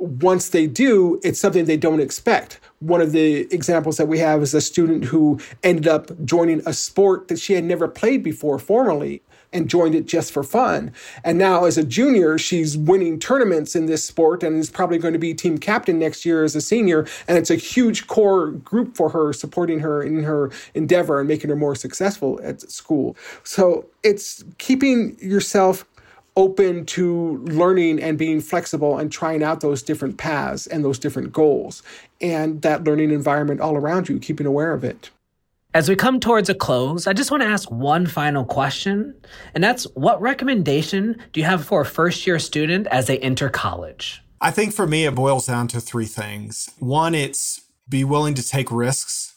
once 0.00 0.48
they 0.48 0.66
do, 0.66 1.20
it's 1.22 1.38
something 1.38 1.66
they 1.66 1.76
don't 1.76 2.00
expect. 2.00 2.58
One 2.80 3.02
of 3.02 3.12
the 3.12 3.42
examples 3.54 3.98
that 3.98 4.08
we 4.08 4.18
have 4.18 4.42
is 4.42 4.54
a 4.54 4.60
student 4.60 5.04
who 5.04 5.38
ended 5.62 5.86
up 5.86 6.10
joining 6.24 6.62
a 6.66 6.72
sport 6.72 7.28
that 7.28 7.38
she 7.38 7.52
had 7.52 7.64
never 7.64 7.86
played 7.86 8.22
before 8.22 8.58
formally. 8.58 9.22
and 9.52 9.68
joined 9.68 9.94
it 9.94 10.06
just 10.06 10.32
for 10.32 10.42
fun. 10.42 10.92
And 11.24 11.38
now, 11.38 11.64
as 11.64 11.76
a 11.76 11.84
junior, 11.84 12.38
she's 12.38 12.76
winning 12.76 13.18
tournaments 13.18 13.74
in 13.74 13.86
this 13.86 14.04
sport 14.04 14.42
and 14.42 14.58
is 14.58 14.70
probably 14.70 14.98
going 14.98 15.12
to 15.12 15.18
be 15.18 15.34
team 15.34 15.58
captain 15.58 15.98
next 15.98 16.24
year 16.24 16.44
as 16.44 16.54
a 16.54 16.60
senior. 16.60 17.06
And 17.26 17.36
it's 17.36 17.50
a 17.50 17.56
huge 17.56 18.06
core 18.06 18.50
group 18.50 18.96
for 18.96 19.10
her, 19.10 19.32
supporting 19.32 19.80
her 19.80 20.02
in 20.02 20.22
her 20.22 20.50
endeavor 20.74 21.18
and 21.18 21.28
making 21.28 21.50
her 21.50 21.56
more 21.56 21.74
successful 21.74 22.40
at 22.42 22.60
school. 22.70 23.16
So 23.44 23.86
it's 24.02 24.44
keeping 24.58 25.16
yourself 25.20 25.84
open 26.36 26.86
to 26.86 27.38
learning 27.44 28.02
and 28.02 28.16
being 28.16 28.40
flexible 28.40 28.98
and 28.98 29.10
trying 29.10 29.42
out 29.42 29.60
those 29.60 29.82
different 29.82 30.16
paths 30.16 30.66
and 30.66 30.84
those 30.84 30.98
different 30.98 31.32
goals 31.32 31.82
and 32.20 32.62
that 32.62 32.84
learning 32.84 33.10
environment 33.10 33.60
all 33.60 33.76
around 33.76 34.08
you, 34.08 34.18
keeping 34.18 34.46
aware 34.46 34.72
of 34.72 34.84
it. 34.84 35.10
As 35.72 35.88
we 35.88 35.94
come 35.94 36.18
towards 36.18 36.48
a 36.48 36.54
close, 36.54 37.06
I 37.06 37.12
just 37.12 37.30
want 37.30 37.44
to 37.44 37.48
ask 37.48 37.70
one 37.70 38.04
final 38.06 38.44
question, 38.44 39.14
and 39.54 39.62
that's 39.62 39.84
what 39.94 40.20
recommendation 40.20 41.22
do 41.32 41.38
you 41.38 41.46
have 41.46 41.64
for 41.64 41.82
a 41.82 41.86
first 41.86 42.26
year 42.26 42.40
student 42.40 42.88
as 42.88 43.06
they 43.06 43.18
enter 43.18 43.48
college? 43.48 44.20
I 44.40 44.50
think 44.50 44.74
for 44.74 44.86
me, 44.86 45.04
it 45.04 45.14
boils 45.14 45.46
down 45.46 45.68
to 45.68 45.80
three 45.80 46.06
things. 46.06 46.70
One, 46.80 47.14
it's 47.14 47.60
be 47.88 48.02
willing 48.02 48.34
to 48.34 48.48
take 48.48 48.72
risks. 48.72 49.34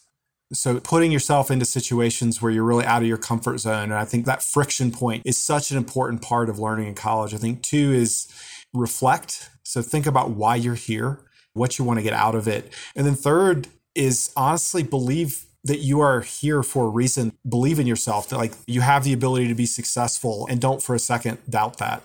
So 0.54 0.80
putting 0.80 1.12
yourself 1.12 1.50
into 1.50 1.66
situations 1.66 2.42
where 2.42 2.52
you're 2.52 2.64
really 2.64 2.86
out 2.86 3.02
of 3.02 3.08
your 3.08 3.18
comfort 3.18 3.58
zone. 3.58 3.84
And 3.84 3.96
I 3.96 4.06
think 4.06 4.26
that 4.26 4.44
friction 4.44 4.92
point 4.92 5.24
is 5.26 5.38
such 5.38 5.72
an 5.72 5.78
important 5.78 6.22
part 6.22 6.50
of 6.50 6.60
learning 6.60 6.88
in 6.88 6.96
college. 6.96 7.34
I 7.34 7.38
think 7.38 7.62
two 7.62 7.92
is 7.92 8.28
reflect. 8.74 9.50
So 9.64 9.82
think 9.82 10.06
about 10.06 10.32
why 10.32 10.56
you're 10.56 10.76
here, 10.76 11.20
what 11.54 11.78
you 11.78 11.86
want 11.86 12.00
to 12.00 12.04
get 12.04 12.14
out 12.14 12.36
of 12.36 12.48
it. 12.48 12.72
And 12.96 13.06
then 13.06 13.16
third 13.16 13.68
is 13.96 14.32
honestly 14.36 14.84
believe 14.84 15.46
that 15.64 15.80
you 15.80 16.02
are 16.02 16.22
here 16.22 16.62
for 16.62 16.86
a 16.86 16.90
reason. 16.90 17.34
Believe 17.48 17.80
in 17.80 17.88
yourself 17.88 18.30
that 18.30 18.38
like 18.38 18.54
you 18.68 18.82
have 18.82 19.04
the 19.04 19.14
ability 19.14 19.48
to 19.48 19.56
be 19.56 19.66
successful 19.66 20.46
and 20.50 20.60
don't 20.60 20.84
for 20.84 20.94
a 20.94 21.00
second 21.00 21.38
doubt 21.50 21.78
that. 21.78 22.04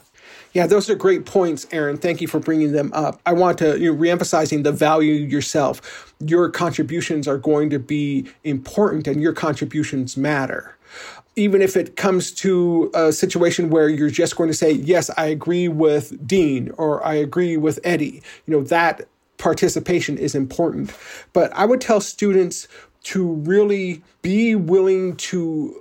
Yeah, 0.53 0.67
those 0.67 0.89
are 0.89 0.95
great 0.95 1.27
points, 1.27 1.67
Aaron. 1.71 1.99
Thank 1.99 2.21
you 2.21 2.29
for 2.29 2.41
bringing 2.41 2.73
them 2.73 2.91
up. 2.95 3.21
I 3.27 3.33
want 3.33 3.59
to 3.59 3.79
you 3.79 3.93
know, 3.93 3.99
reemphasizing 4.01 4.65
the 4.65 4.73
value 4.73 5.13
yourself. 5.13 6.15
Your 6.21 6.51
contributions 6.51 7.29
are 7.29 7.39
going 7.39 7.71
to 7.71 7.79
be 7.79 8.27
important 8.45 9.07
and 9.07 9.23
your 9.23 9.33
contributions 9.33 10.17
matter. 10.17 10.77
Even 11.37 11.63
if 11.63 11.77
it 11.77 11.97
comes 11.97 12.33
to 12.33 12.91
a 12.95 13.13
situation 13.13 13.71
where 13.71 13.89
you're 13.89 14.11
just 14.11 14.37
going 14.37 14.49
to 14.49 14.57
say, 14.57 14.73
yes, 14.73 15.11
I 15.17 15.27
agree 15.27 15.69
with 15.69 16.27
Dean 16.27 16.73
or 16.79 17.05
I 17.07 17.15
agree 17.15 17.57
with 17.57 17.79
Eddie, 17.85 18.23
you 18.47 18.57
know, 18.57 18.63
that 18.65 19.07
participation 19.37 20.19
is 20.19 20.35
important. 20.35 20.93
But 21.33 21.53
I 21.55 21.65
would 21.65 21.81
tell 21.81 22.01
students 22.01 22.67
to 23.05 23.35
really 23.35 24.03
be 24.23 24.55
willing 24.57 25.17
to 25.17 25.81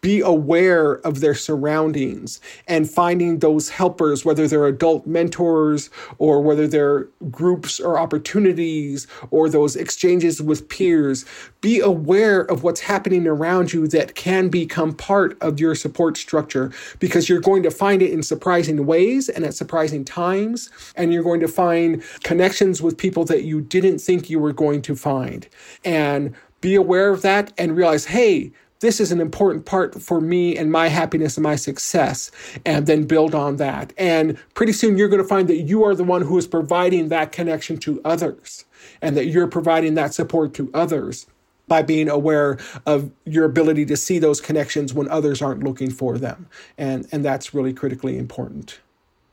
be 0.00 0.20
aware 0.20 0.94
of 1.06 1.20
their 1.20 1.34
surroundings 1.34 2.40
and 2.66 2.90
finding 2.90 3.38
those 3.38 3.68
helpers, 3.68 4.24
whether 4.24 4.48
they're 4.48 4.66
adult 4.66 5.06
mentors 5.06 5.90
or 6.18 6.42
whether 6.42 6.66
they're 6.66 7.08
groups 7.30 7.80
or 7.80 7.98
opportunities 7.98 9.06
or 9.30 9.48
those 9.48 9.76
exchanges 9.76 10.40
with 10.40 10.68
peers. 10.68 11.24
Be 11.60 11.80
aware 11.80 12.40
of 12.42 12.62
what's 12.62 12.80
happening 12.80 13.26
around 13.26 13.72
you 13.72 13.86
that 13.88 14.14
can 14.14 14.48
become 14.48 14.94
part 14.94 15.36
of 15.42 15.60
your 15.60 15.74
support 15.74 16.16
structure 16.16 16.72
because 16.98 17.28
you're 17.28 17.40
going 17.40 17.62
to 17.62 17.70
find 17.70 18.02
it 18.02 18.12
in 18.12 18.22
surprising 18.22 18.86
ways 18.86 19.28
and 19.28 19.44
at 19.44 19.54
surprising 19.54 20.04
times. 20.04 20.70
And 20.96 21.12
you're 21.12 21.22
going 21.22 21.40
to 21.40 21.48
find 21.48 22.02
connections 22.22 22.80
with 22.80 22.96
people 22.96 23.24
that 23.26 23.44
you 23.44 23.60
didn't 23.60 23.98
think 23.98 24.30
you 24.30 24.38
were 24.38 24.52
going 24.52 24.82
to 24.82 24.96
find. 24.96 25.48
And 25.84 26.34
be 26.60 26.74
aware 26.74 27.10
of 27.10 27.22
that 27.22 27.52
and 27.56 27.76
realize, 27.76 28.06
hey, 28.06 28.52
this 28.80 28.98
is 28.98 29.12
an 29.12 29.20
important 29.20 29.66
part 29.66 30.00
for 30.00 30.20
me 30.20 30.56
and 30.56 30.72
my 30.72 30.88
happiness 30.88 31.36
and 31.36 31.44
my 31.44 31.56
success, 31.56 32.30
and 32.64 32.86
then 32.86 33.04
build 33.04 33.34
on 33.34 33.56
that. 33.56 33.92
And 33.96 34.38
pretty 34.54 34.72
soon 34.72 34.96
you're 34.96 35.08
going 35.08 35.22
to 35.22 35.28
find 35.28 35.48
that 35.48 35.62
you 35.62 35.84
are 35.84 35.94
the 35.94 36.04
one 36.04 36.22
who 36.22 36.36
is 36.38 36.46
providing 36.46 37.08
that 37.08 37.32
connection 37.32 37.78
to 37.78 38.00
others 38.04 38.64
and 39.02 39.16
that 39.16 39.26
you're 39.26 39.46
providing 39.46 39.94
that 39.94 40.14
support 40.14 40.54
to 40.54 40.70
others 40.74 41.26
by 41.68 41.82
being 41.82 42.08
aware 42.08 42.58
of 42.84 43.10
your 43.24 43.44
ability 43.44 43.86
to 43.86 43.96
see 43.96 44.18
those 44.18 44.40
connections 44.40 44.92
when 44.92 45.08
others 45.08 45.40
aren't 45.40 45.62
looking 45.62 45.90
for 45.90 46.18
them. 46.18 46.48
And, 46.76 47.06
and 47.12 47.24
that's 47.24 47.54
really 47.54 47.72
critically 47.72 48.18
important. 48.18 48.80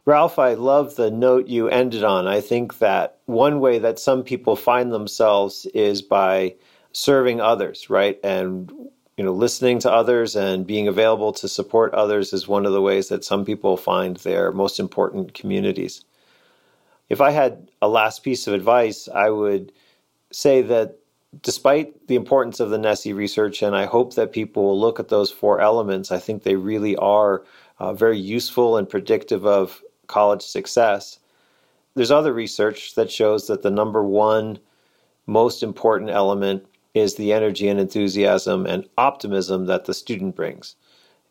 Ralph, 0.06 0.38
I 0.38 0.54
love 0.54 0.96
the 0.96 1.10
note 1.10 1.48
you 1.48 1.68
ended 1.68 2.04
on. 2.04 2.28
I 2.28 2.40
think 2.40 2.78
that 2.78 3.18
one 3.26 3.60
way 3.60 3.80
that 3.80 3.98
some 3.98 4.24
people 4.24 4.56
find 4.56 4.94
themselves 4.94 5.66
is 5.74 6.02
by 6.02 6.56
serving 6.92 7.42
others, 7.42 7.90
right? 7.90 8.20
And 8.24 8.72
you 9.18 9.24
know, 9.24 9.34
listening 9.34 9.80
to 9.80 9.92
others 9.92 10.36
and 10.36 10.68
being 10.68 10.88
available 10.88 11.34
to 11.34 11.48
support 11.48 11.94
others 11.96 12.34
is 12.34 12.48
one 12.48 12.68
of 12.68 12.72
the 12.72 12.82
ways 12.82 13.10
that 13.10 13.26
some 13.26 13.44
people 13.44 13.76
find 13.76 14.18
their 14.18 14.52
most 14.52 14.80
important 14.80 15.34
communities. 15.34 16.06
If 17.10 17.20
I 17.20 17.32
had 17.32 17.72
a 17.82 17.88
last 17.88 18.24
piece 18.24 18.46
of 18.46 18.54
advice, 18.54 19.10
I 19.14 19.32
would 19.32 19.72
say 20.32 20.62
that 20.62 21.00
despite 21.42 22.08
the 22.08 22.16
importance 22.16 22.60
of 22.60 22.70
the 22.70 22.78
NSSE 22.78 23.16
research, 23.16 23.64
and 23.64 23.76
I 23.76 23.86
hope 23.86 24.14
that 24.16 24.32
people 24.32 24.64
will 24.64 24.80
look 24.80 25.00
at 25.00 25.10
those 25.10 25.32
four 25.32 25.62
elements, 25.62 26.12
I 26.12 26.20
think 26.20 26.44
they 26.44 26.56
really 26.56 26.96
are 26.98 27.44
uh, 27.80 27.94
very 27.94 28.20
useful 28.20 28.78
and 28.78 28.88
predictive 28.88 29.46
of 29.46 29.82
college 30.06 30.44
success. 30.44 31.18
There's 31.96 32.12
other 32.12 32.34
research 32.34 32.94
that 32.96 33.12
shows 33.12 33.48
that 33.48 33.64
the 33.64 33.72
number 33.72 34.04
one 34.04 34.60
most 35.26 35.64
important 35.64 36.12
element 36.12 36.66
is 36.98 37.16
the 37.16 37.34
energy 37.34 37.68
and 37.68 37.80
enthusiasm 37.80 38.66
and 38.66 38.88
optimism 38.98 39.66
that 39.66 39.86
the 39.86 39.94
student 39.94 40.36
brings. 40.36 40.76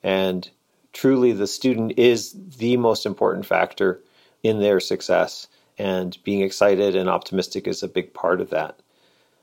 And 0.03 0.49
truly, 0.93 1.33
the 1.33 1.47
student 1.47 1.99
is 1.99 2.35
the 2.59 2.77
most 2.77 3.07
important 3.07 3.47
factor 3.47 4.01
in 4.43 4.61
their 4.61 4.81
success. 4.81 5.49
And 5.79 6.17
being 6.25 6.41
excited 6.41 6.97
and 6.97 7.09
optimistic 7.09 7.67
is 7.67 7.83
a 7.83 7.89
big 7.89 8.15
part 8.15 8.41
of 8.41 8.51
that. 8.51 8.81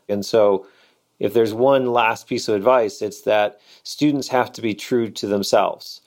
And 0.10 0.26
so, 0.26 0.66
if 1.20 1.34
there's 1.34 1.54
one 1.54 1.94
last 1.94 2.28
piece 2.28 2.48
of 2.48 2.56
advice, 2.56 3.02
it's 3.02 3.22
that 3.22 3.60
students 3.84 4.28
have 4.30 4.52
to 4.54 4.62
be 4.62 4.74
true 4.74 5.10
to 5.12 5.28
themselves. 5.28 6.02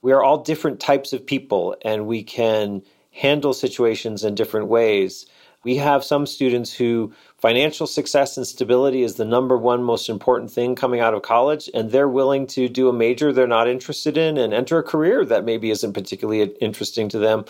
We 0.00 0.12
are 0.12 0.22
all 0.22 0.38
different 0.38 0.80
types 0.80 1.12
of 1.12 1.26
people, 1.26 1.76
and 1.82 2.06
we 2.06 2.22
can 2.22 2.82
handle 3.10 3.52
situations 3.52 4.24
in 4.24 4.34
different 4.34 4.68
ways. 4.68 5.26
We 5.64 5.76
have 5.76 6.04
some 6.04 6.26
students 6.26 6.72
who 6.72 7.12
financial 7.44 7.86
success 7.86 8.38
and 8.38 8.46
stability 8.46 9.02
is 9.02 9.16
the 9.16 9.24
number 9.26 9.54
one 9.54 9.82
most 9.82 10.08
important 10.08 10.50
thing 10.50 10.74
coming 10.74 11.00
out 11.00 11.12
of 11.12 11.20
college, 11.20 11.68
and 11.74 11.90
they're 11.90 12.08
willing 12.08 12.46
to 12.46 12.70
do 12.70 12.88
a 12.88 12.92
major 12.92 13.34
they're 13.34 13.46
not 13.46 13.68
interested 13.68 14.16
in 14.16 14.38
and 14.38 14.54
enter 14.54 14.78
a 14.78 14.82
career 14.82 15.26
that 15.26 15.44
maybe 15.44 15.70
isn't 15.70 15.92
particularly 15.92 16.40
interesting 16.62 17.06
to 17.06 17.18
them, 17.18 17.44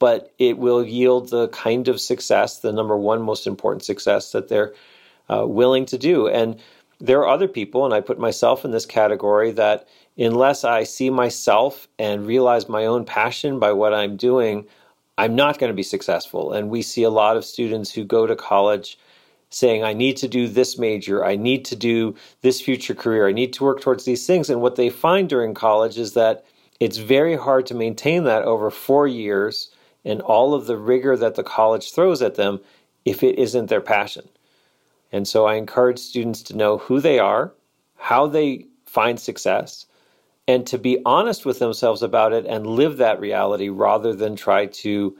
but 0.00 0.34
it 0.40 0.58
will 0.58 0.84
yield 0.84 1.28
the 1.28 1.46
kind 1.50 1.86
of 1.86 2.00
success, 2.00 2.58
the 2.58 2.72
number 2.72 2.96
one 2.96 3.22
most 3.22 3.46
important 3.46 3.84
success 3.84 4.32
that 4.32 4.48
they're 4.48 4.74
uh, 5.28 5.46
willing 5.46 5.86
to 5.86 5.96
do. 5.96 6.26
And 6.26 6.58
there 6.98 7.20
are 7.20 7.28
other 7.28 7.46
people, 7.46 7.84
and 7.84 7.94
I 7.94 8.00
put 8.00 8.18
myself 8.18 8.64
in 8.64 8.72
this 8.72 8.84
category, 8.84 9.52
that 9.52 9.86
unless 10.18 10.64
I 10.64 10.82
see 10.82 11.08
myself 11.08 11.86
and 12.00 12.26
realize 12.26 12.68
my 12.68 12.86
own 12.86 13.04
passion 13.04 13.60
by 13.60 13.70
what 13.70 13.94
I'm 13.94 14.16
doing, 14.16 14.66
I'm 15.16 15.36
not 15.36 15.60
going 15.60 15.70
to 15.70 15.76
be 15.76 15.84
successful. 15.84 16.52
And 16.52 16.68
we 16.68 16.82
see 16.82 17.04
a 17.04 17.10
lot 17.10 17.36
of 17.36 17.44
students 17.44 17.92
who 17.92 18.02
go 18.02 18.26
to 18.26 18.34
college 18.34 18.98
saying, 19.56 19.82
I 19.82 19.94
need 19.94 20.18
to 20.18 20.28
do 20.28 20.48
this 20.48 20.76
major, 20.76 21.24
I 21.24 21.36
need 21.36 21.64
to 21.66 21.76
do 21.76 22.14
this 22.42 22.60
future 22.60 22.94
career, 22.94 23.26
I 23.26 23.32
need 23.32 23.54
to 23.54 23.64
work 23.64 23.80
towards 23.80 24.04
these 24.04 24.26
things. 24.26 24.50
And 24.50 24.60
what 24.60 24.76
they 24.76 24.90
find 24.90 25.30
during 25.30 25.54
college 25.54 25.96
is 25.96 26.12
that 26.12 26.44
it's 26.78 26.98
very 26.98 27.36
hard 27.36 27.64
to 27.66 27.74
maintain 27.74 28.24
that 28.24 28.42
over 28.42 28.70
four 28.70 29.08
years 29.08 29.70
and 30.04 30.20
all 30.20 30.52
of 30.52 30.66
the 30.66 30.76
rigor 30.76 31.16
that 31.16 31.36
the 31.36 31.42
college 31.42 31.92
throws 31.92 32.20
at 32.20 32.34
them 32.34 32.60
if 33.06 33.22
it 33.22 33.38
isn't 33.38 33.70
their 33.70 33.80
passion. 33.80 34.28
And 35.10 35.26
so 35.26 35.46
I 35.46 35.54
encourage 35.54 36.00
students 36.00 36.42
to 36.42 36.56
know 36.56 36.76
who 36.76 37.00
they 37.00 37.18
are, 37.18 37.54
how 37.96 38.26
they 38.26 38.66
find 38.84 39.18
success, 39.18 39.86
and 40.46 40.66
to 40.66 40.76
be 40.76 41.00
honest 41.06 41.46
with 41.46 41.60
themselves 41.60 42.02
about 42.02 42.34
it 42.34 42.44
and 42.44 42.66
live 42.66 42.98
that 42.98 43.20
reality 43.20 43.70
rather 43.70 44.12
than 44.12 44.36
try 44.36 44.66
to 44.66 45.16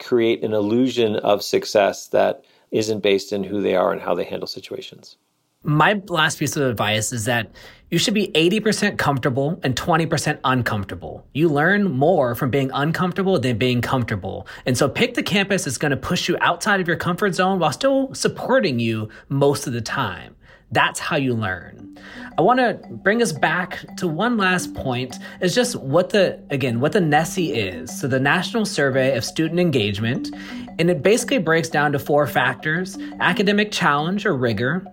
create 0.00 0.42
an 0.42 0.54
illusion 0.54 1.14
of 1.14 1.44
success 1.44 2.08
that 2.08 2.44
isn't 2.76 3.00
based 3.00 3.32
in 3.32 3.44
who 3.44 3.60
they 3.60 3.74
are 3.74 3.92
and 3.92 4.00
how 4.00 4.14
they 4.14 4.24
handle 4.24 4.46
situations. 4.46 5.16
My 5.62 6.00
last 6.06 6.38
piece 6.38 6.56
of 6.56 6.62
advice 6.62 7.12
is 7.12 7.24
that 7.24 7.50
you 7.90 7.98
should 7.98 8.14
be 8.14 8.28
80% 8.28 8.98
comfortable 8.98 9.58
and 9.64 9.74
20% 9.74 10.38
uncomfortable. 10.44 11.26
You 11.34 11.48
learn 11.48 11.90
more 11.90 12.34
from 12.34 12.50
being 12.50 12.70
uncomfortable 12.72 13.38
than 13.40 13.58
being 13.58 13.80
comfortable. 13.80 14.46
And 14.64 14.78
so 14.78 14.88
pick 14.88 15.14
the 15.14 15.22
campus 15.22 15.64
that's 15.64 15.78
going 15.78 15.90
to 15.90 15.96
push 15.96 16.28
you 16.28 16.36
outside 16.40 16.80
of 16.80 16.86
your 16.86 16.96
comfort 16.96 17.34
zone 17.34 17.58
while 17.58 17.72
still 17.72 18.14
supporting 18.14 18.78
you 18.78 19.08
most 19.28 19.66
of 19.66 19.72
the 19.72 19.80
time. 19.80 20.36
That's 20.72 20.98
how 20.98 21.16
you 21.16 21.34
learn. 21.34 21.96
I 22.38 22.42
want 22.42 22.58
to 22.58 22.80
bring 22.90 23.22
us 23.22 23.32
back 23.32 23.84
to 23.98 24.08
one 24.08 24.36
last 24.36 24.74
point 24.74 25.16
is 25.40 25.54
just 25.54 25.76
what 25.76 26.10
the 26.10 26.40
again 26.50 26.80
what 26.80 26.92
the 26.92 26.98
NSSE 26.98 27.54
is. 27.54 28.00
So 28.00 28.08
the 28.08 28.20
National 28.20 28.66
Survey 28.66 29.16
of 29.16 29.24
Student 29.24 29.60
Engagement, 29.60 30.34
and 30.78 30.90
it 30.90 31.02
basically 31.02 31.38
breaks 31.38 31.68
down 31.68 31.92
to 31.92 31.98
four 31.98 32.26
factors: 32.26 32.98
academic 33.20 33.72
challenge 33.72 34.26
or 34.26 34.34
rigor, 34.34 34.86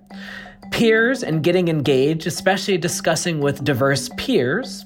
peers 0.72 1.24
and 1.24 1.44
getting 1.44 1.68
engaged, 1.68 2.28
especially 2.28 2.78
discussing 2.78 3.40
with 3.40 3.64
diverse 3.64 4.10
peers, 4.18 4.86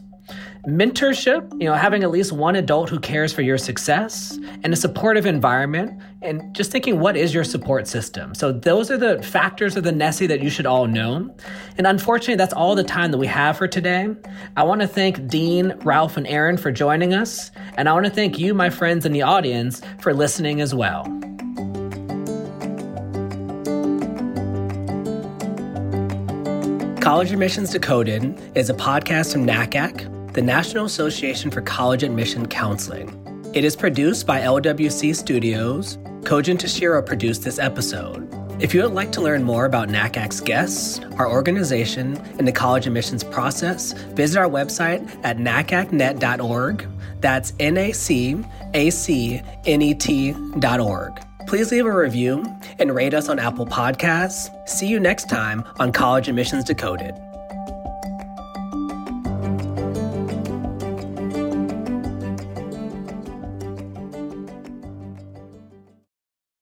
mentorship, 0.66 1.52
you 1.60 1.66
know, 1.66 1.74
having 1.74 2.04
at 2.04 2.12
least 2.12 2.32
one 2.32 2.56
adult 2.56 2.90
who 2.90 3.00
cares 3.00 3.32
for 3.34 3.42
your 3.42 3.58
success, 3.58 4.38
and 4.64 4.74
a 4.74 4.76
supportive 4.76 5.26
environment, 5.26 6.02
and 6.22 6.54
just 6.56 6.72
thinking 6.72 7.00
what 7.00 7.16
is 7.16 7.34
your 7.34 7.44
support 7.44 7.88
system. 7.88 8.34
So 8.34 8.52
those 8.52 8.90
are 8.90 8.98
the 8.98 9.22
factors 9.24 9.76
of 9.76 9.84
the 9.84 9.92
NSSE 9.92 10.28
that 10.30 10.42
you 10.42 10.50
should 10.50 10.66
all 10.66 10.88
know. 10.88 11.34
And 11.78 11.88
unfortunately, 11.88 12.36
that's 12.36 12.54
all 12.54 12.76
the 12.76 12.84
time 12.84 13.12
that 13.12 13.18
we 13.18 13.28
have 13.28 13.58
for 13.58 13.68
today. 13.68 14.10
I 14.56 14.64
want 14.64 14.82
to 14.82 14.88
thank 14.88 15.28
Dean, 15.28 15.74
Ralph, 15.84 16.18
and 16.18 16.28
Aaron 16.28 16.58
for 16.58 16.72
joining 16.72 17.14
us, 17.14 17.52
and 17.78 17.88
I 17.88 17.94
want 17.94 18.06
to 18.06 18.12
thank 18.12 18.40
you, 18.40 18.54
my 18.54 18.70
friends 18.70 19.06
in 19.06 19.14
the 19.14 19.22
audience, 19.22 19.82
for 20.00 20.14
listening 20.14 20.62
as 20.62 20.74
well. 20.74 21.04
College 27.00 27.32
Admissions 27.32 27.70
Decoded 27.70 28.38
is 28.54 28.70
a 28.70 28.74
podcast 28.74 29.32
from 29.32 29.46
NACAC 29.48 30.17
the 30.38 30.44
National 30.44 30.86
Association 30.86 31.50
for 31.50 31.64
College 31.64 32.04
Admission 32.04 32.48
Counseling. 32.48 33.10
It 33.56 33.64
is 33.64 33.76
produced 33.76 34.28
by 34.28 34.42
LWC 34.42 35.16
Studios. 35.16 35.98
Kojin 36.22 36.60
Toshiro 36.60 37.04
produced 37.04 37.44
this 37.44 37.58
episode. 37.58 38.32
If 38.62 38.72
you 38.72 38.84
would 38.84 38.94
like 38.94 39.12
to 39.14 39.22
learn 39.22 39.42
more 39.42 39.66
about 39.66 39.90
NACAC's 39.90 40.42
guests, 40.42 41.00
our 41.18 41.28
organization, 41.28 42.18
and 42.38 42.48
the 42.48 42.52
college 42.52 42.86
admissions 42.86 43.24
process, 43.24 43.94
visit 44.14 44.38
our 44.38 44.48
website 44.48 45.10
at 45.24 45.38
nacacnet.org. 45.38 46.88
That's 47.20 47.54
N 47.60 47.78
A 47.78 47.92
C 47.92 48.40
A 48.76 48.92
C 48.92 49.42
N 49.66 49.82
E 49.82 49.96
T.org. 49.96 51.20
Please 51.48 51.72
leave 51.72 51.88
a 51.88 51.92
review 51.92 52.46
and 52.78 52.94
rate 52.94 53.16
us 53.16 53.28
on 53.28 53.40
Apple 53.40 53.66
Podcasts. 53.66 54.52
See 54.70 54.86
you 54.86 55.00
next 55.00 55.30
time 55.32 55.64
on 55.80 55.92
College 55.92 56.30
Admissions 56.30 56.64
Decoded. 56.64 57.16